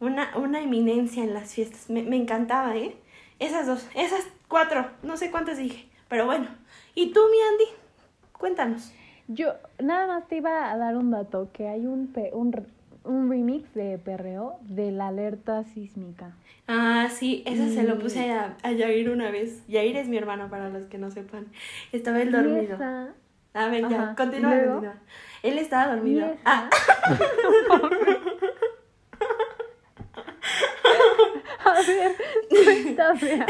una, 0.01 0.37
una 0.37 0.61
eminencia 0.61 1.23
en 1.23 1.35
las 1.35 1.55
fiestas. 1.55 1.89
Me, 1.91 2.03
me 2.03 2.17
encantaba, 2.17 2.77
¿eh? 2.77 2.97
Esas 3.39 3.67
dos, 3.67 3.87
esas 3.95 4.25
cuatro, 4.49 4.87
no 5.03 5.17
sé 5.17 5.31
cuántas 5.31 5.59
dije, 5.59 5.89
pero 6.09 6.27
bueno. 6.27 6.47
¿Y 6.95 7.13
tú, 7.13 7.21
mi 7.31 7.37
Andy? 7.53 7.65
Cuéntanos. 8.39 8.93
Yo 9.27 9.55
nada 9.79 10.07
más 10.07 10.29
te 10.29 10.37
iba 10.37 10.71
a 10.71 10.77
dar 10.77 10.97
un 10.97 11.11
dato, 11.11 11.49
que 11.53 11.69
hay 11.69 11.87
un, 11.87 12.09
pe- 12.09 12.31
un, 12.35 12.53
un 13.05 13.29
remix 13.31 13.73
de 13.75 13.99
perreo 13.99 14.59
de 14.63 14.91
la 14.91 15.09
alerta 15.09 15.63
sísmica. 15.65 16.33
Ah, 16.67 17.09
sí, 17.11 17.43
esa 17.47 17.69
se 17.69 17.83
lo 17.83 17.99
puse 17.99 18.31
a, 18.33 18.57
a 18.63 18.73
Yair 18.73 19.11
una 19.11 19.31
vez. 19.31 19.63
Yair 19.69 19.97
es 19.97 20.09
mi 20.09 20.17
hermano, 20.17 20.49
para 20.49 20.71
los 20.71 20.87
que 20.87 20.97
no 20.99 21.11
sepan. 21.11 21.47
Estaba 21.93 22.21
él 22.23 22.33
dormido. 22.33 22.75
esa- 22.77 23.09
A 23.53 23.69
ver, 23.69 23.83
ya, 23.89 24.15
continúa, 24.17 24.51
continúa. 24.51 24.95
Él 25.43 25.59
estaba 25.59 25.95
dormido. 25.95 26.25
esa- 26.27 26.41
Ah, 26.45 26.71
A 31.65 31.81
ver, 31.87 32.13
cuéntame, 32.49 33.33
Andy. 33.33 33.47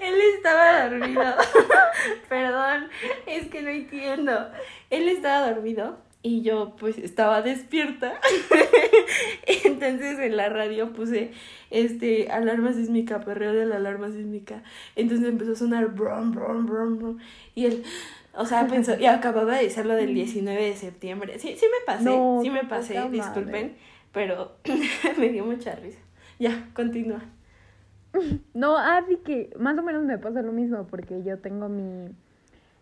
él 0.00 0.14
estaba 0.36 0.88
dormido. 0.88 1.22
Perdón, 2.28 2.88
es 3.26 3.48
que 3.48 3.62
no 3.62 3.68
entiendo. 3.70 4.50
Él 4.90 5.08
estaba 5.08 5.50
dormido 5.50 5.98
y 6.26 6.42
yo 6.42 6.74
pues 6.76 6.98
estaba 6.98 7.40
despierta. 7.40 8.14
Entonces 9.64 10.18
en 10.18 10.36
la 10.36 10.48
radio 10.48 10.92
puse 10.92 11.30
este 11.70 12.28
alarma 12.32 12.72
sísmica, 12.72 13.20
perreo 13.20 13.52
de 13.52 13.64
la 13.64 13.76
alarma 13.76 14.08
sísmica. 14.08 14.64
Entonces 14.96 15.28
empezó 15.28 15.52
a 15.52 15.54
sonar 15.54 15.94
brum, 15.94 16.32
brum, 16.32 16.66
brum, 16.66 16.98
brum. 16.98 17.18
Y 17.54 17.66
él, 17.66 17.84
o 18.34 18.44
sea, 18.44 18.66
pensó, 18.66 18.98
y 18.98 19.06
acababa 19.06 19.56
de 19.56 19.64
decir 19.64 19.86
lo 19.86 19.94
del 19.94 20.14
19 20.14 20.60
de 20.60 20.74
septiembre. 20.74 21.38
Sí, 21.38 21.54
sí 21.56 21.66
me 21.66 21.86
pasé, 21.86 22.04
No, 22.04 22.40
sí 22.42 22.50
me 22.50 22.64
pasé, 22.64 23.08
disculpen, 23.08 23.76
pero 24.10 24.56
me 25.18 25.28
dio 25.28 25.44
mucha 25.44 25.76
risa. 25.76 26.00
Ya, 26.40 26.70
continúa. 26.74 27.22
No, 28.52 28.76
así 28.76 29.18
que 29.24 29.54
más 29.60 29.78
o 29.78 29.82
menos 29.84 30.02
me 30.02 30.18
pasa 30.18 30.42
lo 30.42 30.50
mismo, 30.50 30.88
porque 30.88 31.22
yo 31.22 31.38
tengo 31.38 31.68
mi... 31.68 32.08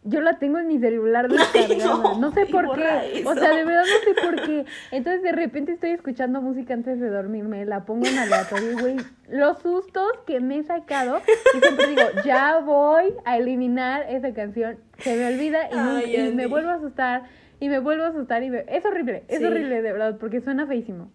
Yo 0.06 0.20
la 0.20 0.38
tengo 0.38 0.58
en 0.58 0.66
mi 0.66 0.78
celular 0.78 1.28
descargada. 1.30 1.84
no, 1.84 2.18
no, 2.18 2.30
sé 2.32 2.44
por 2.46 2.74
qué. 2.74 3.22
O 3.24 3.34
sea, 3.34 3.54
de 3.54 3.64
verdad 3.64 3.82
no 3.82 4.14
sé 4.14 4.20
por 4.22 4.42
qué. 4.46 4.64
Entonces 4.90 5.22
de 5.22 5.32
repente 5.32 5.72
estoy 5.72 5.90
escuchando 5.90 6.42
música 6.42 6.74
antes 6.74 7.00
de 7.00 7.08
dormirme, 7.08 7.64
la 7.64 7.84
pongo 7.86 8.06
en 8.06 8.18
aleatorio, 8.18 8.72
y, 8.72 8.74
güey. 8.74 8.96
Los 9.30 9.60
sustos 9.60 10.06
que 10.26 10.40
me 10.40 10.58
he 10.58 10.62
sacado. 10.64 11.20
Y 11.54 11.58
siempre 11.58 11.86
digo, 11.88 12.02
ya 12.24 12.58
voy 12.58 13.14
a 13.24 13.38
eliminar 13.38 14.04
esa 14.10 14.34
canción. 14.34 14.76
Se 14.98 15.16
me 15.16 15.26
olvida 15.34 15.70
y, 15.72 15.74
no- 15.74 15.96
Ay, 15.96 16.16
y 16.16 16.32
me 16.34 16.46
vuelvo 16.48 16.68
a 16.70 16.74
asustar. 16.74 17.22
Y 17.60 17.68
me 17.70 17.78
vuelvo 17.78 18.04
a 18.04 18.08
asustar 18.08 18.42
y 18.42 18.50
me- 18.50 18.64
es 18.68 18.84
horrible, 18.84 19.24
es 19.28 19.38
Sí. 19.38 19.44
horrible 19.46 19.80
de 19.80 19.92
verdad, 19.92 20.18
porque 20.18 20.40
suena 20.42 20.66
feísimo. 20.66 21.10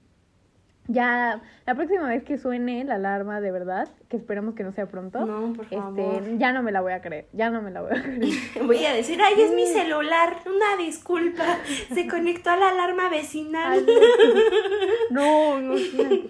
Ya, 0.92 1.40
la 1.68 1.76
próxima 1.76 2.10
vez 2.10 2.24
que 2.24 2.40
suene 2.40 2.84
la 2.84 2.96
alarma 2.96 3.42
de 3.42 3.52
verdad, 3.52 3.88
que 4.08 4.18
esperemos 4.18 4.56
que 4.56 4.64
no 4.64 4.72
sea 4.72 4.88
pronto, 4.88 5.24
No, 5.24 5.54
por 5.54 5.68
favor. 5.68 6.00
este, 6.24 6.40
ya 6.40 6.52
no 6.52 6.64
me 6.64 6.72
la 6.72 6.82
voy 6.82 6.94
a 6.94 7.02
creer, 7.02 7.28
ya 7.32 7.52
no 7.52 7.62
me 7.62 7.70
la 7.70 7.82
voy 7.84 7.92
a 7.96 8.02
creer. 8.02 8.22
Voy 8.66 8.84
a 8.86 8.94
decir, 8.96 9.22
ay, 9.22 9.40
es 9.40 9.52
mi 9.52 9.68
celular, 9.68 10.38
una 10.48 10.84
disculpa. 10.84 11.46
Se 11.94 12.08
conectó 12.08 12.50
a 12.50 12.56
la 12.58 12.70
alarma 12.70 13.08
vecinal. 13.08 13.72
Ay, 13.72 13.86
no, 15.12 15.60
imagínate. 15.60 16.30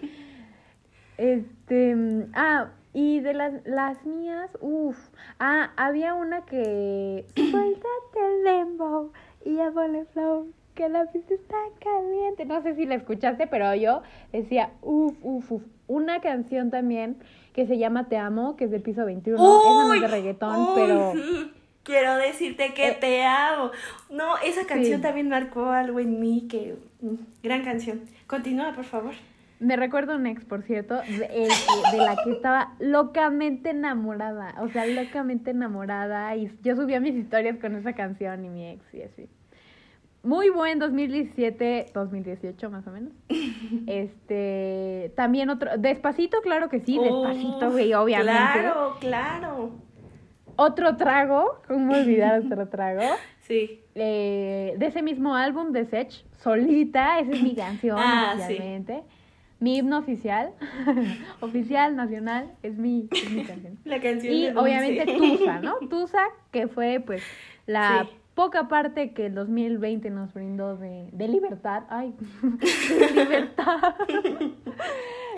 Este, 1.17 1.95
ah, 2.33 2.71
y 2.93 3.21
de 3.21 3.33
las, 3.33 3.65
las 3.65 4.05
mías, 4.05 4.49
uff, 4.59 4.97
ah, 5.39 5.71
había 5.77 6.15
una 6.15 6.41
que, 6.41 7.25
suéltate 7.33 8.27
el 8.27 8.43
dembow 8.43 9.13
y 9.45 9.55
ya 9.55 9.71
ponle 9.71 10.03
flow, 10.05 10.51
que 10.79 10.87
la 10.87 11.05
pista 11.11 11.33
está 11.33 11.57
caliente. 11.83 12.45
No 12.45 12.61
sé 12.63 12.73
si 12.75 12.85
la 12.85 12.95
escuchaste, 12.95 13.47
pero 13.47 13.75
yo 13.75 14.01
decía, 14.31 14.71
uff, 14.81 15.13
uff, 15.23 15.51
uff. 15.51 15.63
Una 15.87 16.21
canción 16.21 16.71
también 16.71 17.17
que 17.51 17.67
se 17.67 17.77
llama 17.77 18.07
Te 18.07 18.15
Amo, 18.17 18.55
que 18.55 18.63
es 18.65 18.71
de 18.71 18.79
Piso 18.79 19.03
21. 19.03 19.35
Esa 19.37 19.87
no 19.87 19.93
es 19.93 20.01
de 20.01 20.07
reggaetón, 20.07 20.55
uy, 20.61 20.67
pero... 20.75 21.11
sí. 21.13 21.51
Quiero 21.83 22.15
decirte 22.15 22.73
que 22.73 22.89
Eh, 22.89 22.97
te 22.99 23.23
amo. 23.25 23.71
No, 24.09 24.37
esa 24.37 24.65
canción 24.67 24.97
sí. 24.97 25.01
también 25.01 25.27
marcó 25.27 25.65
algo 25.69 25.99
en 25.99 26.19
mí 26.21 26.47
que... 26.49 26.77
mm, 27.01 27.15
Gran 27.43 27.63
canción. 27.65 28.01
Continúa, 28.27 28.73
por 28.73 28.85
favor. 28.85 29.13
Me 29.59 29.75
recuerdo 29.75 30.15
un 30.15 30.25
ex, 30.27 30.45
por 30.45 30.61
cierto, 30.63 30.95
de, 30.95 31.25
el 31.25 31.49
que- 31.49 31.97
de 31.97 32.03
la 32.05 32.15
que 32.23 32.31
estaba 32.31 32.75
locamente 32.79 33.71
enamorada. 33.71 34.55
O 34.61 34.69
sea, 34.69 34.85
locamente 34.85 35.51
enamorada. 35.51 36.33
Y 36.37 36.49
yo 36.63 36.75
subía 36.77 37.01
mis 37.01 37.15
historias 37.15 37.57
con 37.57 37.75
esa 37.75 37.91
canción 37.93 38.45
y 38.45 38.49
mi 38.49 38.69
ex 38.69 38.93
y 38.93 39.01
así. 39.01 39.27
Muy 40.23 40.49
buen 40.49 40.79
2017, 40.79 41.87
2018 41.93 42.69
más 42.69 42.85
o 42.87 42.91
menos. 42.91 43.13
Este, 43.87 45.11
también 45.15 45.49
otro, 45.49 45.77
Despacito, 45.77 46.41
claro 46.41 46.69
que 46.69 46.79
sí, 46.81 46.97
Despacito, 46.99 47.71
güey, 47.71 47.93
obviamente. 47.93 48.31
Claro, 48.59 48.95
claro. 48.99 49.71
Otro 50.55 50.97
trago, 50.97 51.61
¿cómo 51.67 51.93
olvidar 51.95 52.41
otro 52.45 52.67
trago? 52.67 53.01
Sí. 53.49 53.81
Eh, 53.95 54.75
de 54.77 54.85
ese 54.85 55.01
mismo 55.01 55.35
álbum 55.35 55.71
de 55.71 55.85
Sech, 55.85 56.23
Solita, 56.37 57.17
esa 57.19 57.31
es 57.31 57.41
mi 57.41 57.55
canción, 57.55 57.97
Ah, 57.99 58.33
sí. 58.37 58.43
oficialmente. 58.43 59.01
mi 59.59 59.77
himno 59.77 59.97
oficial, 59.97 60.51
oficial, 61.39 61.95
nacional, 61.95 62.51
es 62.61 62.77
mi, 62.77 63.07
es 63.11 63.31
mi 63.31 63.43
canción. 63.43 63.79
La 63.85 63.99
canción 63.99 64.31
Y 64.35 64.49
obviamente 64.49 65.03
Tusa, 65.17 65.61
¿no? 65.61 65.77
Tusa, 65.89 66.21
que 66.51 66.67
fue 66.67 67.01
pues 67.03 67.23
la 67.65 68.05
Sí. 68.07 68.18
Poca 68.43 68.69
parte 68.69 69.11
que 69.13 69.25
el 69.25 69.35
2020 69.35 70.09
nos 70.11 70.33
brindó 70.33 70.77
de, 70.77 71.09
de 71.11 71.27
libertad. 71.27 71.83
Ay, 71.89 72.13
de 72.99 73.09
libertad. 73.23 73.95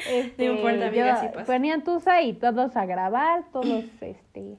Este, 0.09 0.47
No 0.47 0.53
importa, 0.55 0.87
amiga, 0.87 1.13
así 1.13 1.27
pasa. 1.27 1.45
Ponían 1.45 1.83
Tusa 1.83 2.23
y 2.23 2.33
todos 2.33 2.75
a 2.75 2.85
grabar, 2.87 3.43
todos 3.51 3.83
este... 4.01 4.57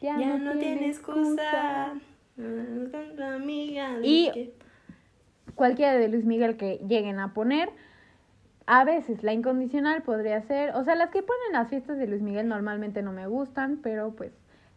Ya, 0.00 0.16
no, 0.18 0.52
tiene 0.58 0.86
excusa. 0.88 1.94
Tu 2.36 3.22
amiga. 3.22 3.98
Y- 4.02 4.30
que- 4.32 4.54
Cualquiera 5.56 5.94
de 5.94 6.08
Luis 6.08 6.24
Miguel 6.24 6.56
que 6.56 6.80
lleguen 6.88 7.18
a 7.20 7.32
poner. 7.32 7.70
A 8.66 8.84
veces 8.84 9.22
la 9.22 9.32
incondicional 9.32 10.02
podría 10.02 10.40
ser, 10.42 10.74
o 10.74 10.82
sea, 10.84 10.94
las 10.96 11.10
que 11.10 11.22
ponen 11.22 11.52
las 11.52 11.68
fiestas 11.68 11.96
de 11.98 12.06
Luis 12.08 12.22
Miguel 12.22 12.48
normalmente 12.48 13.02
no 13.02 13.12
me 13.12 13.26
gustan, 13.26 13.78
pero 13.82 14.12
pues 14.16 14.32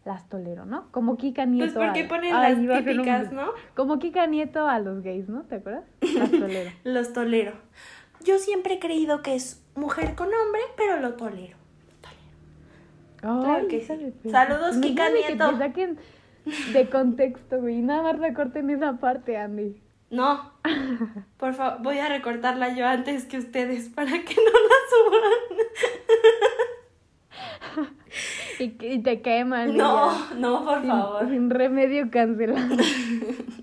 las 0.08 0.28
tolero, 0.28 0.66
¿no? 0.66 0.90
Como 0.90 1.16
Kika 1.16 1.44
Nieto. 1.44 1.74
Pues 1.74 1.86
porque 1.86 2.02
a- 2.04 2.08
ponen 2.08 2.34
Ay, 2.34 2.54
las 2.54 2.62
iba 2.64 2.76
a 2.76 2.82
ser 2.82 2.88
un- 2.98 3.04
típicas, 3.04 3.32
¿no? 3.32 3.50
Como 3.76 3.98
Kika 4.00 4.26
Nieto 4.26 4.66
a 4.66 4.80
los 4.80 5.02
gays, 5.02 5.28
¿no? 5.28 5.42
¿Te 5.44 5.56
acuerdas? 5.56 5.84
Las 6.00 6.30
tolero. 6.32 6.70
Los 6.84 7.12
tolero. 7.12 7.52
Yo 8.24 8.38
siempre 8.38 8.74
he 8.74 8.78
creído 8.80 9.22
que 9.22 9.36
es 9.36 9.64
mujer 9.76 10.16
con 10.16 10.26
hombre, 10.34 10.60
pero 10.76 10.98
lo 11.00 11.14
tolero. 11.14 11.56
Ay, 13.22 13.66
que 13.68 13.80
sí. 13.82 13.96
de 13.96 14.10
perra. 14.12 14.30
Saludos, 14.46 14.76
Me 14.76 14.88
Kika 14.88 15.06
que 15.12 15.12
Nieto. 15.34 15.58
saquen 15.58 15.98
de 16.72 16.88
contexto, 16.88 17.60
güey. 17.60 17.82
Nada 17.82 18.02
más 18.02 18.18
recorten 18.18 18.70
esa 18.70 18.94
parte, 18.98 19.36
Andy. 19.36 19.80
No, 20.10 20.52
por 21.36 21.52
favor, 21.54 21.82
voy 21.82 21.98
a 21.98 22.08
recortarla 22.08 22.74
yo 22.74 22.86
antes 22.86 23.26
que 23.26 23.36
ustedes 23.38 23.88
para 23.90 24.10
que 24.10 24.34
no 24.36 24.52
la 24.52 24.78
suban. 24.90 25.66
Y, 28.58 28.70
que- 28.70 28.94
y 28.94 28.98
te 29.02 29.20
queman. 29.20 29.70
y 29.70 29.76
No, 29.76 30.10
ya. 30.30 30.34
no, 30.36 30.64
por 30.64 30.80
sin, 30.80 30.88
favor. 30.90 31.28
sin 31.28 31.50
remedio 31.50 32.10
cancelado. 32.10 32.76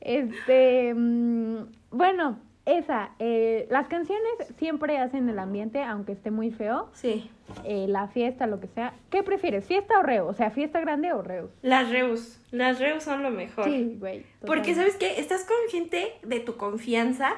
este, 0.00 0.94
mm, 0.94 1.56
bueno, 1.90 2.38
esa, 2.66 3.10
eh, 3.18 3.66
las 3.70 3.88
canciones 3.88 4.24
siempre 4.58 4.98
hacen 4.98 5.28
el 5.28 5.38
ambiente, 5.38 5.82
aunque 5.82 6.12
esté 6.12 6.30
muy 6.30 6.50
feo, 6.50 6.88
Sí, 6.92 7.30
eh, 7.64 7.86
la 7.88 8.08
fiesta, 8.08 8.46
lo 8.46 8.60
que 8.60 8.66
sea. 8.68 8.92
¿Qué 9.10 9.22
prefieres, 9.22 9.64
fiesta 9.66 9.98
o 9.98 10.02
reo? 10.02 10.26
O 10.26 10.34
sea, 10.34 10.50
fiesta 10.50 10.80
grande 10.80 11.12
o 11.12 11.22
reos. 11.22 11.50
las 11.62 11.90
Reus. 11.90 12.38
Las 12.50 12.78
Reus 12.78 13.02
son 13.04 13.22
lo 13.22 13.30
mejor. 13.30 13.64
Sí, 13.64 13.96
güey. 13.98 14.24
Porque. 14.46 14.74
¿sabes 14.74 14.96
qué? 14.96 15.18
Estás 15.18 15.44
con 15.44 15.56
gente 15.70 16.12
de 16.22 16.40
tu 16.40 16.56
confianza, 16.56 17.30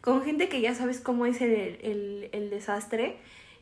con 0.00 0.22
gente 0.22 0.48
que 0.48 0.60
ya 0.60 0.74
sabes 0.74 1.00
cómo 1.00 1.26
es 1.26 1.40
el, 1.42 1.52
el, 1.82 2.28
el 2.32 2.50
desastre, 2.50 3.16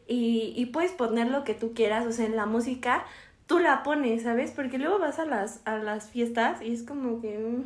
y, 0.07 0.53
y 0.57 0.67
puedes 0.67 0.93
poner 0.93 1.29
lo 1.29 1.45
que 1.45 1.55
tú 1.55 1.73
quieras, 1.75 2.07
o 2.07 2.13
sea, 2.13 2.27
en 2.27 2.37
la 2.37 2.47
música, 2.47 3.05
tú 3.47 3.59
la 3.59 3.83
pones, 3.83 4.23
¿sabes? 4.23 4.51
Porque 4.53 4.79
luego 4.79 4.99
vas 4.99 5.19
a 5.19 5.25
las, 5.27 5.61
a 5.65 5.77
las 5.79 6.11
fiestas 6.11 6.63
y 6.63 6.73
es 6.73 6.83
como 6.83 7.21
que... 7.21 7.39
mm, 7.39 7.63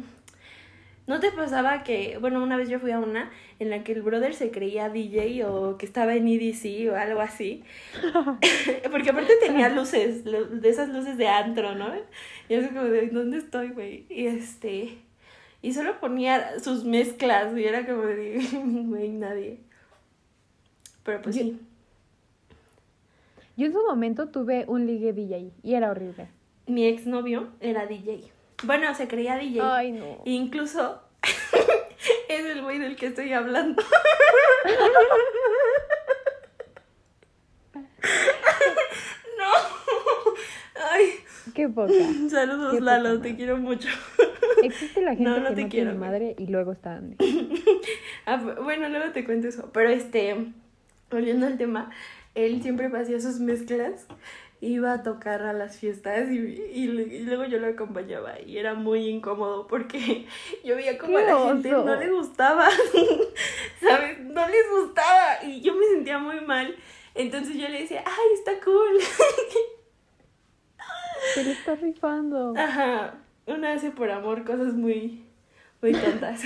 ¿No 1.06 1.18
te 1.18 1.32
pasaba 1.32 1.82
que, 1.82 2.18
bueno, 2.20 2.40
una 2.40 2.56
vez 2.56 2.68
yo 2.68 2.78
fui 2.78 2.92
a 2.92 3.00
una 3.00 3.30
en 3.58 3.68
la 3.70 3.82
que 3.82 3.92
el 3.92 4.02
brother 4.02 4.32
se 4.32 4.52
creía 4.52 4.88
DJ 4.90 5.44
o 5.44 5.76
que 5.76 5.84
estaba 5.84 6.14
en 6.14 6.28
EDC 6.28 6.88
o 6.92 6.94
algo 6.94 7.20
así? 7.20 7.64
Porque 8.92 9.10
aparte 9.10 9.32
tenía 9.40 9.68
luces, 9.70 10.24
lu- 10.24 10.60
de 10.60 10.68
esas 10.68 10.88
luces 10.90 11.16
de 11.18 11.26
antro, 11.26 11.74
¿no? 11.74 11.92
Y 12.48 12.54
yo 12.54 12.60
así 12.60 12.68
como 12.68 12.84
de, 12.84 13.08
¿dónde 13.08 13.38
estoy, 13.38 13.70
güey? 13.70 14.06
Y 14.08 14.26
este... 14.26 14.98
Y 15.62 15.72
solo 15.74 15.98
ponía 16.00 16.58
sus 16.60 16.84
mezclas 16.84 17.56
y 17.58 17.64
era 17.64 17.84
como 17.86 18.02
de, 18.02 18.40
güey, 18.64 19.08
nadie. 19.10 19.58
Pero 21.02 21.22
pues 21.22 21.34
Yo- 21.36 21.42
sí. 21.42 21.60
Yo 23.60 23.66
en 23.66 23.72
su 23.74 23.82
momento 23.84 24.28
tuve 24.30 24.64
un 24.68 24.86
ligue 24.86 25.12
DJ 25.12 25.52
y 25.62 25.74
era 25.74 25.90
horrible. 25.90 26.28
Mi 26.66 26.86
exnovio 26.86 27.48
era 27.60 27.84
DJ. 27.84 28.32
Bueno, 28.64 28.94
se 28.94 29.06
creía 29.06 29.36
DJ. 29.36 29.60
Ay, 29.62 29.92
no. 29.92 30.22
Incluso 30.24 31.02
es 32.30 32.46
el 32.46 32.62
güey 32.62 32.78
del 32.78 32.96
que 32.96 33.08
estoy 33.08 33.34
hablando. 33.34 33.82
no. 39.38 40.32
Ay, 40.92 41.06
Qué 41.54 41.68
poca. 41.68 41.92
saludos 42.30 42.74
Qué 42.74 42.80
Lalo, 42.80 43.10
poca 43.16 43.22
te 43.22 43.36
quiero 43.36 43.56
mucho. 43.58 43.88
Existe 44.62 45.02
la 45.02 45.10
gente 45.10 45.24
No, 45.24 45.38
no 45.40 45.48
que 45.50 45.54
te 45.54 45.62
no 45.64 45.68
quiero, 45.68 45.90
tiene 45.90 45.98
güey. 45.98 46.10
madre 46.10 46.34
y 46.38 46.46
luego 46.46 46.72
está 46.72 46.96
Andy. 46.96 47.16
Ah, 48.26 48.38
bu- 48.40 48.62
bueno, 48.62 48.88
luego 48.88 49.12
te 49.12 49.24
cuento 49.24 49.48
eso. 49.48 49.70
Pero 49.72 49.88
este, 49.90 50.52
volviendo 51.10 51.46
al 51.46 51.56
tema, 51.58 51.90
él 52.34 52.62
siempre 52.62 52.86
hacía 52.86 53.20
sus 53.20 53.40
mezclas, 53.40 54.06
iba 54.60 54.92
a 54.92 55.02
tocar 55.02 55.42
a 55.42 55.52
las 55.52 55.78
fiestas 55.78 56.30
y, 56.30 56.36
y, 56.36 56.86
luego 57.24 57.44
yo 57.46 57.58
lo 57.58 57.68
acompañaba 57.68 58.40
y 58.40 58.58
era 58.58 58.74
muy 58.74 59.08
incómodo 59.08 59.66
porque 59.66 60.26
yo 60.64 60.76
veía 60.76 60.98
como 60.98 61.16
a 61.16 61.22
¡Qué 61.22 61.26
la 61.26 61.38
gente 61.38 61.70
no 61.70 61.96
le 61.96 62.10
gustaba, 62.10 62.68
¿sabes? 63.80 64.20
No 64.20 64.46
les 64.46 64.70
gustaba 64.70 65.44
y 65.44 65.60
yo 65.62 65.74
me 65.74 65.86
sentía 65.86 66.18
muy 66.18 66.40
mal. 66.42 66.76
Entonces 67.14 67.56
yo 67.56 67.68
le 67.68 67.80
decía, 67.80 68.04
ay, 68.06 68.34
está 68.34 68.52
cool. 68.64 69.00
Se 71.34 71.44
le 71.44 71.52
está 71.52 71.74
rifando. 71.74 72.54
Ajá, 72.56 73.14
uno 73.46 73.68
hace 73.68 73.90
por 73.90 74.10
amor 74.10 74.44
cosas 74.44 74.74
muy, 74.74 75.24
muy 75.82 75.92
tontas. 75.92 76.42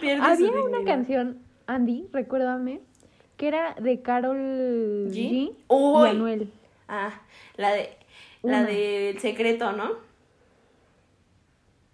Había 0.00 0.50
una 0.62 0.84
canción, 0.84 1.38
Andy, 1.66 2.08
recuérdame, 2.12 2.80
que 3.40 3.48
era 3.48 3.74
de 3.80 4.02
Carol 4.02 4.36
¿G? 5.08 5.14
G, 5.14 5.52
Uy. 5.68 6.08
y 6.08 6.10
Anuel. 6.10 6.52
Ah, 6.88 7.22
la 7.56 7.72
de 7.72 7.88
la 8.42 8.64
del 8.64 9.18
secreto, 9.18 9.72
¿no? 9.72 9.92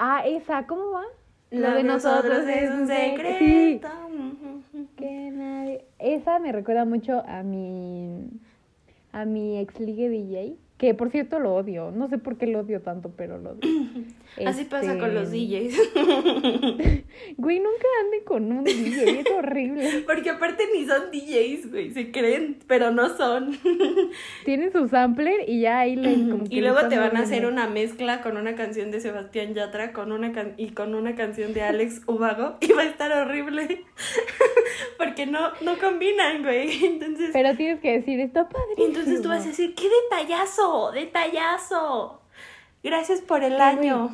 Ah, 0.01 0.25
esa, 0.27 0.67
¿cómo 0.67 0.91
va? 0.91 1.05
Lo 1.53 1.71
de 1.71 1.85
nosotros 1.85 2.49
es 2.49 2.69
un 2.71 2.89
Sí, 2.89 2.95
secreto. 2.95 3.89
que 4.97 5.31
nadie... 5.31 5.85
Esa 6.01 6.41
me 6.41 6.51
recuerda 6.51 6.85
mucho 6.85 7.23
a 7.29 7.45
mi 7.45 8.29
a 9.13 9.25
mi 9.25 9.59
ex 9.61 9.79
ligue 9.79 10.09
DJ, 10.09 10.57
que 10.79 10.93
por 10.95 11.11
cierto 11.11 11.39
lo 11.39 11.55
odio. 11.55 11.91
No 11.91 12.09
sé 12.09 12.19
por 12.19 12.37
qué 12.37 12.47
lo 12.47 12.61
odio 12.61 12.83
tanto, 12.83 13.11
pero 13.17 13.39
lo 13.39 13.51
odio. 13.53 13.61
Así 14.47 14.65
pasa 14.65 14.99
con 14.99 15.15
los 15.15 15.33
Este, 15.33 15.39
DJs. 15.39 17.03
Güey, 17.39 17.61
nunca 17.61 17.87
ande 18.05 18.25
con 18.25 18.53
un 18.53 18.65
DJ, 18.65 19.21
es 19.21 19.31
horrible. 19.31 20.03
Porque 20.07 20.29
aparte 20.31 20.65
ni 20.75 20.87
son 20.87 21.11
DJs, 21.11 21.71
güey. 21.71 21.91
Se 21.93 22.11
creen, 22.11 22.59
pero 22.67 22.91
no 22.91 23.09
son. 23.17 23.57
Tienen 24.45 24.71
su 24.71 24.87
sampler 24.89 25.49
y 25.49 25.61
ya 25.63 25.79
ahí 25.81 25.97
le 25.97 26.13
como 26.31 26.45
Y 26.51 26.61
luego 26.61 26.87
te 26.89 26.99
van 26.99 27.17
a 27.17 27.21
hacer 27.21 27.47
una 27.47 27.67
mezcla 27.69 28.21
con 28.21 28.37
una 28.37 28.55
canción 28.55 28.91
de 28.91 29.01
Sebastián 29.01 29.55
Yatra 29.55 29.93
con 29.95 30.13
una 30.13 30.33
can- 30.33 30.53
y 30.59 30.71
con 30.71 30.95
una 30.95 31.15
canción 31.15 31.55
de 31.55 31.63
Alex 31.63 32.03
Ubago. 32.07 32.57
Y 32.61 32.73
va 32.73 32.83
a 32.83 32.87
estar 32.87 33.11
horrible. 33.13 33.85
Porque 34.99 35.25
no, 35.27 35.41
no 35.63 35.79
combinan, 35.79 36.43
güey. 36.43 36.85
Entonces. 36.85 37.31
Pero 37.33 37.57
tienes 37.57 37.81
que 37.81 37.93
decir, 37.93 38.21
está 38.21 38.47
padre. 38.49 38.75
Entonces 38.77 39.23
tú 39.23 39.29
vas 39.31 39.45
a 39.45 39.49
decir, 39.49 39.75
¡qué 39.75 39.85
detallazo! 40.11 40.66
¡Detallazo! 40.93 42.21
Gracias 42.83 43.21
por 43.21 43.43
el 43.43 43.57
Qué 43.57 43.63
año. 43.63 44.11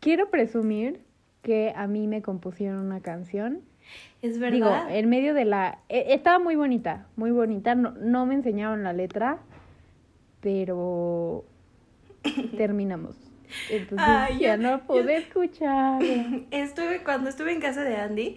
Quiero 0.00 0.30
presumir 0.30 1.00
que 1.42 1.72
a 1.76 1.86
mí 1.86 2.06
me 2.08 2.22
compusieron 2.22 2.78
una 2.78 3.00
canción. 3.00 3.60
Es 4.22 4.34
Digo, 4.40 4.66
verdad. 4.66 4.94
en 4.96 5.08
medio 5.10 5.34
de 5.34 5.44
la... 5.44 5.78
e- 5.88 6.14
Estaba 6.14 6.38
muy 6.38 6.54
bonita, 6.56 7.06
muy 7.16 7.30
bonita. 7.30 7.74
No, 7.74 7.92
no 8.00 8.26
me 8.26 8.34
enseñaron 8.34 8.84
la 8.84 8.92
letra, 8.92 9.38
pero 10.40 11.44
terminamos. 12.56 13.16
Entonces 13.70 14.06
Ay, 14.08 14.38
ya 14.38 14.56
no 14.56 14.78
yo- 14.78 14.84
pude 14.86 15.16
escucharla. 15.18 16.40
Estuve, 16.50 17.02
cuando 17.04 17.28
estuve 17.28 17.52
en 17.52 17.60
casa 17.60 17.82
de 17.82 17.96
Andy, 17.96 18.36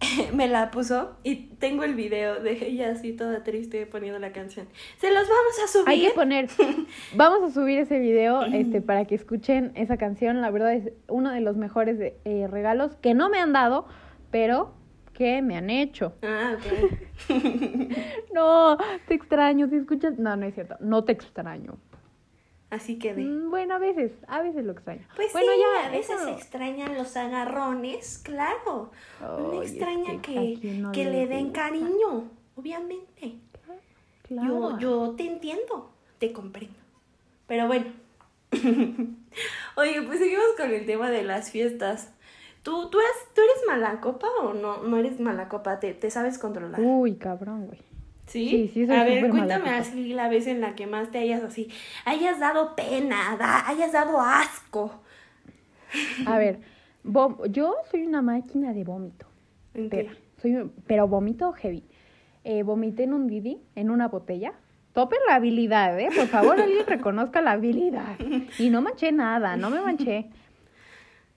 me 0.34 0.48
la 0.48 0.70
puso 0.70 1.16
y 1.22 1.46
tengo 1.58 1.84
el 1.84 1.94
video 1.94 2.40
de 2.40 2.52
ella 2.66 2.90
así 2.92 3.12
toda 3.12 3.42
triste 3.42 3.86
poniendo 3.86 4.18
la 4.18 4.32
canción. 4.32 4.66
Se 4.98 5.12
los 5.12 5.28
vamos 5.28 5.60
a 5.64 5.68
subir. 5.68 5.88
Hay 5.88 6.00
que 6.02 6.10
poner, 6.10 6.48
vamos 7.14 7.42
a 7.42 7.52
subir 7.52 7.78
ese 7.78 7.98
video 7.98 8.42
este, 8.42 8.80
para 8.80 9.04
que 9.04 9.14
escuchen 9.14 9.72
esa 9.74 9.96
canción. 9.96 10.40
La 10.40 10.50
verdad 10.50 10.74
es 10.74 10.92
uno 11.08 11.30
de 11.30 11.40
los 11.40 11.56
mejores 11.56 11.98
eh, 12.00 12.46
regalos 12.48 12.96
que 12.96 13.14
no 13.14 13.28
me 13.28 13.38
han 13.38 13.52
dado, 13.52 13.86
pero 14.30 14.72
que 15.12 15.42
me 15.42 15.56
han 15.56 15.70
hecho. 15.70 16.14
Ah, 16.22 16.56
ok. 16.56 17.00
No, 18.32 18.78
te 19.06 19.14
extraño, 19.14 19.68
si 19.68 19.76
escuchas... 19.76 20.18
No, 20.18 20.34
no 20.36 20.46
es 20.46 20.54
cierto, 20.54 20.76
no 20.80 21.04
te 21.04 21.12
extraño. 21.12 21.76
Así 22.70 22.98
quedé. 22.98 23.22
Mm, 23.24 23.50
Bueno, 23.50 23.74
a 23.74 23.78
veces, 23.78 24.12
a 24.28 24.40
veces 24.42 24.64
lo 24.64 24.72
extraño. 24.72 25.04
Pues 25.16 25.32
bueno, 25.32 25.48
sí, 25.52 25.58
ya, 25.60 25.86
a 25.88 25.90
veces 25.90 26.16
eso- 26.16 26.24
se 26.24 26.30
extrañan 26.32 26.94
los 26.94 27.16
agarrones, 27.16 28.18
claro. 28.24 28.92
Uno 29.20 29.62
es 29.62 29.70
extraña 29.72 30.22
que 30.22 30.58
que, 30.60 30.74
no 30.74 30.92
que 30.92 31.04
le 31.04 31.10
le 31.10 31.26
den 31.26 31.44
gusta. 31.46 31.62
cariño, 31.62 32.30
obviamente. 32.56 33.34
Claro. 34.28 34.78
Yo, 34.78 34.78
yo 34.78 35.14
te 35.16 35.26
entiendo, 35.26 35.90
te 36.18 36.32
comprendo. 36.32 36.76
Pero 37.48 37.66
bueno. 37.66 37.86
Oye, 39.76 40.02
pues 40.02 40.18
seguimos 40.18 40.44
con 40.56 40.70
el 40.70 40.86
tema 40.86 41.10
de 41.10 41.22
las 41.24 41.50
fiestas. 41.50 42.12
¿Tú, 42.62 42.90
tú, 42.90 42.98
eres, 43.00 43.12
¿Tú 43.34 43.40
eres 43.40 43.62
mala 43.66 44.00
copa 44.00 44.28
o 44.42 44.52
no, 44.54 44.82
no 44.82 44.96
eres 44.98 45.18
mala 45.18 45.48
copa? 45.48 45.80
¿Te, 45.80 45.94
te 45.94 46.10
sabes 46.10 46.38
controlar? 46.38 46.80
Uy, 46.80 47.14
cabrón, 47.16 47.66
güey. 47.66 47.80
¿Sí? 48.30 48.48
Sí, 48.48 48.70
sí, 48.72 48.86
soy 48.86 48.94
A 48.96 49.02
ver, 49.02 49.22
mala 49.28 49.32
cuéntame 49.58 49.70
así 49.76 50.12
la 50.14 50.28
vez 50.28 50.46
en 50.46 50.60
la 50.60 50.76
que 50.76 50.86
más 50.86 51.10
te 51.10 51.18
hayas 51.18 51.42
así, 51.42 51.68
hayas 52.04 52.38
dado 52.38 52.76
pena, 52.76 53.36
da- 53.36 53.68
hayas 53.68 53.90
dado 53.90 54.20
asco. 54.20 55.00
A 56.26 56.38
ver, 56.38 56.60
yo 57.50 57.74
soy 57.90 58.06
una 58.06 58.22
máquina 58.22 58.72
de 58.72 58.84
vómito. 58.84 59.26
Espera, 59.74 60.12
soy, 60.40 60.70
pero 60.86 61.08
vómito 61.08 61.52
heavy. 61.54 61.82
Eh, 62.44 62.62
vomité 62.62 63.02
en 63.02 63.14
un 63.14 63.26
Didi, 63.26 63.58
en 63.74 63.90
una 63.90 64.06
botella. 64.06 64.52
Topen 64.92 65.18
la 65.26 65.34
habilidad, 65.34 65.98
¿eh? 65.98 66.10
Por 66.14 66.28
favor, 66.28 66.60
alguien 66.60 66.86
reconozca 66.86 67.42
la 67.42 67.52
habilidad. 67.52 68.16
Y 68.58 68.70
no 68.70 68.80
manché 68.80 69.10
nada, 69.10 69.56
no 69.56 69.70
me 69.70 69.80
manché. 69.80 70.30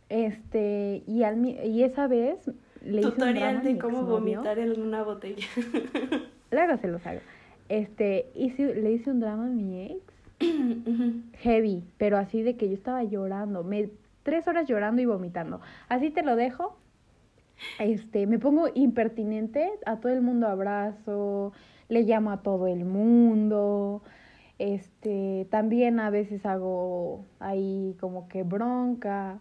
Este, 0.10 1.02
y, 1.08 1.24
al, 1.24 1.44
y 1.44 1.82
esa 1.84 2.06
vez 2.06 2.38
le 2.84 3.02
hice 3.02 3.08
un 3.08 3.14
drama 3.16 3.62
Tutorial 3.62 3.64
de 3.64 3.78
cómo 3.80 4.04
vomitar 4.04 4.60
en 4.60 4.80
una 4.80 5.02
botella. 5.02 5.48
Luego 6.54 6.78
se 6.78 6.88
los 6.88 7.06
hago. 7.06 7.20
Este, 7.70 8.32
hice, 8.36 8.76
le 8.76 8.92
hice 8.92 9.10
un 9.10 9.20
drama 9.20 9.48
a 9.48 9.50
mi 9.50 9.82
ex. 9.82 10.14
Heavy, 11.42 11.84
pero 11.98 12.18
así 12.18 12.44
de 12.44 12.56
que 12.56 12.68
yo 12.68 12.76
estaba 12.76 13.04
llorando. 13.04 13.64
Me, 13.64 13.90
tres 14.24 14.48
horas 14.48 14.68
llorando 14.68 15.02
y 15.02 15.06
vomitando. 15.06 15.62
Así 15.90 16.10
te 16.12 16.24
lo 16.24 16.36
dejo. 16.36 16.78
Este, 17.80 18.28
me 18.28 18.40
pongo 18.40 18.68
impertinente, 18.74 19.72
a 19.86 19.98
todo 19.98 20.12
el 20.12 20.22
mundo 20.22 20.48
abrazo, 20.48 21.54
le 21.90 22.04
llamo 22.04 22.32
a 22.32 22.42
todo 22.42 22.68
el 22.68 22.86
mundo. 22.86 24.02
Este, 24.60 25.48
también 25.50 26.00
a 26.00 26.10
veces 26.10 26.46
hago 26.46 27.26
ahí 27.40 27.96
como 28.00 28.28
que 28.28 28.44
bronca. 28.44 29.40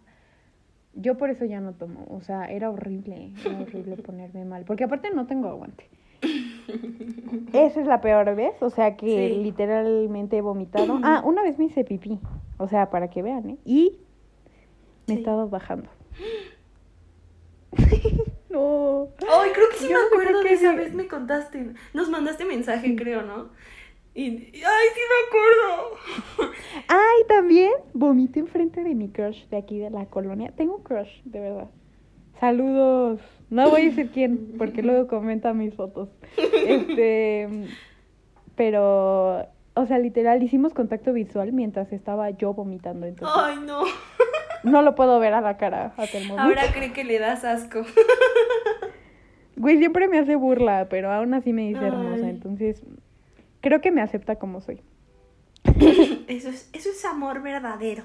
Yo 0.95 1.17
por 1.17 1.31
eso 1.31 1.45
ya 1.45 1.59
no 1.59 1.73
tomo, 1.73 2.05
o 2.09 2.21
sea, 2.21 2.45
era 2.45 2.69
horrible, 2.69 3.31
era 3.43 3.59
horrible 3.59 3.97
ponerme 4.03 4.45
mal, 4.45 4.63
porque 4.63 4.83
aparte 4.83 5.09
no 5.11 5.25
tengo 5.25 5.49
aguante. 5.49 5.89
Esa 7.53 7.81
es 7.81 7.87
la 7.87 8.01
peor 8.01 8.35
vez, 8.35 8.61
o 8.61 8.69
sea 8.69 8.95
que 8.97 9.29
Sí. 9.29 9.43
literalmente 9.43 10.37
he 10.37 10.41
vomitado. 10.41 10.99
Ah, 11.03 11.21
una 11.25 11.43
vez 11.43 11.57
me 11.59 11.65
hice 11.65 11.83
pipí, 11.83 12.19
o 12.57 12.67
sea, 12.67 12.89
para 12.89 13.09
que 13.09 13.21
vean, 13.21 13.49
¿eh? 13.51 13.57
Y 13.65 13.99
me 15.07 15.15
Sí. 15.15 15.19
estaba 15.19 15.45
bajando. 15.45 15.89
no. 18.49 19.07
Ay, 19.29 19.51
creo 19.53 19.69
que 19.69 19.77
sí 19.77 19.87
Yo 19.89 19.97
me 19.97 20.05
acuerdo 20.05 20.41
qué 20.41 20.49
de 20.49 20.53
esa 20.55 20.75
vez 20.75 20.93
me 20.93 21.07
contaste. 21.07 21.73
Nos 21.93 22.09
mandaste 22.09 22.45
mensaje, 22.45 22.95
creo, 22.95 23.21
¿no? 23.23 23.49
Y- 24.15 24.27
ay, 24.29 24.87
sí 24.93 25.01
me 25.09 25.19
acuerdo. 25.27 26.53
Ay, 26.87 27.23
también 27.27 27.71
vomité 27.93 28.39
enfrente 28.41 28.83
de 28.83 28.93
mi 28.93 29.09
crush 29.09 29.47
de 29.47 29.57
aquí 29.57 29.79
de 29.79 29.89
la 29.89 30.05
colonia. 30.05 30.51
Tengo 30.55 30.75
un 30.77 30.83
crush, 30.83 31.21
de 31.23 31.39
verdad. 31.39 31.69
Saludos. 32.39 33.19
No 33.53 33.69
voy 33.69 33.81
a 33.81 33.85
decir 33.85 34.09
quién, 34.11 34.55
porque 34.57 34.81
luego 34.81 35.07
comenta 35.07 35.53
mis 35.53 35.75
fotos. 35.75 36.09
Este, 36.67 37.47
pero, 38.55 39.45
o 39.75 39.85
sea, 39.85 39.99
literal, 39.99 40.41
hicimos 40.41 40.73
contacto 40.73 41.13
visual 41.13 41.53
mientras 41.53 41.93
estaba 41.93 42.31
yo 42.31 42.53
vomitando. 42.55 43.05
Entonces, 43.05 43.37
Ay, 43.39 43.57
no. 43.63 43.83
no 44.63 44.81
lo 44.81 44.95
puedo 44.95 45.19
ver 45.19 45.35
a 45.35 45.41
la 45.41 45.57
cara 45.57 45.93
hasta 45.97 46.17
el 46.17 46.27
momento. 46.27 46.41
Ahora 46.49 46.73
cree 46.73 46.93
que 46.93 47.03
le 47.03 47.19
das 47.19 47.43
asco. 47.45 47.83
Güey, 49.55 49.77
siempre 49.77 50.07
me 50.07 50.17
hace 50.17 50.35
burla, 50.35 50.87
pero 50.89 51.11
aún 51.11 51.35
así 51.35 51.53
me 51.53 51.67
dice 51.67 51.79
Ay. 51.81 51.87
hermosa. 51.87 52.27
Entonces, 52.27 52.81
creo 53.61 53.81
que 53.81 53.91
me 53.91 54.01
acepta 54.01 54.37
como 54.37 54.61
soy. 54.61 54.81
Eso 56.27 56.49
es, 56.49 56.69
eso 56.73 56.89
es 56.89 57.05
amor 57.05 57.43
verdadero. 57.43 58.03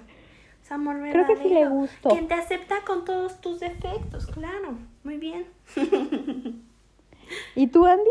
Es 0.68 0.72
amor 0.72 0.96
Creo 0.96 1.12
verdadero. 1.14 1.34
que 1.42 1.48
sí 1.48 1.54
le 1.54 1.66
gustó. 1.66 2.10
Quien 2.10 2.28
te 2.28 2.34
acepta 2.34 2.82
con 2.84 3.06
todos 3.06 3.40
tus 3.40 3.58
defectos, 3.58 4.26
claro. 4.26 4.76
Muy 5.02 5.16
bien. 5.16 5.46
¿Y 7.54 7.68
tú, 7.68 7.86
Andy? 7.86 8.10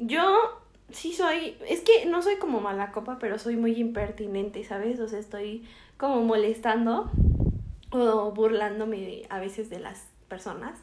Yo 0.00 0.60
sí 0.90 1.12
soy, 1.12 1.56
es 1.68 1.82
que 1.82 2.06
no 2.06 2.20
soy 2.20 2.38
como 2.38 2.58
mala 2.60 2.90
copa, 2.90 3.20
pero 3.20 3.38
soy 3.38 3.54
muy 3.54 3.78
impertinente, 3.78 4.64
¿sabes? 4.64 4.98
O 4.98 5.06
sea, 5.06 5.20
estoy 5.20 5.68
como 5.98 6.20
molestando 6.22 7.12
o 7.90 8.32
burlándome 8.32 9.22
a 9.30 9.38
veces 9.38 9.70
de 9.70 9.78
las 9.78 10.08
personas. 10.26 10.80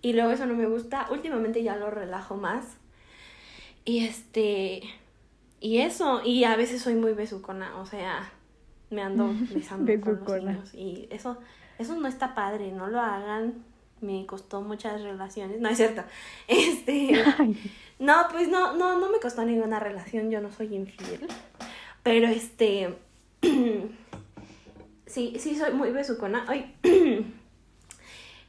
Y 0.00 0.12
luego 0.12 0.30
eso 0.30 0.46
no 0.46 0.54
me 0.54 0.66
gusta. 0.66 1.08
Últimamente 1.10 1.64
ya 1.64 1.74
lo 1.74 1.90
relajo 1.90 2.36
más. 2.36 2.76
Y 3.84 4.06
este, 4.06 4.82
y 5.58 5.78
eso, 5.78 6.22
y 6.24 6.44
a 6.44 6.54
veces 6.54 6.82
soy 6.82 6.94
muy 6.94 7.14
besucona, 7.14 7.80
o 7.80 7.86
sea, 7.86 8.30
me 8.90 9.02
ando 9.02 9.32
besando 9.54 9.92
con 10.00 10.20
los 10.24 10.44
niños. 10.44 10.74
Y 10.74 11.08
eso, 11.10 11.38
eso 11.78 11.96
no 11.96 12.08
está 12.08 12.34
padre, 12.34 12.72
no 12.72 12.88
lo 12.88 13.00
hagan. 13.00 13.64
Me 14.00 14.26
costó 14.26 14.60
muchas 14.60 15.02
relaciones. 15.02 15.60
No 15.60 15.68
es 15.68 15.78
cierto. 15.78 16.02
Este. 16.48 17.22
Ay, 17.38 17.56
No, 17.98 18.14
pues 18.30 18.48
no, 18.48 18.76
no, 18.76 18.98
no 18.98 19.10
me 19.10 19.18
costó 19.20 19.44
ninguna 19.44 19.80
relación, 19.80 20.30
yo 20.30 20.40
no 20.40 20.52
soy 20.52 20.74
infiel. 20.74 21.26
Pero 22.02 22.28
este. 22.28 22.94
sí, 25.06 25.36
sí 25.38 25.56
soy 25.56 25.72
muy 25.72 25.90
besucona. 25.90 26.44
Ay. 26.46 26.74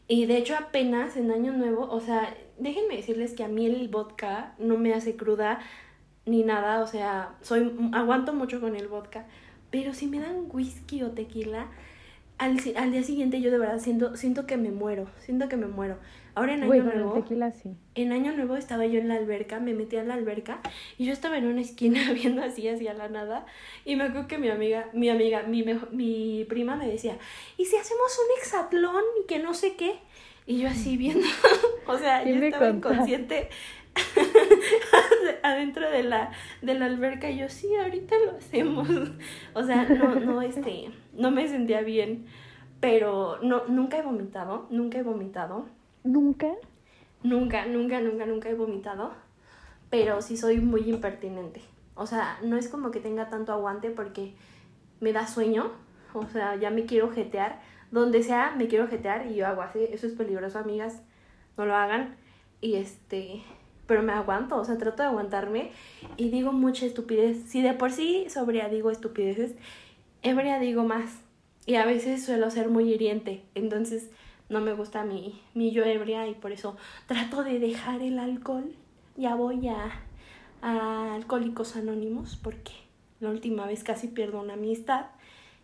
y 0.07 0.25
de 0.25 0.37
hecho, 0.37 0.55
apenas 0.55 1.15
en 1.15 1.31
Año 1.31 1.53
Nuevo, 1.53 1.89
o 1.89 2.01
sea, 2.01 2.35
déjenme 2.59 2.97
decirles 2.97 3.33
que 3.33 3.43
a 3.43 3.47
mí 3.47 3.65
el 3.65 3.87
vodka 3.87 4.53
no 4.59 4.77
me 4.77 4.93
hace 4.93 5.15
cruda 5.15 5.59
ni 6.25 6.43
nada, 6.43 6.81
o 6.81 6.87
sea, 6.87 7.35
soy 7.41 7.71
aguanto 7.93 8.33
mucho 8.33 8.59
con 8.59 8.75
el 8.75 8.89
vodka. 8.89 9.25
Pero 9.71 9.93
si 9.93 10.07
me 10.07 10.19
dan 10.19 10.45
whisky 10.51 11.03
o 11.03 11.11
tequila, 11.11 11.67
al, 12.37 12.57
al 12.75 12.91
día 12.91 13.03
siguiente 13.03 13.41
yo 13.41 13.51
de 13.51 13.57
verdad 13.57 13.79
siento, 13.79 14.15
siento 14.15 14.45
que 14.45 14.57
me 14.57 14.71
muero, 14.71 15.07
siento 15.19 15.49
que 15.49 15.57
me 15.57 15.67
muero. 15.67 15.97
Ahora 16.35 16.53
en 16.53 16.61
Año 16.63 16.69
Nuevo. 16.83 17.13
tequila 17.13 17.51
sí. 17.51 17.71
En 17.95 18.11
Año 18.11 18.31
Nuevo 18.31 18.55
estaba 18.57 18.85
yo 18.85 18.99
en 18.99 19.07
la 19.07 19.15
alberca, 19.15 19.59
me 19.59 19.73
metí 19.73 19.95
a 19.97 20.03
la 20.03 20.13
alberca 20.13 20.59
y 20.99 21.05
yo 21.05 21.13
estaba 21.13 21.37
en 21.39 21.47
una 21.47 21.61
esquina 21.61 22.11
viendo 22.13 22.43
así 22.43 22.67
hacia 22.69 22.93
la 22.93 23.09
nada 23.09 23.45
y 23.85 23.95
me 23.95 24.03
acuerdo 24.03 24.27
que 24.27 24.37
mi 24.37 24.49
amiga, 24.49 24.87
mi 24.93 25.09
amiga, 25.09 25.43
mi, 25.43 25.63
mejo- 25.63 25.87
mi 25.91 26.45
prima 26.47 26.75
me 26.75 26.87
decía, 26.87 27.17
¿y 27.57 27.65
si 27.65 27.75
hacemos 27.75 28.19
un 28.19 28.37
hexatlón 28.39 29.03
y 29.23 29.27
que 29.27 29.39
no 29.39 29.53
sé 29.55 29.75
qué? 29.75 29.95
Y 30.45 30.59
yo 30.59 30.69
así 30.69 30.95
viendo, 30.95 31.25
o 31.87 31.97
sea, 31.97 32.23
yo 32.23 32.35
estaba 32.45 32.65
inconsciente 32.93 33.49
adentro 35.51 35.89
de 35.89 36.03
la, 36.03 36.31
de 36.61 36.73
la 36.73 36.85
alberca 36.85 37.29
y 37.29 37.39
yo, 37.39 37.49
sí, 37.49 37.75
ahorita 37.75 38.15
lo 38.25 38.37
hacemos. 38.37 38.87
O 39.53 39.63
sea, 39.63 39.85
no, 39.85 40.15
no, 40.15 40.41
este, 40.43 40.91
no 41.13 41.31
me 41.31 41.47
sentía 41.47 41.81
bien, 41.81 42.25
pero 42.79 43.39
no, 43.41 43.65
nunca 43.67 43.97
he 43.97 44.01
vomitado, 44.01 44.67
nunca 44.69 44.99
he 44.99 45.03
vomitado. 45.03 45.65
¿Nunca? 46.03 46.53
Nunca, 47.23 47.65
nunca, 47.65 47.99
nunca, 47.99 48.25
nunca 48.25 48.49
he 48.49 48.53
vomitado, 48.53 49.13
pero 49.89 50.21
sí 50.21 50.37
soy 50.37 50.59
muy 50.59 50.89
impertinente. 50.89 51.61
O 51.95 52.05
sea, 52.05 52.37
no 52.43 52.57
es 52.57 52.69
como 52.69 52.91
que 52.91 52.99
tenga 52.99 53.29
tanto 53.29 53.51
aguante 53.51 53.89
porque 53.89 54.35
me 54.99 55.13
da 55.13 55.27
sueño, 55.27 55.71
o 56.13 56.27
sea, 56.27 56.55
ya 56.55 56.69
me 56.69 56.85
quiero 56.85 57.11
jetear. 57.11 57.59
Donde 57.89 58.21
sea, 58.21 58.53
me 58.57 58.67
quiero 58.67 58.87
jetear 58.87 59.27
y 59.27 59.35
yo 59.35 59.47
hago 59.47 59.61
así. 59.61 59.79
Eso 59.91 60.07
es 60.07 60.13
peligroso, 60.13 60.59
amigas. 60.59 61.01
No 61.57 61.65
lo 61.65 61.75
hagan. 61.75 62.15
Y 62.61 62.75
este, 62.75 63.41
pero 63.87 64.03
me 64.03 64.13
aguanto, 64.13 64.57
o 64.57 64.65
sea, 64.65 64.77
trato 64.77 65.01
de 65.01 65.09
aguantarme 65.09 65.71
y 66.17 66.29
digo 66.29 66.51
mucha 66.51 66.85
estupidez. 66.85 67.43
Si 67.47 67.61
de 67.61 67.73
por 67.73 67.91
sí 67.91 68.27
sobria 68.29 68.69
digo 68.69 68.91
estupideces, 68.91 69.55
ebria 70.21 70.59
digo 70.59 70.83
más. 70.83 71.21
Y 71.65 71.75
a 71.75 71.85
veces 71.85 72.23
suelo 72.23 72.49
ser 72.49 72.69
muy 72.69 72.93
hiriente. 72.93 73.43
Entonces, 73.55 74.09
no 74.49 74.61
me 74.61 74.73
gusta 74.73 75.03
mi, 75.03 75.41
mi 75.53 75.71
yo 75.71 75.83
ebria 75.83 76.27
y 76.27 76.33
por 76.33 76.51
eso 76.51 76.77
trato 77.07 77.43
de 77.43 77.59
dejar 77.59 78.01
el 78.01 78.19
alcohol. 78.19 78.71
Ya 79.15 79.35
voy 79.35 79.67
a, 79.67 79.91
a 80.61 81.15
Alcohólicos 81.15 81.75
Anónimos 81.75 82.37
porque 82.41 82.71
la 83.19 83.29
última 83.29 83.65
vez 83.65 83.83
casi 83.83 84.07
pierdo 84.07 84.39
una 84.39 84.53
amistad 84.53 85.07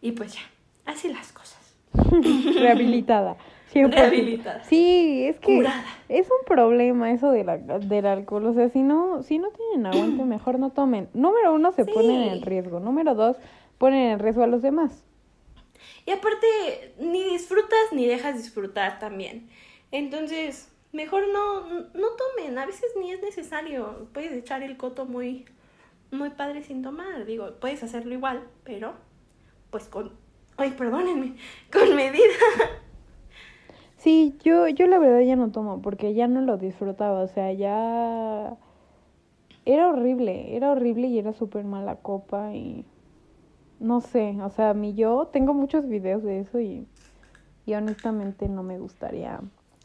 y 0.01 0.11
pues 0.13 0.33
ya, 0.33 0.41
así 0.85 1.11
las 1.11 1.31
cosas. 1.31 1.75
Rehabilitada. 1.93 3.37
100%. 3.73 3.91
Rehabilitada. 3.91 4.63
Sí, 4.65 5.25
es 5.27 5.39
que 5.39 5.55
Curada. 5.57 5.83
es 6.09 6.27
un 6.29 6.45
problema 6.45 7.11
eso 7.11 7.31
de 7.31 7.43
la- 7.43 7.57
del 7.57 8.05
alcohol. 8.05 8.45
O 8.47 8.53
sea, 8.53 8.69
si 8.69 8.83
no, 8.83 9.23
si 9.23 9.39
no 9.39 9.49
tienen 9.49 9.85
aguante, 9.87 10.23
mejor 10.25 10.59
no 10.59 10.69
tomen. 10.71 11.09
Número 11.13 11.53
uno, 11.53 11.71
se 11.71 11.83
Sí. 11.85 11.91
ponen 11.91 12.21
en 12.23 12.41
riesgo. 12.41 12.79
Número 12.79 13.15
dos, 13.15 13.37
ponen 13.77 14.11
en 14.11 14.19
riesgo 14.19 14.43
a 14.43 14.47
los 14.47 14.61
demás. 14.61 15.03
Y 16.05 16.11
aparte, 16.11 16.93
ni 16.99 17.23
disfrutas 17.23 17.91
ni 17.91 18.05
dejas 18.05 18.35
disfrutar 18.37 18.99
también. 18.99 19.49
Entonces, 19.91 20.69
mejor 20.91 21.23
no, 21.31 21.61
no 21.69 22.07
tomen, 22.17 22.57
a 22.57 22.65
veces 22.65 22.91
ni 22.99 23.11
es 23.11 23.21
necesario. 23.21 24.07
Puedes 24.13 24.31
echar 24.33 24.63
el 24.63 24.75
coto 24.77 25.05
muy, 25.05 25.45
muy 26.11 26.29
padre 26.31 26.61
sin 26.63 26.83
tomar. 26.83 27.25
Digo, 27.25 27.51
puedes 27.59 27.83
hacerlo 27.83 28.13
igual, 28.13 28.41
pero 28.63 28.93
pues 29.71 29.85
con... 29.85 30.11
Ay, 30.57 30.71
perdónenme, 30.77 31.35
con 31.71 31.95
medida. 31.95 32.21
Sí, 34.03 34.35
yo, 34.43 34.67
yo 34.67 34.85
la 34.87 34.99
verdad 34.99 35.21
ya 35.21 35.37
no 35.37 35.51
tomo 35.51 35.81
porque 35.81 36.13
ya 36.13 36.27
no 36.27 36.41
lo 36.41 36.57
disfrutaba. 36.57 37.21
O 37.21 37.27
sea, 37.27 37.53
ya 37.53 38.57
era 39.65 39.89
horrible, 39.89 40.55
era 40.57 40.71
horrible 40.71 41.07
y 41.07 41.19
era 41.19 41.31
súper 41.33 41.63
mala 41.63 41.95
copa 41.97 42.53
y 42.53 42.85
no 43.79 44.01
sé, 44.01 44.37
o 44.41 44.49
sea, 44.49 44.73
mi 44.73 44.93
yo 44.93 45.27
tengo 45.31 45.53
muchos 45.53 45.87
videos 45.87 46.23
de 46.23 46.39
eso 46.41 46.59
y 46.59 46.85
Y 47.65 47.75
honestamente 47.75 48.49
no 48.49 48.63
me 48.63 48.79
gustaría 48.79 49.39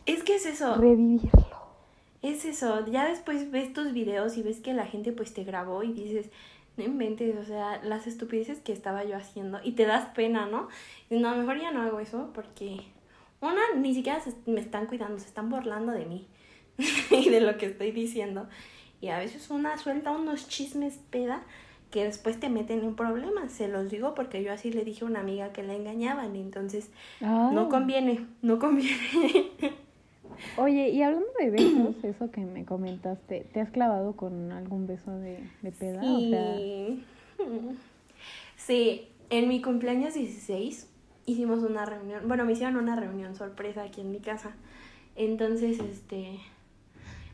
Es 0.07 0.25
que 0.25 0.37
es 0.37 0.47
eso. 0.47 0.75
revivirlo. 0.77 1.59
Es 2.23 2.45
eso, 2.45 2.85
ya 2.87 3.07
después 3.09 3.51
ves 3.53 3.73
tus 3.73 3.93
videos 3.93 4.37
y 4.37 4.43
ves 4.43 4.61
que 4.61 4.75
la 4.75 4.87
gente 4.87 5.13
pues 5.13 5.33
te 5.33 5.45
grabó 5.45 5.85
y 5.85 5.93
dices, 5.93 6.31
no 6.77 6.85
inventes, 6.85 7.37
o 7.39 7.45
sea, 7.45 7.81
las 7.85 8.07
estupideces 8.09 8.61
que 8.61 8.73
estaba 8.73 9.05
yo 9.05 9.17
haciendo 9.17 9.61
y 9.63 9.73
te 9.73 9.87
das 9.87 10.07
pena, 10.15 10.47
¿no? 10.47 10.69
Y 11.11 11.19
no, 11.21 11.37
mejor 11.37 11.61
ya 11.61 11.71
no 11.73 11.83
hago 11.83 12.01
eso 12.01 12.31
porque 12.35 12.81
una, 13.41 13.61
ni 13.77 13.95
siquiera 13.95 14.21
se- 14.21 14.35
me 14.47 14.61
están 14.61 14.87
cuidando, 14.87 15.19
se 15.19 15.27
están 15.27 15.49
burlando 15.51 15.93
de 15.93 16.05
mí 16.07 16.27
y 17.11 17.29
de 17.29 17.41
lo 17.41 17.57
que 17.59 17.67
estoy 17.67 17.93
diciendo. 17.93 18.49
Y 19.01 19.09
a 19.09 19.19
veces 19.19 19.51
una 19.51 19.79
suelta 19.79 20.11
unos 20.11 20.49
chismes 20.49 20.99
peda 21.11 21.43
que 21.91 22.05
después 22.05 22.39
te 22.41 22.49
meten 22.51 22.81
en 22.85 22.95
problemas. 22.97 23.53
Se 23.53 23.69
los 23.69 23.91
digo 23.91 24.15
porque 24.15 24.43
yo 24.43 24.53
así 24.53 24.71
le 24.73 24.85
dije 24.85 25.05
a 25.05 25.09
una 25.09 25.21
amiga 25.21 25.53
que 25.53 25.63
la 25.63 25.75
engañaban 25.75 26.35
y 26.37 26.41
entonces 26.41 26.91
Ah. 27.23 27.51
no 27.53 27.69
conviene, 27.69 28.27
no 28.43 28.59
conviene. 28.59 29.51
Oye, 30.57 30.91
y 30.91 31.03
hablando 31.03 31.27
de 31.41 31.51
besos, 31.51 31.97
eso 32.05 32.31
que 32.31 32.41
me 32.43 32.65
comentaste, 32.65 33.47
¿te 33.53 33.61
has 33.61 33.71
clavado 33.71 34.15
con 34.17 34.53
algún 34.53 34.87
beso 34.87 35.11
de, 35.19 35.39
de 35.63 35.73
peda? 35.73 36.03
O 36.03 36.21
sea, 36.21 36.57
Sí. 36.57 37.05
Sí, 38.57 39.09
en 39.31 39.49
mi 39.49 39.63
cumpleaños 39.63 40.15
16 40.15 40.88
hicimos 41.29 41.61
una 41.61 41.85
reunión, 41.85 42.27
bueno, 42.27 42.45
me 42.45 42.53
hicieron 42.53 42.77
una 42.77 42.97
reunión 42.97 43.35
sorpresa 43.35 43.83
aquí 43.83 44.01
en 44.01 44.11
mi 44.11 44.21
casa. 44.21 44.53
Entonces, 45.15 45.79
este, 45.81 46.39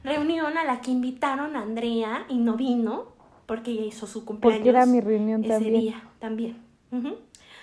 reunión 0.03 0.57
a 0.59 0.65
la 0.65 0.81
que 0.81 0.91
invitaron 0.91 1.57
a 1.57 1.63
Andrea 1.63 2.27
y 2.29 2.39
no 2.39 2.57
vino 2.57 3.15
porque 3.47 3.73
ella 3.73 3.85
hizo 3.85 4.07
su 4.07 4.25
cumpleaños. 4.25 4.61
porque 4.61 4.71
era 4.71 4.87
mi 4.87 5.01
reunión 5.01 5.45
ese 5.45 5.53
también. 5.53 5.81
día 5.81 6.03
también. 6.19 6.57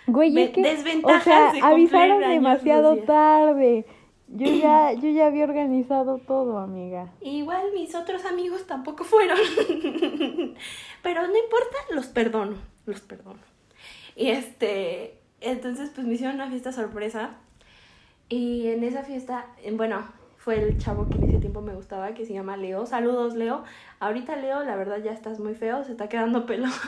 Güey, 0.08 0.38
es 0.38 0.50
que, 0.52 0.62
o 0.62 0.64
desventajas 0.64 1.24
sea, 1.24 1.52
de 1.54 1.62
avisaron 1.62 2.20
demasiado 2.22 2.98
tarde. 2.98 3.86
Yo 4.28 4.46
ya, 4.62 4.94
yo 4.94 5.10
ya 5.10 5.28
había 5.28 5.44
organizado 5.44 6.18
todo, 6.20 6.58
amiga. 6.58 7.12
Igual 7.22 7.72
mis 7.74 7.94
otros 7.96 8.26
amigos 8.26 8.66
tampoco 8.68 9.04
fueron. 9.04 9.38
Pero 11.04 11.28
no 11.28 11.38
importa, 11.38 11.78
los 11.92 12.08
perdono, 12.08 12.56
los 12.86 13.02
perdono. 13.02 13.40
Y 14.16 14.30
este, 14.30 15.21
entonces 15.42 15.92
pues 15.94 16.08
me 16.08 16.14
hicieron 16.14 16.36
una 16.36 16.50
fiesta 16.50 16.72
sorpresa. 16.72 17.32
Y 18.30 18.70
en 18.70 18.84
esa 18.84 19.04
fiesta, 19.04 19.48
bueno, 19.74 20.08
fue 20.38 20.62
el 20.62 20.78
chavo 20.78 21.10
que 21.10 21.18
en 21.18 21.26
ese 21.30 21.40
tiempo 21.40 21.62
me 21.62 21.76
gustaba, 21.76 22.14
que 22.14 22.26
se 22.26 22.34
llama 22.34 22.56
Leo. 22.58 22.86
Saludos, 22.86 23.36
Leo. 23.36 23.64
Ahorita, 24.00 24.38
Leo, 24.38 24.64
la 24.64 24.76
verdad 24.76 25.00
ya 25.04 25.12
estás 25.12 25.40
muy 25.40 25.54
feo, 25.54 25.84
se 25.84 25.92
está 25.92 26.08
quedando 26.10 26.46
pelón. 26.46 26.72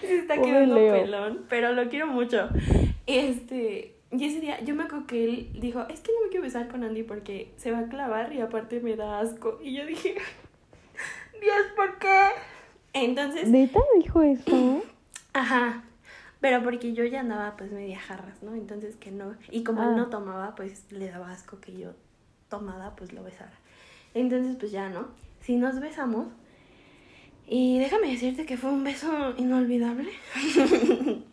se 0.00 0.18
está 0.18 0.36
Pobre 0.36 0.50
quedando 0.50 0.74
Leo. 0.76 0.92
pelón, 0.94 1.44
pero 1.48 1.72
lo 1.72 1.88
quiero 1.88 2.06
mucho. 2.06 2.48
Este, 3.06 3.96
y 4.10 4.24
ese 4.24 4.40
día 4.40 4.60
yo 4.60 4.74
me 4.74 4.84
acuerdo 4.84 5.06
que 5.06 5.24
él 5.24 5.50
dijo, 5.60 5.84
es 5.88 6.00
que 6.00 6.12
no 6.12 6.22
me 6.22 6.28
quiero 6.28 6.44
besar 6.44 6.68
con 6.68 6.84
Andy 6.84 7.02
porque 7.02 7.52
se 7.56 7.72
va 7.72 7.80
a 7.80 7.88
clavar 7.88 8.32
y 8.32 8.40
aparte 8.40 8.80
me 8.80 8.96
da 8.96 9.20
asco. 9.20 9.58
Y 9.62 9.74
yo 9.76 9.84
dije, 9.84 10.14
Dios, 11.40 11.66
¿por 11.76 11.98
qué? 11.98 12.26
Entonces, 12.94 13.48
¿Neta 13.48 13.80
dijo 14.00 14.22
eso? 14.22 14.82
Ajá, 15.32 15.84
pero 16.40 16.62
porque 16.62 16.92
yo 16.94 17.04
ya 17.04 17.20
andaba 17.20 17.56
pues 17.56 17.72
media 17.72 17.98
jarras, 17.98 18.42
¿no? 18.42 18.54
Entonces 18.54 18.96
que 18.96 19.10
no, 19.10 19.34
y 19.50 19.64
como 19.64 19.82
él 19.82 19.90
Ah. 19.92 19.96
no 19.96 20.06
tomaba, 20.08 20.54
pues 20.54 20.90
le 20.92 21.10
daba 21.10 21.30
asco 21.32 21.60
que 21.60 21.76
yo 21.76 21.90
tomada, 22.48 22.94
pues 22.96 23.12
lo 23.12 23.22
besara. 23.22 23.52
Entonces 24.14 24.56
pues 24.58 24.72
ya, 24.72 24.88
¿no? 24.88 25.08
Si 25.40 25.56
nos 25.56 25.80
besamos, 25.80 26.28
y 27.50 27.78
déjame 27.78 28.08
decirte 28.10 28.44
que 28.44 28.56
fue 28.58 28.70
un 28.70 28.84
beso 28.84 29.34
inolvidable. 29.38 30.10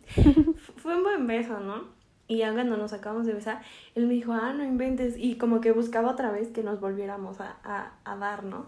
fue 0.76 0.96
un 0.96 1.02
buen 1.02 1.26
beso, 1.26 1.60
¿no? 1.60 1.84
Y 2.28 2.38
ya 2.38 2.52
cuando 2.52 2.76
nos 2.76 2.92
acabamos 2.92 3.26
de 3.26 3.34
besar, 3.34 3.62
él 3.94 4.06
me 4.06 4.14
dijo, 4.14 4.32
ah, 4.32 4.52
no 4.52 4.64
inventes. 4.64 5.16
Y 5.18 5.36
como 5.36 5.60
que 5.60 5.72
buscaba 5.72 6.10
otra 6.10 6.30
vez 6.32 6.48
que 6.48 6.62
nos 6.62 6.80
volviéramos 6.80 7.40
a, 7.40 7.56
a, 7.62 7.92
a 8.04 8.16
dar, 8.16 8.44
¿no? 8.44 8.66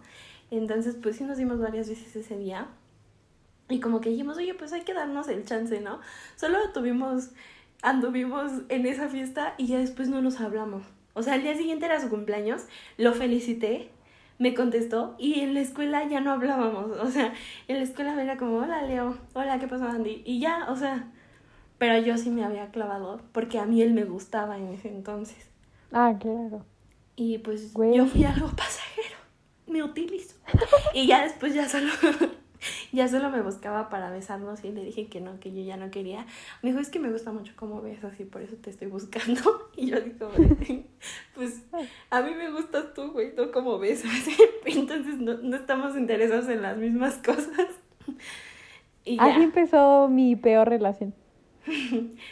Entonces, 0.51 0.97
pues 1.03 1.17
sí 1.17 1.25
nos 1.25 1.39
dimos 1.39 1.59
varias 1.59 1.89
veces 1.89 2.15
ese 2.15 2.37
día. 2.39 2.69
Y 3.69 3.81
como 3.81 4.01
que 4.01 4.11
dijimos, 4.11 4.37
oye, 4.39 4.55
pues 4.55 4.73
hay 4.73 4.83
que 4.83 4.95
darnos 4.95 5.29
el 5.29 5.45
chance, 5.45 5.81
¿no? 5.81 6.01
Solo 6.37 6.59
tuvimos, 6.73 7.31
anduvimos 7.83 8.51
en 8.69 8.87
esa 8.87 9.09
fiesta 9.09 9.55
y 9.59 9.67
ya 9.67 9.79
después 9.79 10.09
no 10.09 10.23
nos 10.23 10.41
hablamos. 10.41 10.85
O 11.15 11.23
sea, 11.23 11.35
al 11.35 11.43
día 11.43 11.57
siguiente 11.57 11.87
era 11.87 12.01
su 12.01 12.09
cumpleaños, 12.09 12.67
lo 12.97 13.13
felicité, 13.13 13.91
me 14.39 14.55
contestó 14.55 15.17
y 15.19 15.41
en 15.41 15.53
la 15.55 15.61
escuela 15.61 16.07
ya 16.09 16.21
no 16.21 16.31
hablábamos. 16.33 16.93
O 16.99 17.11
sea, 17.11 17.35
en 17.67 17.77
la 17.77 17.83
escuela 17.83 18.21
era 18.23 18.37
como, 18.37 18.59
hola 18.59 18.83
Leo, 18.83 19.19
hola, 19.35 19.59
¿qué 19.59 19.67
pasó 19.67 19.87
Andy? 19.87 20.23
Y 20.25 20.41
ya, 20.41 20.67
o 20.71 20.77
sea, 20.77 21.11
pero 21.79 21.99
yo 21.99 22.17
sí 22.17 22.31
me 22.31 22.45
había 22.45 22.71
clavado 22.71 23.21
porque 23.33 23.59
a 23.59 23.67
mí 23.67 23.83
él 23.83 23.93
me 23.93 24.05
gustaba 24.05 24.57
en 24.59 24.69
ese 24.69 24.89
entonces. 24.89 25.51
Ah, 25.93 26.15
claro. 26.19 26.65
Y 27.17 27.39
pues 27.39 27.73
Güey. 27.75 27.97
yo 27.97 28.07
fui 28.07 28.25
algo 28.25 28.49
pasajero, 28.49 29.17
me 29.67 29.83
utilizo. 29.83 30.37
Y 30.95 31.07
ya 31.07 31.23
después 31.25 31.53
ya 31.55 31.69
solo, 31.69 31.91
ya 32.93 33.09
solo 33.09 33.31
me 33.31 33.43
buscaba 33.43 33.89
para 33.89 34.11
besarnos 34.11 34.65
y 34.65 34.73
le 34.73 34.85
dije 34.85 35.07
que 35.07 35.21
no, 35.21 35.39
que 35.41 35.53
yo 35.53 35.63
ya 35.63 35.77
no 35.77 35.91
quería. 35.91 36.27
Me 36.63 36.71
dijo, 36.71 36.81
es 36.81 36.91
que 36.91 36.99
me 36.99 37.11
gusta 37.11 37.33
mucho 37.33 37.53
cómo 37.57 37.81
besas 37.81 38.19
y 38.21 38.25
por 38.25 38.43
eso 38.43 38.57
te 38.57 38.71
estoy 38.71 38.89
buscando. 38.89 39.69
Y 39.77 39.91
yo 39.91 40.01
digo, 40.01 40.29
pues 41.35 41.63
a 42.11 42.21
mí 42.23 42.33
me 42.35 42.51
gustas 42.51 42.95
tú, 42.95 43.13
güey, 43.13 43.33
no 43.37 43.53
cómo 43.53 43.79
besas. 43.79 44.11
Entonces 44.65 45.19
no, 45.19 45.35
no 45.35 45.57
estamos 45.57 45.97
interesados 45.97 46.49
en 46.49 46.63
las 46.63 46.77
mismas 46.77 47.19
cosas. 47.19 47.69
Y 49.05 49.17
ya. 49.17 49.25
Así 49.25 49.43
empezó 49.43 50.09
mi 50.09 50.35
peor 50.35 50.69
relación. 50.69 51.15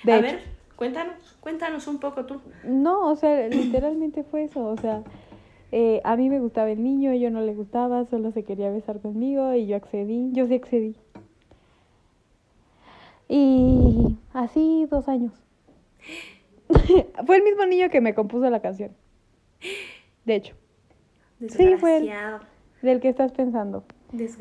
De 0.02 0.12
a 0.12 0.16
hecho. 0.18 0.26
ver, 0.26 0.42
cuéntanos, 0.74 1.14
cuéntanos 1.40 1.86
un 1.86 1.98
poco 1.98 2.24
tú. 2.24 2.40
No, 2.64 3.10
o 3.10 3.16
sea, 3.16 3.48
literalmente 3.48 4.24
fue 4.24 4.44
eso. 4.44 4.64
O 4.64 4.76
sea, 4.76 5.02
eh, 5.72 6.00
a 6.04 6.16
mí 6.16 6.28
me 6.30 6.40
gustaba 6.40 6.70
el 6.70 6.82
niño, 6.82 7.12
yo 7.14 7.30
no 7.30 7.40
le 7.40 7.54
gustaba, 7.54 8.04
solo 8.06 8.30
se 8.32 8.44
quería 8.44 8.70
besar 8.70 9.00
conmigo 9.00 9.52
y 9.54 9.66
yo 9.66 9.76
accedí. 9.76 10.30
Yo 10.32 10.46
sí 10.46 10.54
accedí. 10.54 10.96
Y 13.28 14.16
así 14.32 14.86
dos 14.90 15.08
años. 15.08 15.32
fue 17.26 17.36
el 17.36 17.42
mismo 17.42 17.66
niño 17.66 17.90
que 17.90 18.00
me 18.00 18.14
compuso 18.14 18.48
la 18.50 18.60
canción. 18.60 18.92
De 20.24 20.34
hecho, 20.36 20.54
Sí, 21.48 21.76
fue. 21.76 22.00
Desgraciado. 22.00 22.40
del 22.82 23.00
que 23.00 23.08
estás 23.08 23.32
pensando. 23.32 23.84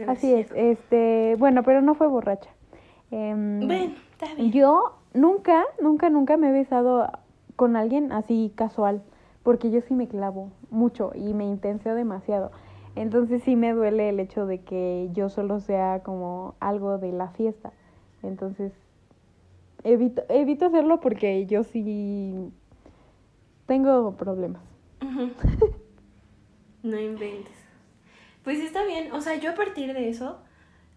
Así 0.07 0.34
es. 0.34 0.49
Este, 0.55 1.36
bueno, 1.38 1.63
pero 1.63 1.82
no 1.82 1.95
fue 1.95 2.07
borracha. 2.07 2.49
Em, 3.11 3.65
Bueno, 3.65 3.93
está 4.11 4.34
bien. 4.36 4.51
Yo 4.51 4.95
nunca, 5.13 5.65
nunca, 5.82 6.09
nunca 6.09 6.38
me 6.38 6.49
he 6.49 6.51
besado 6.51 7.09
con 7.55 7.76
alguien 7.76 8.11
así 8.11 8.53
casual, 8.55 9.01
porque 9.45 9.69
yo 9.69 9.79
sí 9.81 9.93
me 9.93 10.07
clavo 10.07 10.51
mucho 10.71 11.11
y 11.13 11.35
me 11.35 11.45
intenseo 11.45 11.93
demasiado. 11.93 12.51
Entonces 12.95 13.43
sí 13.43 13.55
me 13.55 13.73
duele 13.73 14.09
el 14.09 14.19
hecho 14.19 14.47
de 14.47 14.61
que 14.61 15.09
yo 15.13 15.29
solo 15.29 15.59
sea 15.59 16.01
como 16.01 16.55
algo 16.59 16.97
de 16.97 17.11
la 17.11 17.27
fiesta. 17.29 17.71
Entonces 18.23 18.73
evito, 19.83 20.23
evito 20.29 20.65
hacerlo 20.65 20.99
porque 20.99 21.45
yo 21.45 21.63
sí 21.63 22.51
tengo 23.67 24.11
problemas. 24.13 24.63
No 26.81 26.99
inventes. 26.99 27.55
Pues 28.43 28.59
está 28.59 28.85
bien, 28.85 29.11
o 29.11 29.19
sea, 29.19 29.39
yo 29.39 29.49
a 29.49 29.55
partir 29.55 29.91
de 29.95 30.07
eso 30.07 30.37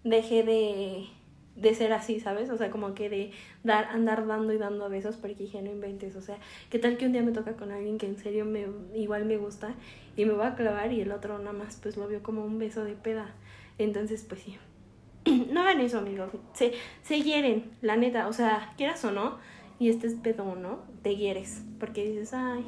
dejé 0.05 0.43
de, 0.43 1.07
de 1.61 1.75
ser 1.75 1.93
así, 1.93 2.21
¿sabes? 2.21 2.51
O 2.51 2.57
sea, 2.57 2.71
como 2.71 2.95
que 2.95 3.09
de 3.11 3.33
dar, 3.65 3.87
andar 3.87 4.27
dando 4.27 4.53
y 4.53 4.59
dando 4.59 4.89
besos 4.89 5.17
porque 5.17 5.35
dije, 5.37 5.61
no 5.63 5.71
inventes, 5.71 6.15
o 6.17 6.21
sea, 6.23 6.39
¿qué 6.71 6.79
tal 6.79 6.97
que 6.97 7.07
un 7.07 7.13
día 7.13 7.23
me 7.23 7.33
toca 7.33 7.55
con 7.55 7.73
alguien 7.73 7.99
que 7.99 8.07
en 8.07 8.17
serio 8.17 8.45
me, 8.45 8.67
igual 8.95 9.25
me 9.25 9.37
gusta 9.39 9.75
y 10.17 10.25
me 10.25 10.33
voy 10.33 10.47
a 10.47 10.55
clavar 10.55 10.93
y 10.93 11.01
el 11.01 11.11
otro 11.13 11.39
nada 11.39 11.53
más 11.53 11.79
pues 11.83 11.97
lo 11.97 12.07
vio 12.09 12.23
como 12.23 12.45
un 12.45 12.59
beso 12.59 12.85
de 12.85 12.93
peda? 12.95 13.35
Entonces, 13.79 14.25
pues 14.29 14.43
sí. 14.43 14.57
No 15.53 15.61
hagan 15.63 15.81
eso, 15.81 15.99
amigos. 15.99 16.31
Se, 16.55 16.73
se 17.03 17.21
hieren, 17.23 17.71
la 17.83 17.97
neta. 17.97 18.29
O 18.29 18.33
sea, 18.33 18.73
quieras 18.77 19.05
o 19.05 19.11
no, 19.11 19.39
y 19.79 19.89
este 19.91 20.07
es 20.07 20.15
pedo, 20.15 20.55
¿no? 20.55 20.81
Te 21.03 21.17
hieres. 21.17 21.63
Porque 21.81 22.05
dices, 22.09 22.35
ay, 22.35 22.65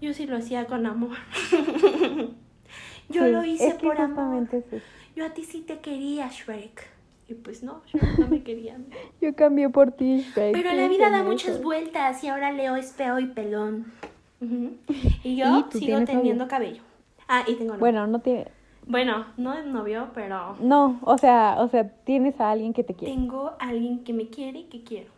yo 0.00 0.12
sí 0.14 0.26
lo 0.26 0.36
hacía 0.36 0.66
con 0.66 0.86
amor. 0.86 1.16
yo 3.08 3.24
Sí, 3.24 3.30
lo 3.30 3.44
hice 3.44 3.74
por 3.74 4.00
amor. 4.00 4.48
eso. 4.52 4.80
Yo 5.14 5.24
a 5.24 5.30
ti 5.30 5.44
sí 5.44 5.62
te 5.62 5.80
quería, 5.80 6.28
Shrek. 6.28 6.95
Y 7.28 7.34
pues 7.34 7.62
no, 7.62 7.82
Shrek 7.86 8.18
no 8.18 8.28
me 8.28 8.42
quería. 8.42 8.76
Yo 9.20 9.34
cambié 9.34 9.68
por 9.68 9.90
ti, 9.92 10.24
Pero 10.34 10.72
la 10.72 10.88
vida 10.88 11.10
da 11.10 11.22
muchas 11.22 11.54
eso. 11.54 11.62
vueltas 11.62 12.22
y 12.22 12.28
ahora 12.28 12.52
Leo 12.52 12.76
es 12.76 12.92
feo 12.92 13.18
y 13.18 13.26
pelón. 13.26 13.86
Y 15.24 15.36
yo 15.36 15.58
¿Y 15.58 15.62
tú 15.70 15.78
sigo 15.78 16.04
teniendo 16.04 16.46
cabello. 16.46 16.82
Ah, 17.26 17.42
y 17.46 17.54
tengo 17.54 17.72
novio. 17.72 17.80
Bueno, 17.80 18.06
no 18.06 18.20
tiene... 18.20 18.46
Bueno, 18.86 19.26
no 19.36 19.52
es 19.54 19.66
novio, 19.66 20.10
pero 20.14 20.56
No, 20.60 21.00
o 21.02 21.18
sea, 21.18 21.56
o 21.58 21.68
sea, 21.68 21.88
tienes 22.04 22.38
a 22.38 22.52
alguien 22.52 22.72
que 22.72 22.84
te 22.84 22.94
quiere. 22.94 23.12
tengo 23.14 23.54
a 23.58 23.68
alguien 23.68 24.04
que 24.04 24.12
me 24.12 24.28
quiere 24.28 24.60
y 24.60 24.64
que 24.64 24.84
quiero. 24.84 25.10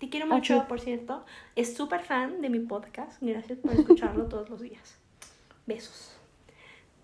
Te 0.00 0.08
quiero 0.08 0.26
Así 0.26 0.34
mucho, 0.34 0.66
por 0.66 0.80
cierto. 0.80 1.24
Es 1.54 1.76
súper 1.76 2.02
fan 2.02 2.40
de 2.42 2.50
mi 2.50 2.58
podcast. 2.58 3.22
Gracias 3.22 3.58
por 3.60 3.72
escucharlo 3.72 4.24
todos 4.24 4.50
los 4.50 4.60
días. 4.60 4.98
Besos. 5.66 6.18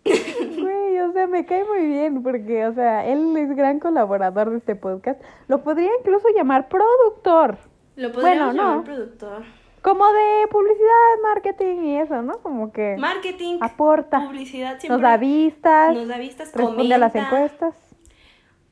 Güey, 0.92 1.08
o 1.08 1.12
sea, 1.12 1.26
me 1.26 1.46
cae 1.46 1.64
muy 1.64 1.86
bien 1.86 2.22
porque, 2.22 2.66
o 2.66 2.74
sea, 2.74 3.06
él 3.06 3.34
es 3.38 3.54
gran 3.56 3.78
colaborador 3.80 4.50
de 4.50 4.58
este 4.58 4.76
podcast. 4.76 5.20
Lo 5.48 5.62
podría 5.62 5.88
incluso 6.00 6.28
llamar 6.36 6.68
productor. 6.68 7.56
Lo 7.96 8.12
podríamos 8.12 8.22
Bueno, 8.22 8.52
no. 8.52 8.68
llamar 8.70 8.84
productor. 8.84 9.42
Como 9.80 10.06
de 10.06 10.46
publicidad, 10.50 11.22
marketing 11.22 11.82
y 11.84 11.96
eso, 11.96 12.22
¿no? 12.22 12.38
Como 12.38 12.72
que 12.72 12.96
Marketing, 12.98 13.58
aporta, 13.60 14.20
publicidad, 14.26 14.78
nos 14.88 15.00
da 15.00 15.16
vistas, 15.16 15.94
nos 15.94 16.06
da 16.08 16.18
vistas, 16.18 16.52
responde 16.54 16.94
a 16.94 16.98
las 16.98 17.12
comenta. 17.12 17.36
encuestas. 17.36 17.74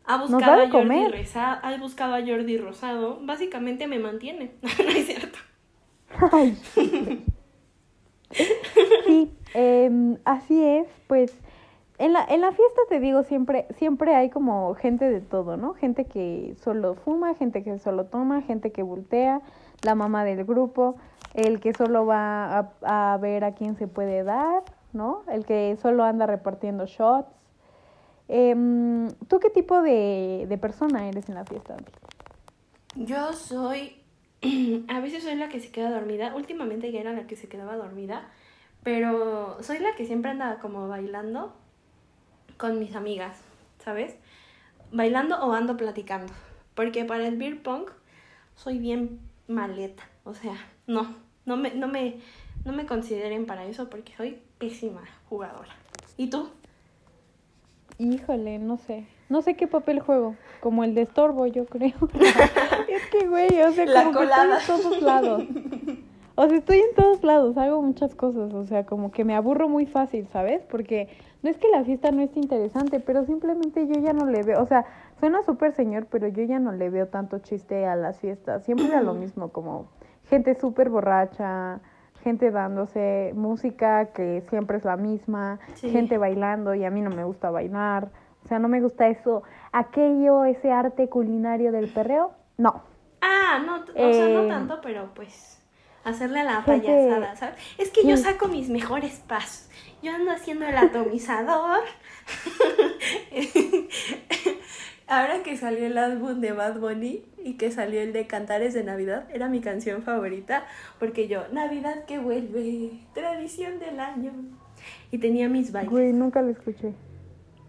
Ha 0.04 0.18
Nos 0.18 0.30
buscado, 0.30 0.56
da 0.58 0.62
a 0.64 0.70
Jordi. 0.70 1.06
Reza- 1.08 1.60
ha 1.62 1.76
buscado 1.78 2.14
a 2.14 2.20
Jordi 2.20 2.58
Rosado. 2.58 3.18
Básicamente 3.22 3.86
me 3.88 3.98
mantiene. 3.98 4.52
no 4.62 4.90
es 4.90 5.06
cierto. 5.06 5.38
Ay. 6.32 6.56
Sí, 9.06 9.32
em, 9.54 10.16
así 10.24 10.62
es, 10.64 10.86
pues 11.08 11.36
en 12.00 12.14
la, 12.14 12.24
en 12.24 12.40
la 12.40 12.50
fiesta 12.50 12.80
te 12.88 12.98
digo, 12.98 13.22
siempre, 13.24 13.66
siempre 13.76 14.14
hay 14.14 14.30
como 14.30 14.74
gente 14.74 15.10
de 15.10 15.20
todo, 15.20 15.58
¿no? 15.58 15.74
Gente 15.74 16.06
que 16.06 16.56
solo 16.62 16.94
fuma, 16.94 17.34
gente 17.34 17.62
que 17.62 17.78
solo 17.78 18.06
toma, 18.06 18.40
gente 18.40 18.72
que 18.72 18.82
voltea, 18.82 19.42
la 19.82 19.94
mamá 19.94 20.24
del 20.24 20.44
grupo, 20.46 20.96
el 21.34 21.60
que 21.60 21.74
solo 21.74 22.06
va 22.06 22.72
a, 22.82 23.12
a 23.12 23.18
ver 23.18 23.44
a 23.44 23.52
quién 23.52 23.76
se 23.76 23.86
puede 23.86 24.24
dar, 24.24 24.62
¿no? 24.94 25.24
El 25.30 25.44
que 25.44 25.76
solo 25.82 26.02
anda 26.02 26.26
repartiendo 26.26 26.86
shots. 26.86 27.28
Em, 28.28 29.08
¿Tú 29.28 29.38
qué 29.38 29.50
tipo 29.50 29.82
de, 29.82 30.46
de 30.48 30.56
persona 30.56 31.06
eres 31.06 31.28
en 31.28 31.34
la 31.34 31.44
fiesta? 31.44 31.76
Yo 32.94 33.34
soy. 33.34 34.00
A 34.88 35.00
veces 35.00 35.22
soy 35.22 35.34
la 35.34 35.50
que 35.50 35.60
se 35.60 35.70
queda 35.70 35.90
dormida. 35.90 36.34
Últimamente 36.34 36.90
ya 36.92 37.00
era 37.00 37.12
la 37.12 37.26
que 37.26 37.36
se 37.36 37.46
quedaba 37.46 37.76
dormida. 37.76 38.26
Pero 38.82 39.62
soy 39.62 39.80
la 39.80 39.94
que 39.96 40.06
siempre 40.06 40.30
anda 40.30 40.60
como 40.60 40.88
bailando 40.88 41.52
con 42.60 42.78
mis 42.78 42.94
amigas, 42.94 43.38
¿sabes? 43.82 44.14
Bailando 44.92 45.36
o 45.40 45.52
ando 45.52 45.76
platicando. 45.76 46.32
Porque 46.74 47.04
para 47.04 47.26
el 47.26 47.36
beer 47.36 47.62
pong 47.62 47.86
soy 48.54 48.78
bien 48.78 49.18
maleta. 49.48 50.04
O 50.24 50.34
sea, 50.34 50.54
no. 50.86 51.16
No 51.46 51.56
me, 51.56 51.72
no 51.74 51.88
me, 51.88 52.20
no 52.64 52.72
me 52.72 52.84
consideren 52.84 53.46
para 53.46 53.64
eso 53.64 53.88
porque 53.88 54.12
soy 54.14 54.38
pésima 54.58 55.02
jugadora. 55.28 55.74
¿Y 56.18 56.28
tú? 56.28 56.50
Híjole, 57.98 58.58
no 58.58 58.76
sé. 58.76 59.06
No 59.30 59.40
sé 59.42 59.56
qué 59.56 59.66
papel 59.66 60.00
juego. 60.00 60.36
Como 60.60 60.84
el 60.84 60.94
de 60.94 61.02
estorbo, 61.02 61.46
yo 61.46 61.64
creo. 61.64 61.94
es 62.88 63.06
que, 63.10 63.26
güey, 63.26 63.62
o 63.62 63.72
sea, 63.72 63.86
La 63.86 64.04
como 64.04 64.18
colada. 64.18 64.56
que 64.58 64.60
estoy 64.60 64.76
en 64.76 64.82
todos 64.82 65.02
lados. 65.02 65.42
O 66.42 66.48
sea, 66.48 66.56
estoy 66.56 66.78
en 66.78 66.94
todos 66.94 67.22
lados, 67.22 67.58
hago 67.58 67.82
muchas 67.82 68.14
cosas. 68.14 68.54
O 68.54 68.64
sea, 68.64 68.86
como 68.86 69.10
que 69.12 69.24
me 69.24 69.34
aburro 69.36 69.68
muy 69.68 69.84
fácil, 69.84 70.26
¿sabes? 70.28 70.62
Porque 70.70 71.08
no 71.42 71.50
es 71.50 71.58
que 71.58 71.68
la 71.68 71.84
fiesta 71.84 72.10
no 72.12 72.22
esté 72.22 72.40
interesante, 72.40 72.98
pero 72.98 73.26
simplemente 73.26 73.86
yo 73.86 74.00
ya 74.00 74.14
no 74.14 74.24
le 74.24 74.42
veo. 74.42 74.62
O 74.62 74.66
sea, 74.66 74.86
suena 75.18 75.42
súper 75.42 75.72
señor, 75.74 76.06
pero 76.10 76.28
yo 76.28 76.42
ya 76.44 76.58
no 76.58 76.72
le 76.72 76.88
veo 76.88 77.08
tanto 77.08 77.40
chiste 77.40 77.84
a 77.86 77.94
las 77.94 78.20
fiestas. 78.20 78.64
Siempre 78.64 78.86
era 78.86 79.02
lo 79.02 79.12
mismo, 79.22 79.50
como 79.52 79.88
gente 80.30 80.54
súper 80.54 80.88
borracha, 80.88 81.80
gente 82.22 82.50
dándose 82.50 83.32
música 83.34 84.06
que 84.14 84.42
siempre 84.48 84.78
es 84.78 84.84
la 84.86 84.96
misma, 84.96 85.58
Sí. 85.74 85.90
gente 85.90 86.16
bailando 86.16 86.74
y 86.74 86.84
a 86.86 86.90
mí 86.90 87.02
no 87.02 87.10
me 87.10 87.24
gusta 87.24 87.50
bailar. 87.50 88.08
O 88.44 88.48
sea, 88.48 88.58
no 88.58 88.68
me 88.68 88.80
gusta 88.80 89.08
eso, 89.08 89.42
aquello, 89.72 90.44
ese 90.44 90.72
arte 90.72 91.10
culinario 91.10 91.70
del 91.70 91.92
perreo. 91.92 92.30
No. 92.56 92.82
Ah, 93.20 93.58
no, 93.66 93.76
o 93.82 94.12
sea, 94.12 94.28
no 94.28 94.40
Eh, 94.44 94.48
tanto, 94.48 94.78
pero 94.82 95.10
pues 95.14 95.59
hacerle 96.04 96.40
a 96.40 96.44
la 96.44 96.64
payasada, 96.64 97.36
¿sabes? 97.36 97.56
Es 97.78 97.90
que 97.90 98.06
yo 98.06 98.16
Sí. 98.16 98.22
saco 98.24 98.48
mis 98.48 98.68
mejores 98.68 99.22
pasos. 99.26 99.68
Yo 100.02 100.12
ando 100.14 100.30
haciendo 100.30 100.66
el 100.66 100.76
atomizador. 100.76 101.80
Ahora 105.06 105.42
que 105.42 105.56
salió 105.56 105.86
el 105.86 105.98
álbum 105.98 106.40
de 106.40 106.52
Bad 106.52 106.78
Bunny 106.78 107.24
y 107.42 107.54
que 107.54 107.72
salió 107.72 108.00
el 108.00 108.12
de 108.12 108.28
Cantares 108.28 108.74
de 108.74 108.84
Navidad, 108.84 109.26
era 109.32 109.48
mi 109.48 109.60
canción 109.60 110.02
favorita 110.02 110.64
porque 111.00 111.26
yo, 111.26 111.48
Navidad 111.52 112.04
que 112.04 112.18
vuelve, 112.20 112.92
tradición 113.12 113.80
del 113.80 113.98
año. 113.98 114.32
Y 115.10 115.18
tenía 115.18 115.48
mis 115.48 115.72
bailes. 115.72 115.90
Güey, 115.90 116.12
nunca 116.12 116.40
lo 116.42 116.50
escuché. 116.50 116.94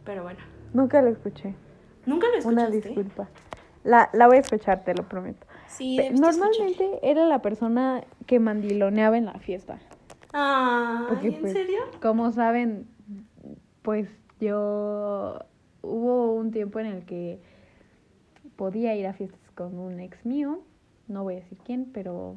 Pero 0.05 0.23
bueno, 0.23 0.39
Nunca 0.73 1.01
lo 1.01 1.09
escuché. 1.09 1.53
¿nunca 2.05 2.27
lo 2.27 2.47
Una 2.47 2.63
escuchaste? 2.63 2.89
disculpa. 2.89 3.27
La, 3.83 4.09
la 4.13 4.27
voy 4.27 4.37
a 4.37 4.41
escuchar, 4.41 4.83
te 4.85 4.93
lo 4.93 5.03
prometo. 5.03 5.45
Sí, 5.71 5.97
Normalmente 6.11 6.99
era 7.01 7.25
la 7.25 7.41
persona 7.41 8.03
que 8.25 8.39
mandiloneaba 8.39 9.17
en 9.17 9.25
la 9.25 9.39
fiesta. 9.39 9.79
Ah, 10.33 11.05
Porque, 11.09 11.27
¿en 11.27 11.41
pues, 11.41 11.53
serio? 11.53 11.79
Como 12.01 12.31
saben, 12.31 12.87
pues 13.81 14.07
yo 14.39 15.39
hubo 15.81 16.33
un 16.33 16.51
tiempo 16.51 16.79
en 16.79 16.87
el 16.87 17.05
que 17.05 17.39
podía 18.55 18.95
ir 18.95 19.07
a 19.07 19.13
fiestas 19.13 19.39
con 19.55 19.77
un 19.77 19.99
ex 19.99 20.25
mío, 20.25 20.59
no 21.07 21.23
voy 21.23 21.35
a 21.35 21.37
decir 21.37 21.57
quién, 21.65 21.85
pero 21.93 22.35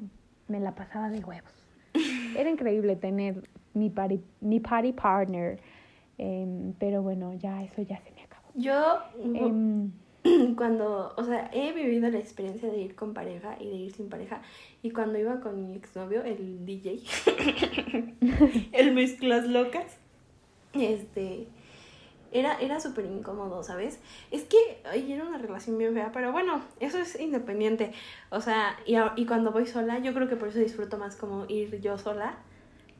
me 0.48 0.60
la 0.60 0.74
pasaba 0.74 1.10
de 1.10 1.24
huevos. 1.24 1.52
Era 2.36 2.50
increíble 2.50 2.96
tener 2.96 3.48
mi 3.74 3.90
party, 3.90 4.20
mi 4.40 4.60
party 4.60 4.92
partner, 4.92 5.60
em, 6.18 6.72
pero 6.78 7.02
bueno, 7.02 7.34
ya 7.34 7.62
eso 7.62 7.82
ya 7.82 7.98
se 7.98 8.10
me 8.12 8.22
acabó. 8.22 8.48
Yo, 8.54 8.98
Em, 9.34 9.90
cuando, 10.56 11.14
o 11.16 11.24
sea, 11.24 11.50
he 11.52 11.72
vivido 11.72 12.08
la 12.10 12.18
experiencia 12.18 12.70
de 12.70 12.78
ir 12.78 12.94
con 12.94 13.14
pareja 13.14 13.56
y 13.60 13.68
de 13.68 13.76
ir 13.76 13.92
sin 13.92 14.08
pareja. 14.08 14.42
Y 14.82 14.90
cuando 14.90 15.18
iba 15.18 15.40
con 15.40 15.70
mi 15.70 15.76
exnovio, 15.76 16.22
el 16.24 16.64
DJ, 16.66 17.02
el 18.72 18.92
mezclas 18.92 19.46
locas, 19.46 19.98
este, 20.72 21.46
era, 22.32 22.58
era 22.60 22.80
súper 22.80 23.06
incómodo, 23.06 23.62
¿sabes? 23.62 24.00
Es 24.30 24.44
que, 24.44 24.56
ay, 24.90 25.12
era 25.12 25.24
una 25.24 25.38
relación 25.38 25.78
bien 25.78 25.94
fea, 25.94 26.10
pero 26.12 26.32
bueno, 26.32 26.62
eso 26.80 26.98
es 26.98 27.18
independiente. 27.20 27.92
O 28.30 28.40
sea, 28.40 28.76
y, 28.86 28.96
y 29.16 29.26
cuando 29.26 29.52
voy 29.52 29.66
sola, 29.66 29.98
yo 30.00 30.14
creo 30.14 30.28
que 30.28 30.36
por 30.36 30.48
eso 30.48 30.58
disfruto 30.58 30.98
más 30.98 31.16
como 31.16 31.46
ir 31.48 31.80
yo 31.80 31.98
sola 31.98 32.36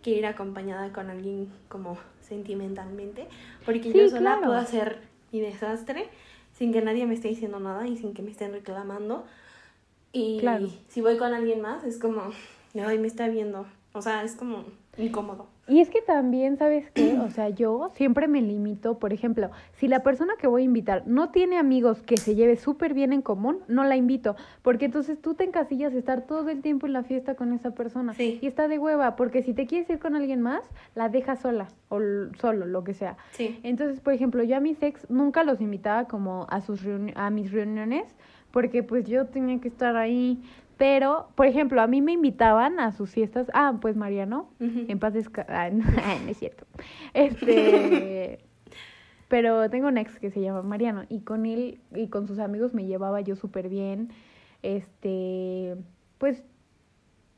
que 0.02 0.10
ir 0.10 0.26
acompañada 0.26 0.92
con 0.92 1.10
alguien 1.10 1.50
como 1.68 1.98
sentimentalmente. 2.20 3.26
Porque 3.64 3.92
Sí, 3.92 3.98
yo 3.98 4.08
sola 4.08 4.20
claro. 4.20 4.42
puedo 4.42 4.58
hacer 4.58 4.98
mi 5.32 5.40
desastre 5.40 6.08
sin 6.56 6.72
que 6.72 6.80
nadie 6.82 7.06
me 7.06 7.14
esté 7.14 7.28
diciendo 7.28 7.60
nada 7.60 7.86
y 7.86 7.96
sin 7.96 8.14
que 8.14 8.22
me 8.22 8.30
estén 8.30 8.52
reclamando. 8.52 9.24
Y 10.12 10.38
Claro. 10.40 10.68
si 10.88 11.00
voy 11.00 11.16
con 11.18 11.32
alguien 11.34 11.60
más, 11.60 11.84
es 11.84 11.98
como, 11.98 12.22
ay, 12.74 12.98
me 12.98 13.06
está 13.08 13.28
viendo. 13.28 13.66
O 13.92 14.00
sea, 14.02 14.22
es 14.24 14.34
como 14.36 14.64
incómodo. 14.98 15.46
Y 15.66 15.80
es 15.80 15.88
que 15.88 16.02
también, 16.02 16.58
¿sabes 16.58 16.90
qué? 16.90 17.18
O 17.18 17.30
sea, 17.30 17.48
yo 17.48 17.88
siempre 17.94 18.28
me 18.28 18.42
limito, 18.42 18.98
por 18.98 19.14
ejemplo, 19.14 19.50
si 19.72 19.88
la 19.88 20.02
persona 20.02 20.34
que 20.38 20.46
voy 20.46 20.60
a 20.60 20.64
invitar 20.66 21.04
no 21.06 21.30
tiene 21.30 21.56
amigos 21.56 22.02
que 22.02 22.18
se 22.18 22.34
lleve 22.34 22.56
súper 22.56 22.92
bien 22.92 23.14
en 23.14 23.22
común, 23.22 23.60
no 23.66 23.82
la 23.84 23.96
invito, 23.96 24.36
porque 24.60 24.84
entonces 24.84 25.18
tú 25.22 25.32
te 25.32 25.44
encasillas 25.44 25.94
estar 25.94 26.26
todo 26.26 26.50
el 26.50 26.60
tiempo 26.60 26.86
en 26.86 26.92
la 26.92 27.02
fiesta 27.02 27.34
con 27.34 27.54
esa 27.54 27.70
persona 27.70 28.12
Sí. 28.12 28.38
y 28.42 28.46
está 28.46 28.68
de 28.68 28.78
hueva, 28.78 29.16
porque 29.16 29.42
si 29.42 29.54
te 29.54 29.66
quieres 29.66 29.88
ir 29.88 29.98
con 29.98 30.14
alguien 30.14 30.42
más, 30.42 30.62
la 30.94 31.08
dejas 31.08 31.40
sola 31.40 31.68
o 31.88 31.98
solo, 32.38 32.66
lo 32.66 32.84
que 32.84 32.92
sea. 32.92 33.16
Sí. 33.32 33.58
Entonces, 33.62 34.00
por 34.00 34.12
ejemplo, 34.12 34.42
yo 34.42 34.58
a 34.58 34.60
mis 34.60 34.82
ex 34.82 35.08
nunca 35.08 35.44
los 35.44 35.62
invitaba 35.62 36.04
como 36.08 36.46
a 36.50 36.60
sus 36.60 36.82
a 37.14 37.30
mis 37.30 37.52
reuniones 37.52 38.04
porque 38.50 38.82
pues 38.84 39.04
yo 39.06 39.26
tenía 39.26 39.58
que 39.60 39.66
estar 39.66 39.96
ahí, 39.96 40.40
pero 40.76 41.28
por 41.34 41.46
ejemplo, 41.46 41.80
a 41.80 41.86
mí 41.86 42.00
me 42.02 42.12
invitaban 42.12 42.80
a 42.80 42.92
sus 42.92 43.10
fiestas, 43.10 43.50
ah, 43.54 43.76
pues 43.80 43.96
Mariano, 43.96 44.50
Ujú. 44.60 44.84
en 44.88 44.98
paz 44.98 45.14
desca- 45.14 45.46
ah, 45.48 45.70
no, 45.70 45.84
no 46.24 46.30
es 46.30 46.36
cierto. 46.38 46.66
Este 47.14 48.38
pero 49.28 49.68
tengo 49.70 49.88
un 49.88 49.98
ex 49.98 50.18
que 50.20 50.30
se 50.30 50.40
llama 50.40 50.62
Mariano 50.62 51.04
y 51.08 51.20
con 51.20 51.46
él 51.46 51.80
y 51.94 52.08
con 52.08 52.26
sus 52.28 52.38
amigos 52.38 52.74
me 52.74 52.86
llevaba 52.86 53.20
yo 53.20 53.36
súper 53.36 53.68
bien. 53.68 54.10
Este, 54.62 55.76
pues 56.18 56.42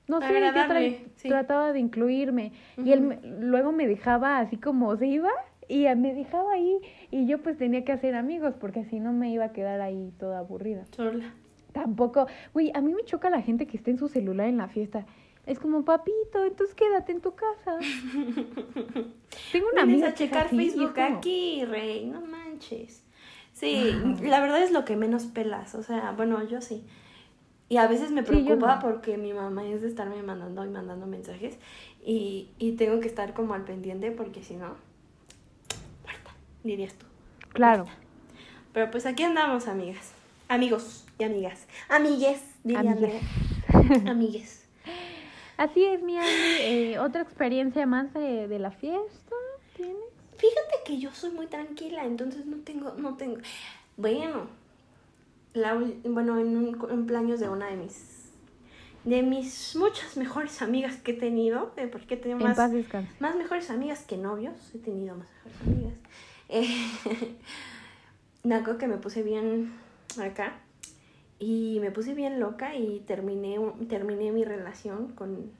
no 0.08 0.20
sé, 0.20 0.26
yo 0.54 0.62
tra- 0.68 0.98
sí. 1.16 1.28
trataba 1.28 1.72
de 1.72 1.80
incluirme 1.80 2.52
y 2.76 2.92
él 2.92 3.18
luego 3.40 3.72
me 3.72 3.86
dejaba 3.88 4.38
así 4.38 4.56
como 4.56 4.94
se 4.96 5.06
iba 5.08 5.30
y 5.68 5.86
me 5.96 6.14
dejaba 6.14 6.52
ahí 6.52 6.78
y 7.10 7.26
yo 7.26 7.42
pues 7.42 7.58
tenía 7.58 7.84
que 7.84 7.92
hacer 7.92 8.14
amigos 8.14 8.54
porque 8.60 8.84
si 8.84 9.00
no 9.00 9.12
me 9.12 9.30
iba 9.32 9.46
a 9.46 9.52
quedar 9.52 9.80
ahí 9.80 10.12
toda 10.18 10.38
aburrida. 10.38 10.84
Sola. 10.92 11.34
Tampoco, 11.76 12.26
güey, 12.54 12.70
a 12.74 12.80
mí 12.80 12.94
me 12.94 13.04
choca 13.04 13.28
la 13.28 13.42
gente 13.42 13.66
que 13.66 13.76
está 13.76 13.90
en 13.90 13.98
su 13.98 14.08
celular 14.08 14.48
en 14.48 14.56
la 14.56 14.66
fiesta. 14.66 15.04
Es 15.44 15.58
como, 15.58 15.84
papito, 15.84 16.42
entonces 16.46 16.74
quédate 16.74 17.12
en 17.12 17.20
tu 17.20 17.34
casa. 17.34 17.78
Tengo 19.52 19.66
una 19.72 19.82
amiga 19.82 20.08
a 20.08 20.14
checar 20.14 20.46
así, 20.46 20.56
Facebook 20.56 20.94
como- 20.94 21.18
aquí, 21.18 21.64
rey, 21.66 22.06
no 22.06 22.22
manches. 22.22 23.02
Sí, 23.52 23.92
la 24.22 24.40
verdad 24.40 24.62
es 24.62 24.70
lo 24.70 24.86
que 24.86 24.96
menos 24.96 25.24
pelas, 25.24 25.74
o 25.74 25.82
sea, 25.82 26.12
bueno, 26.12 26.42
yo 26.48 26.62
sí. 26.62 26.82
Y 27.68 27.76
a 27.76 27.86
veces 27.88 28.10
me 28.10 28.22
Sí, 28.22 28.28
preocupa 28.28 28.76
no. 28.76 28.80
porque 28.80 29.18
mi 29.18 29.34
mamá 29.34 29.66
es 29.66 29.82
de 29.82 29.88
estarme 29.88 30.22
mandando 30.22 30.64
y 30.64 30.68
mandando 30.68 31.06
mensajes 31.06 31.58
y, 32.04 32.48
y 32.58 32.72
tengo 32.72 33.00
que 33.00 33.08
estar 33.08 33.34
como 33.34 33.52
al 33.52 33.64
pendiente 33.64 34.10
porque 34.12 34.42
si 34.42 34.56
no, 34.56 34.76
muerta, 36.04 36.30
dirías 36.64 36.94
tú. 36.94 37.04
Claro, 37.52 37.84
Pero 38.72 38.90
pues 38.90 39.04
aquí 39.04 39.24
andamos, 39.24 39.68
amigas. 39.68 40.12
Amigos 40.48 41.05
y 41.18 41.24
amigas. 41.24 41.66
Amigues, 41.88 42.42
diría 42.64 42.92
Amigues. 42.92 43.22
Andrea. 43.72 44.10
Amigues. 44.10 44.68
así 45.56 45.84
es, 45.84 46.02
mi 46.02 46.18
Andy. 46.18 46.30
Eh, 46.60 46.98
¿Otra 46.98 47.22
experiencia 47.22 47.86
más 47.86 48.12
de, 48.14 48.48
de 48.48 48.58
la 48.58 48.70
fiesta 48.70 49.36
tienes? 49.76 49.96
Fíjate 50.36 50.76
que 50.84 50.98
yo 50.98 51.10
soy 51.12 51.30
muy 51.30 51.46
tranquila, 51.46 52.04
entonces 52.04 52.44
no 52.44 52.58
tengo, 52.58 52.94
no 52.98 53.16
tengo. 53.16 53.38
Bueno, 53.96 54.48
la, 55.54 55.74
bueno, 56.04 56.38
en 56.38 56.56
un 56.56 56.74
cumpleaños 56.74 57.40
de 57.40 57.48
una 57.48 57.68
de 57.68 57.76
mis 57.76 58.16
de 59.04 59.22
mis 59.22 59.76
muchas 59.76 60.16
mejores 60.16 60.60
amigas 60.62 60.96
que 60.96 61.12
he 61.12 61.14
tenido, 61.14 61.72
eh, 61.76 61.86
porque 61.86 62.14
he 62.14 62.16
tenido 62.16 62.40
En 62.40 62.46
más, 62.46 62.58
más 63.20 63.36
mejores 63.36 63.70
amigas 63.70 64.02
que 64.04 64.16
novios, 64.16 64.56
he 64.74 64.78
tenido 64.78 65.14
más 65.14 65.28
mejores 65.44 65.60
amigas. 65.62 65.94
Eh, 66.48 66.68
me 68.44 68.54
acuerdo 68.54 68.78
que 68.78 68.86
me 68.86 68.98
puse 68.98 69.24
bien 69.24 69.72
acá 70.16 70.60
y 71.38 71.78
me 71.80 71.90
puse 71.90 72.14
bien 72.14 72.40
loca 72.40 72.76
y 72.76 73.00
terminé, 73.00 73.58
terminé 73.88 74.32
mi 74.32 74.44
relación 74.44 75.08
con 75.08 75.50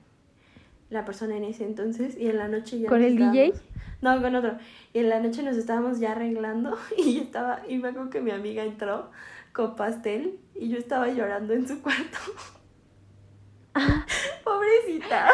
la 0.89 1.05
persona 1.05 1.37
en 1.37 1.43
ese 1.43 1.65
entonces 1.65 2.17
y 2.17 2.27
en 2.27 2.37
la 2.37 2.47
noche 2.47 2.79
ya 2.79 2.89
¿Con 2.89 3.03
el 3.03 3.17
DJ? 3.17 3.53
No, 4.01 4.21
con 4.21 4.35
otro. 4.35 4.57
Y 4.93 4.99
en 4.99 5.09
la 5.09 5.19
noche 5.19 5.43
nos 5.43 5.57
estábamos 5.57 5.99
ya 5.99 6.11
arreglando 6.13 6.77
y 6.97 7.15
yo 7.15 7.21
estaba, 7.21 7.61
y 7.67 7.77
me 7.77 7.89
acuerdo 7.89 8.09
que 8.09 8.21
mi 8.21 8.31
amiga 8.31 8.63
entró 8.63 9.11
con 9.53 9.75
pastel 9.75 10.39
y 10.55 10.69
yo 10.69 10.77
estaba 10.77 11.09
llorando 11.09 11.53
en 11.53 11.67
su 11.67 11.81
cuarto. 11.81 12.17
Pobrecita. 14.43 15.29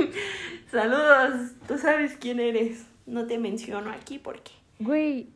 Saludos, 0.70 1.52
tú 1.66 1.78
sabes 1.78 2.16
quién 2.18 2.40
eres. 2.40 2.86
No 3.06 3.26
te 3.26 3.38
menciono 3.38 3.90
aquí 3.90 4.18
porque. 4.18 4.52
Güey, 4.78 5.30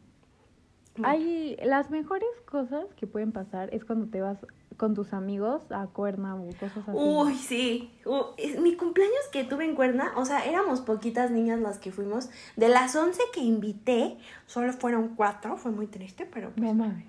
hay 1.03 1.57
las 1.65 1.91
mejores 1.91 2.29
cosas 2.47 2.87
que 2.97 3.07
pueden 3.07 3.33
pasar 3.33 3.73
es 3.75 3.85
cuando 3.85 4.07
te 4.07 4.21
vas 4.21 4.39
con 4.77 4.95
tus 4.95 5.13
amigos 5.13 5.63
a 5.71 5.87
Cuerna 5.87 6.35
o 6.37 6.47
cosas 6.59 6.79
así. 6.89 6.91
Uy, 6.93 7.35
sí. 7.35 7.91
Es- 8.37 8.59
mi 8.61 8.77
cumpleaños 8.77 9.29
que 9.33 9.45
tuve 9.45 9.65
en 9.65 9.75
Cuerna, 9.77 10.13
o 10.17 10.25
sea, 10.25 10.45
éramos 10.45 10.81
poquitas 10.81 11.31
niñas 11.31 11.61
las 11.61 11.79
que 11.79 11.93
fuimos. 11.93 12.29
De 12.57 12.69
las 12.69 12.95
11 12.97 13.21
que 13.33 13.41
invité, 13.41 14.19
solo 14.47 14.73
fueron 14.73 15.15
cuatro. 15.15 15.57
Fue 15.57 15.71
muy 15.71 15.87
triste, 15.87 16.27
pero 16.27 16.51
pues, 16.51 16.61
No 16.63 16.75
mames. 16.75 17.07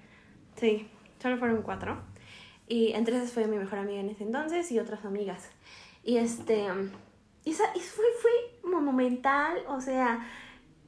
Sí, 0.55 0.87
solo 1.21 1.37
fueron 1.37 1.61
cuatro. 1.63 1.97
Y 2.67 2.93
entre 2.93 3.17
esas 3.17 3.31
fue 3.31 3.47
mi 3.47 3.57
mejor 3.57 3.79
amiga 3.79 3.99
en 3.99 4.09
ese 4.09 4.23
entonces 4.23 4.71
y 4.71 4.79
otras 4.79 5.05
amigas. 5.05 5.49
Y 6.03 6.17
este. 6.17 6.65
Y 7.43 7.51
esa, 7.51 7.63
y 7.75 7.79
fue, 7.79 8.05
fue 8.21 8.69
monumental, 8.71 9.57
o 9.67 9.79
sea, 9.81 10.25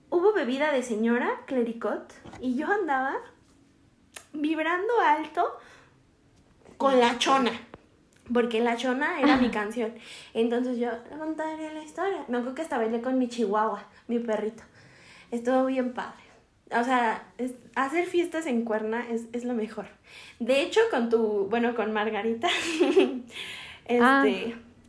hubo 0.09 0.33
bebida 0.33 0.71
de 0.71 0.83
señora, 0.83 1.29
clericot, 1.45 2.13
y 2.41 2.55
yo 2.55 2.67
andaba 2.71 3.15
vibrando 4.33 4.93
alto 5.01 5.57
con 6.77 6.99
la 6.99 7.17
chona. 7.17 7.51
Porque 8.33 8.59
la 8.59 8.75
chona 8.75 9.21
era 9.21 9.37
mi 9.37 9.49
canción. 9.49 9.93
Entonces 10.33 10.77
yo 10.77 10.89
le 11.09 11.17
contaré 11.17 11.73
la 11.73 11.81
historia. 11.81 12.25
Me 12.27 12.37
acuerdo 12.37 12.55
que 12.55 12.61
hasta 12.61 12.77
bailé 12.77 13.01
con 13.01 13.17
mi 13.17 13.29
chihuahua, 13.29 13.85
mi 14.09 14.19
perrito. 14.19 14.63
Estuvo 15.31 15.65
bien 15.65 15.93
padre. 15.93 16.23
O 16.77 16.83
sea, 16.83 17.23
es- 17.37 17.53
hacer 17.75 18.05
fiestas 18.05 18.45
en 18.45 18.65
Cuerna 18.65 19.07
es, 19.09 19.23
es 19.31 19.45
lo 19.45 19.53
mejor. 19.53 19.85
De 20.39 20.61
hecho, 20.61 20.81
con 20.91 21.09
tu, 21.09 21.47
bueno, 21.49 21.73
con 21.73 21.93
Margarita, 21.93 22.49
este, 23.85 24.01
Ah. 24.01 24.25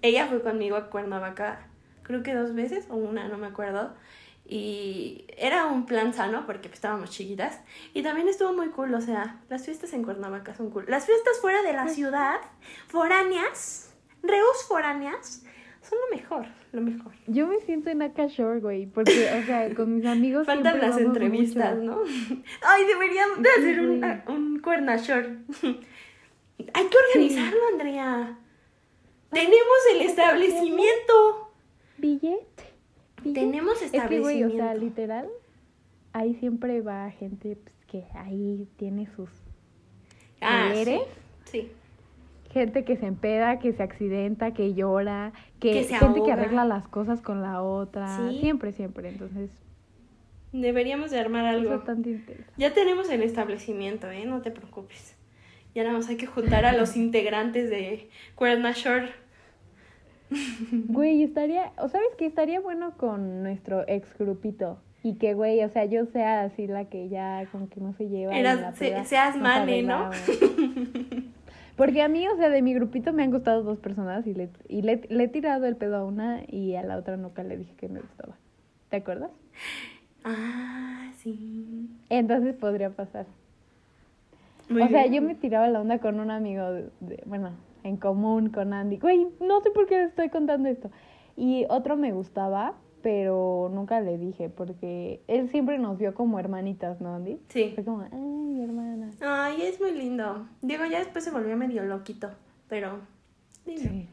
ella 0.03 0.27
fue 0.27 0.43
conmigo 0.43 0.75
a 0.77 0.91
Cuernavaca, 0.91 1.61
creo 2.03 2.25
que 2.25 2.35
dos 2.35 2.55
veces 2.55 2.87
o 2.91 2.97
una, 2.97 3.29
no 3.29 3.39
me 3.39 3.47
acuerdo. 3.47 3.95
Y 4.51 5.27
era 5.37 5.67
un 5.67 5.85
plan 5.85 6.15
sano 6.15 6.47
porque 6.47 6.71
pues, 6.71 6.79
estábamos 6.79 7.11
chiquitas. 7.11 7.61
Y 7.93 8.03
también 8.03 8.29
estuvo 8.29 8.55
muy 8.55 8.69
cool, 8.71 8.95
o 8.95 9.01
sea, 9.03 9.43
las 9.51 9.67
fiestas 9.67 9.93
en 9.93 10.03
Cuernavaca 10.03 10.55
son 10.55 10.71
cool. 10.71 10.87
Las 10.89 11.05
fiestas 11.05 11.39
fuera 11.39 11.63
de 11.63 11.75
la 11.75 11.89
ciudad, 11.89 12.41
foráneas, 12.87 13.95
reus 14.23 14.65
foráneas, 14.67 15.45
son 15.83 15.99
lo 15.99 16.17
mejor, 16.17 16.47
lo 16.73 16.81
mejor. 16.81 17.13
Yo 17.27 17.47
me 17.47 17.61
siento 17.61 17.91
en 17.91 18.01
Akashore, 18.01 18.61
güey, 18.61 18.87
porque, 18.87 19.31
o 19.39 19.45
sea, 19.45 19.75
con 19.77 19.97
mis 19.97 20.07
amigos 20.07 20.47
Faltan 20.47 20.81
las 20.81 20.97
entrevistas, 20.97 21.77
mucho. 21.77 21.91
¿no? 21.91 22.03
Ay, 22.63 22.87
deberíamos 22.87 23.43
de 23.43 23.51
hacer 23.51 23.81
un 24.29 24.61
cuernashore. 24.61 25.41
Hay 26.73 26.87
que 26.87 26.97
organizarlo, 27.07 27.61
Andrea. 27.71 28.39
Tenemos 29.31 29.79
el 29.93 30.03
establecimiento. 30.03 31.53
Billete. 31.99 32.68
Tenemos 33.35 33.81
Es 33.83 33.91
que, 33.91 34.21
güey, 34.21 34.45
o 34.45 34.51
sea, 34.51 34.73
establecimiento. 34.73 34.85
literal, 34.85 35.29
ahí 36.13 36.35
siempre 36.37 36.81
va 36.81 37.11
gente 37.11 37.57
pues, 37.57 37.75
que 37.87 38.05
ahí 38.15 38.69
tiene 38.77 39.07
sus 39.15 39.31
Ah, 40.41 40.71
sí. 40.85 40.99
sí. 41.45 41.73
Gente 42.53 42.85
que 42.85 42.97
se 42.97 43.07
empeda, 43.07 43.59
que 43.59 43.73
se 43.73 43.83
accidenta, 43.83 44.53
que 44.55 44.73
llora, 44.75 45.33
que, 45.61 45.73
Que 45.73 45.85
se 45.85 45.97
gente 45.97 46.23
que 46.23 46.33
arregla 46.33 46.65
las 46.65 46.89
cosas 46.89 47.21
con 47.21 47.43
la 47.43 47.63
otra. 47.63 48.17
Sí. 48.31 48.39
Siempre, 48.41 48.73
siempre. 48.73 49.09
Entonces, 49.09 49.51
Deberíamos 50.53 51.11
de 51.11 51.19
armar 51.21 51.45
es 51.45 51.61
algo. 51.61 51.71
bastante 51.71 52.11
interesante. 52.11 52.53
Ya 52.57 52.73
tenemos 52.73 53.11
el 53.11 53.23
establecimiento, 53.23 54.11
¿eh? 54.11 54.25
No 54.25 54.41
te 54.41 54.51
preocupes. 54.51 55.15
Ya 55.75 55.83
nada 55.85 55.97
más 55.97 56.09
hay 56.09 56.17
que 56.17 56.27
juntar 56.27 56.65
a 56.65 56.73
los 56.73 56.97
integrantes 56.97 57.69
de 57.69 58.09
Cuernashore. 58.35 59.11
Güey, 60.89 61.23
estaría, 61.23 61.73
o 61.79 61.89
sabes 61.89 62.09
que 62.19 62.27
estaría 62.27 62.61
bueno 62.61 62.93
con 62.97 63.43
nuestro 63.43 63.85
ex 63.89 64.07
grupito. 64.19 64.79
Y 65.03 65.15
que, 65.15 65.33
güey, 65.35 65.63
o 65.63 65.69
sea, 65.69 65.85
yo 65.85 66.07
sea 66.07 66.43
así 66.43 66.67
la 66.67 66.87
que 66.87 67.09
ya 67.09 67.47
como 67.53 67.69
que 67.69 67.81
no 67.81 67.93
se 67.95 68.09
lleva. 68.09 68.37
Eras- 68.37 68.61
la 68.61 68.73
se- 68.73 69.05
seas 69.05 69.37
Mane, 69.37 69.83
¿no? 69.83 70.11
Porque 71.77 72.03
a 72.03 72.09
mí, 72.09 72.27
o 72.27 72.37
sea, 72.37 72.49
de 72.49 72.61
mi 72.61 72.75
grupito 72.75 73.13
me 73.13 73.23
han 73.23 73.31
gustado 73.31 73.63
dos 73.63 73.79
personas 73.79 74.27
y 74.27 74.35
le, 74.35 74.49
y 74.69 74.83
le, 74.83 75.03
le 75.09 75.25
he 75.25 75.29
tirado 75.29 75.65
el 75.67 75.77
pedo 75.77 75.97
a 75.97 76.05
una 76.05 76.41
y 76.49 76.75
a 76.75 76.83
la 76.83 76.97
otra 76.97 77.17
nunca 77.17 77.45
le 77.45 77.57
dije 77.57 77.73
que 77.77 77.89
me 77.89 78.01
gustaba. 78.01 78.35
¿Te 78.91 78.97
acuerdas? 78.97 79.31
Ah, 80.25 81.13
sí. 81.19 81.89
Entonces 82.11 82.57
podría 82.57 82.91
pasar. 82.91 83.27
Muy 84.69 84.83
o 84.83 84.89
sea, 84.89 85.07
yo 85.07 85.23
me 85.23 85.37
tiraba 85.37 85.69
la 85.69 85.81
onda 85.81 85.99
con 86.01 86.19
un 86.19 86.33
amigo, 86.33 86.69
de, 86.73 86.89
de- 87.01 87.23
bueno, 87.27 87.53
en 87.83 87.97
común 87.97 88.51
con 88.51 88.73
Andy. 88.73 88.99
Güey, 88.99 89.29
no 89.41 89.61
sé 89.61 89.71
por 89.71 89.87
qué 89.87 89.99
le 89.99 90.05
estoy 90.05 90.29
contando 90.29 90.69
esto. 90.69 90.91
Y 91.37 91.67
otro 91.69 91.97
me 91.97 92.13
gustaba, 92.13 92.75
pero 93.03 93.71
nunca 93.73 94.01
le 94.01 94.19
dije, 94.19 94.49
porque 94.49 95.23
él 95.29 95.49
siempre 95.51 95.79
nos 95.79 95.99
vio 95.99 96.15
como 96.15 96.39
hermanitas, 96.39 97.01
¿no, 97.01 97.15
Andy? 97.15 97.41
Sí. 97.49 97.73
Fue 97.75 97.85
como, 97.85 98.03
ay, 98.03 98.19
mi 98.19 98.63
hermana. 98.65 99.11
Ay, 99.21 99.63
es 99.63 99.81
muy 99.81 99.93
lindo. 99.93 100.47
Diego 100.63 100.85
ya 100.85 100.99
después 100.99 101.25
se 101.25 101.31
volvió 101.31 101.57
medio 101.57 101.85
loquito, 101.85 102.31
pero... 102.69 103.01
lindo. 103.67 103.83
Sí. 103.83 104.09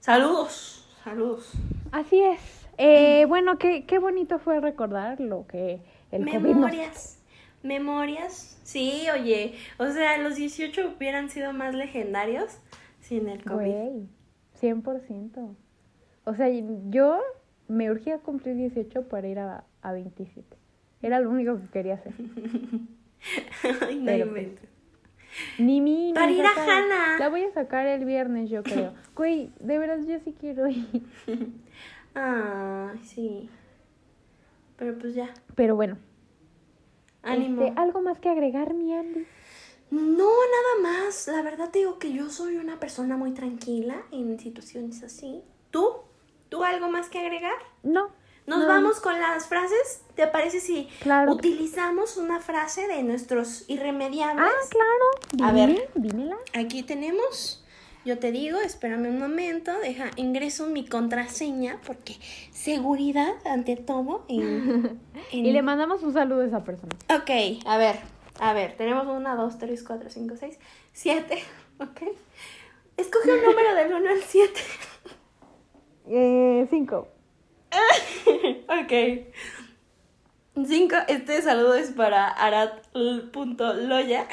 Saludos, 0.00 0.88
saludos. 1.04 1.52
Así 1.92 2.20
es. 2.20 2.66
Eh, 2.78 3.26
bueno, 3.26 3.58
qué, 3.58 3.84
qué 3.86 3.98
bonito 3.98 4.38
fue 4.38 4.60
recordar 4.60 5.20
lo 5.20 5.46
que 5.46 5.80
el 6.10 6.24
COVID 6.24 6.54
nos... 6.54 7.17
Memorias. 7.62 8.60
Sí, 8.62 9.06
oye, 9.12 9.54
o 9.78 9.86
sea, 9.90 10.18
los 10.18 10.36
18 10.36 10.94
hubieran 10.96 11.30
sido 11.30 11.52
más 11.52 11.74
legendarios 11.74 12.58
sin 13.00 13.28
el 13.28 13.42
COVID. 13.44 13.56
Güey, 13.56 14.08
100%. 14.60 15.56
O 16.24 16.34
sea, 16.34 16.48
yo 16.90 17.20
me 17.68 17.90
urgía 17.90 18.18
cumplir 18.18 18.56
18 18.56 19.08
para 19.08 19.28
ir 19.28 19.38
a, 19.38 19.64
a 19.82 19.92
27. 19.92 20.56
Era 21.02 21.20
lo 21.20 21.30
único 21.30 21.60
que 21.60 21.68
quería 21.68 21.94
hacer. 21.94 22.12
Ay, 23.86 23.98
no 23.98 24.04
Pero, 24.04 24.26
inventes. 24.26 24.68
Ni 25.58 25.80
mi. 25.80 26.12
Para 26.14 26.30
ir 26.30 26.44
a. 26.44 26.50
Hanna. 26.50 27.18
La 27.18 27.28
voy 27.28 27.44
a 27.44 27.52
sacar 27.52 27.86
el 27.86 28.04
viernes, 28.04 28.50
yo 28.50 28.62
creo. 28.62 28.94
Güey, 29.14 29.50
de 29.60 29.78
veras 29.78 30.06
yo 30.06 30.18
sí 30.20 30.34
quiero 30.38 30.68
ir. 30.68 30.86
Ay, 32.14 32.98
sí. 33.04 33.50
Pero 34.76 34.96
pues 34.98 35.14
ya, 35.14 35.30
Pero 35.54 35.74
bueno. 35.76 35.98
Ánimo. 37.22 37.64
este, 37.64 37.80
¿Algo 37.80 38.00
más 38.02 38.18
que 38.18 38.28
agregar, 38.28 38.74
mi 38.74 38.94
Andy? 38.94 39.26
No, 39.90 40.28
nada 40.28 40.92
más. 41.06 41.28
La 41.28 41.42
verdad 41.42 41.70
te 41.70 41.78
digo 41.80 41.98
que 41.98 42.12
yo 42.12 42.28
soy 42.30 42.56
una 42.56 42.78
persona 42.78 43.16
muy 43.16 43.32
tranquila 43.32 44.02
en 44.10 44.38
situaciones 44.38 45.02
así. 45.02 45.42
¿Tú? 45.70 45.88
¿Tú 46.50 46.62
algo 46.64 46.88
más 46.88 47.08
que 47.08 47.18
agregar? 47.18 47.56
No. 47.82 48.10
Nos 48.46 48.60
no. 48.60 48.66
vamos 48.68 49.00
con 49.00 49.18
las 49.20 49.46
frases. 49.46 50.02
¿Te 50.14 50.26
parece 50.26 50.60
si 50.60 50.88
Claro. 51.00 51.32
utilizamos 51.32 52.16
una 52.16 52.40
frase 52.40 52.86
de 52.88 53.02
nuestros 53.02 53.64
irremediables? 53.68 54.46
Ah, 54.46 54.68
claro. 54.70 55.48
A 55.50 55.52
ver. 55.52 55.90
dímela. 55.94 56.36
Aquí 56.54 56.82
tenemos. 56.82 57.64
Yo 58.04 58.18
te 58.18 58.32
digo, 58.32 58.58
espérame 58.60 59.08
un 59.08 59.18
momento, 59.18 59.72
deja, 59.80 60.10
ingreso 60.16 60.66
mi 60.68 60.86
contraseña 60.86 61.78
porque 61.86 62.14
seguridad 62.52 63.34
ante 63.44 63.76
todo. 63.76 64.24
en- 64.28 64.98
en- 65.32 65.46
Y 65.46 65.52
le 65.52 65.62
mandamos 65.62 66.02
un 66.02 66.12
saludo 66.14 66.42
a 66.42 66.46
esa 66.46 66.64
persona. 66.64 66.92
Ok, 67.14 67.30
a 67.66 67.76
ver, 67.76 67.96
a 68.40 68.52
ver, 68.54 68.76
tenemos 68.76 69.06
una, 69.06 69.34
dos, 69.34 69.58
tres, 69.58 69.82
cuatro, 69.84 70.08
cinco, 70.10 70.36
seis, 70.38 70.58
siete, 70.92 71.42
ok. 71.80 72.02
Escoge 72.96 73.32
un 73.32 73.42
número 73.44 73.74
del 73.74 73.92
1 73.94 74.10
al 74.10 74.22
7. 74.22 74.60
Eh, 76.08 76.66
cinco. 76.70 77.06
ok. 78.68 78.92
Cinco, 80.66 80.96
este 81.06 81.40
saludo 81.42 81.74
es 81.74 81.90
para 81.92 82.26
arat.loya. 82.28 84.26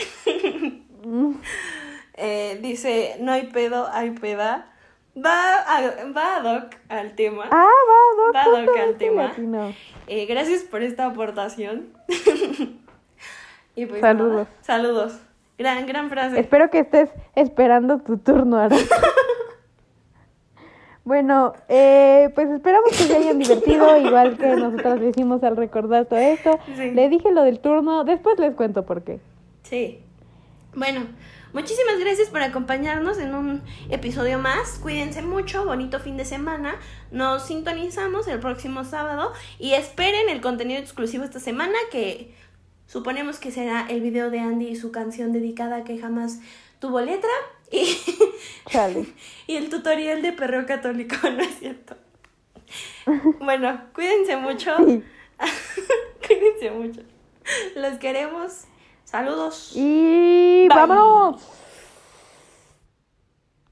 Eh, 2.17 2.59
dice, 2.61 3.17
no 3.19 3.31
hay 3.31 3.47
pedo, 3.47 3.87
hay 3.91 4.11
peda. 4.11 4.71
Va 5.17 5.59
a, 5.61 5.81
va 6.11 6.37
ad 6.37 6.45
hoc 6.45 6.75
al 6.89 7.13
tema. 7.15 7.45
Ah, 7.49 7.65
va, 7.89 8.33
Va 8.35 8.43
dos. 8.45 8.57
ad 8.59 8.63
hoc 8.67 8.77
al 8.77 8.95
tema. 8.97 9.31
Eh, 10.07 10.25
gracias 10.25 10.63
por 10.63 10.81
esta 10.81 11.05
aportación. 11.05 11.87
y 13.75 13.85
pues 13.85 14.01
Saludos. 14.01 14.31
nada, 14.33 14.47
saludos. 14.61 15.19
Gran, 15.57 15.85
gran 15.85 16.09
frase. 16.09 16.39
Espero 16.39 16.69
que 16.69 16.79
estés 16.79 17.09
esperando 17.35 17.99
tu 17.99 18.17
turno, 18.17 18.57
Ara. 18.57 18.75
Bueno, 21.03 21.53
eh, 21.69 22.31
pues 22.33 22.49
esperamos 22.49 22.89
que 22.89 22.95
se 23.03 23.15
hayan 23.15 23.37
divertido, 23.37 23.95
igual 24.03 24.37
que 24.37 24.47
nosotros 24.55 24.99
lo 24.99 25.07
hicimos 25.07 25.43
al 25.43 25.55
recordar 25.55 26.05
todo 26.05 26.17
esto. 26.17 26.59
Sí. 26.75 26.91
Le 26.91 27.09
dije 27.09 27.31
lo 27.31 27.43
del 27.43 27.59
turno, 27.59 28.03
después 28.05 28.39
les 28.39 28.55
cuento 28.55 28.87
por 28.87 29.03
qué. 29.03 29.19
Sí. 29.61 29.99
Bueno, 30.75 31.01
muchísimas 31.55 31.97
gracias 31.99 32.27
por 32.27 32.41
acompañarnos 32.41 33.17
en 33.17 33.33
un 33.33 33.63
episodio 33.89 34.37
más. 34.37 34.77
Cuídense 34.77 35.21
mucho, 35.21 35.63
bonito 35.63 36.01
fin 36.01 36.17
de 36.17 36.25
semana. 36.25 36.75
Nos 37.11 37.45
sintonizamos 37.47 38.27
el 38.27 38.39
próximo 38.41 38.83
sábado 38.83 39.31
y 39.57 39.71
esperen 39.71 40.27
el 40.27 40.41
contenido 40.41 40.81
exclusivo 40.81 41.23
esta 41.23 41.39
semana 41.39 41.77
que 41.91 42.35
suponemos 42.87 43.39
que 43.39 43.51
será 43.51 43.87
el 43.89 44.01
video 44.01 44.29
de 44.29 44.39
Andy 44.39 44.67
y 44.67 44.75
su 44.75 44.91
canción 44.91 45.31
dedicada 45.31 45.85
que 45.85 45.97
jamás 45.97 46.39
tuvo 46.79 46.99
letra 46.99 47.31
y, 47.71 47.97
y 49.47 49.55
el 49.55 49.69
tutorial 49.69 50.21
de 50.21 50.33
perreo 50.33 50.65
católico, 50.65 51.15
¿no 51.23 51.41
es 51.41 51.57
cierto? 51.57 51.95
Bueno, 53.39 53.81
cuídense 53.93 54.35
mucho. 54.35 54.75
cuídense 56.27 56.71
mucho. 56.71 57.01
Los 57.77 57.97
queremos. 57.97 58.65
Saludos. 59.05 59.71
Y 59.75 60.67
Bye. 60.67 60.75
vámonos. 60.75 61.41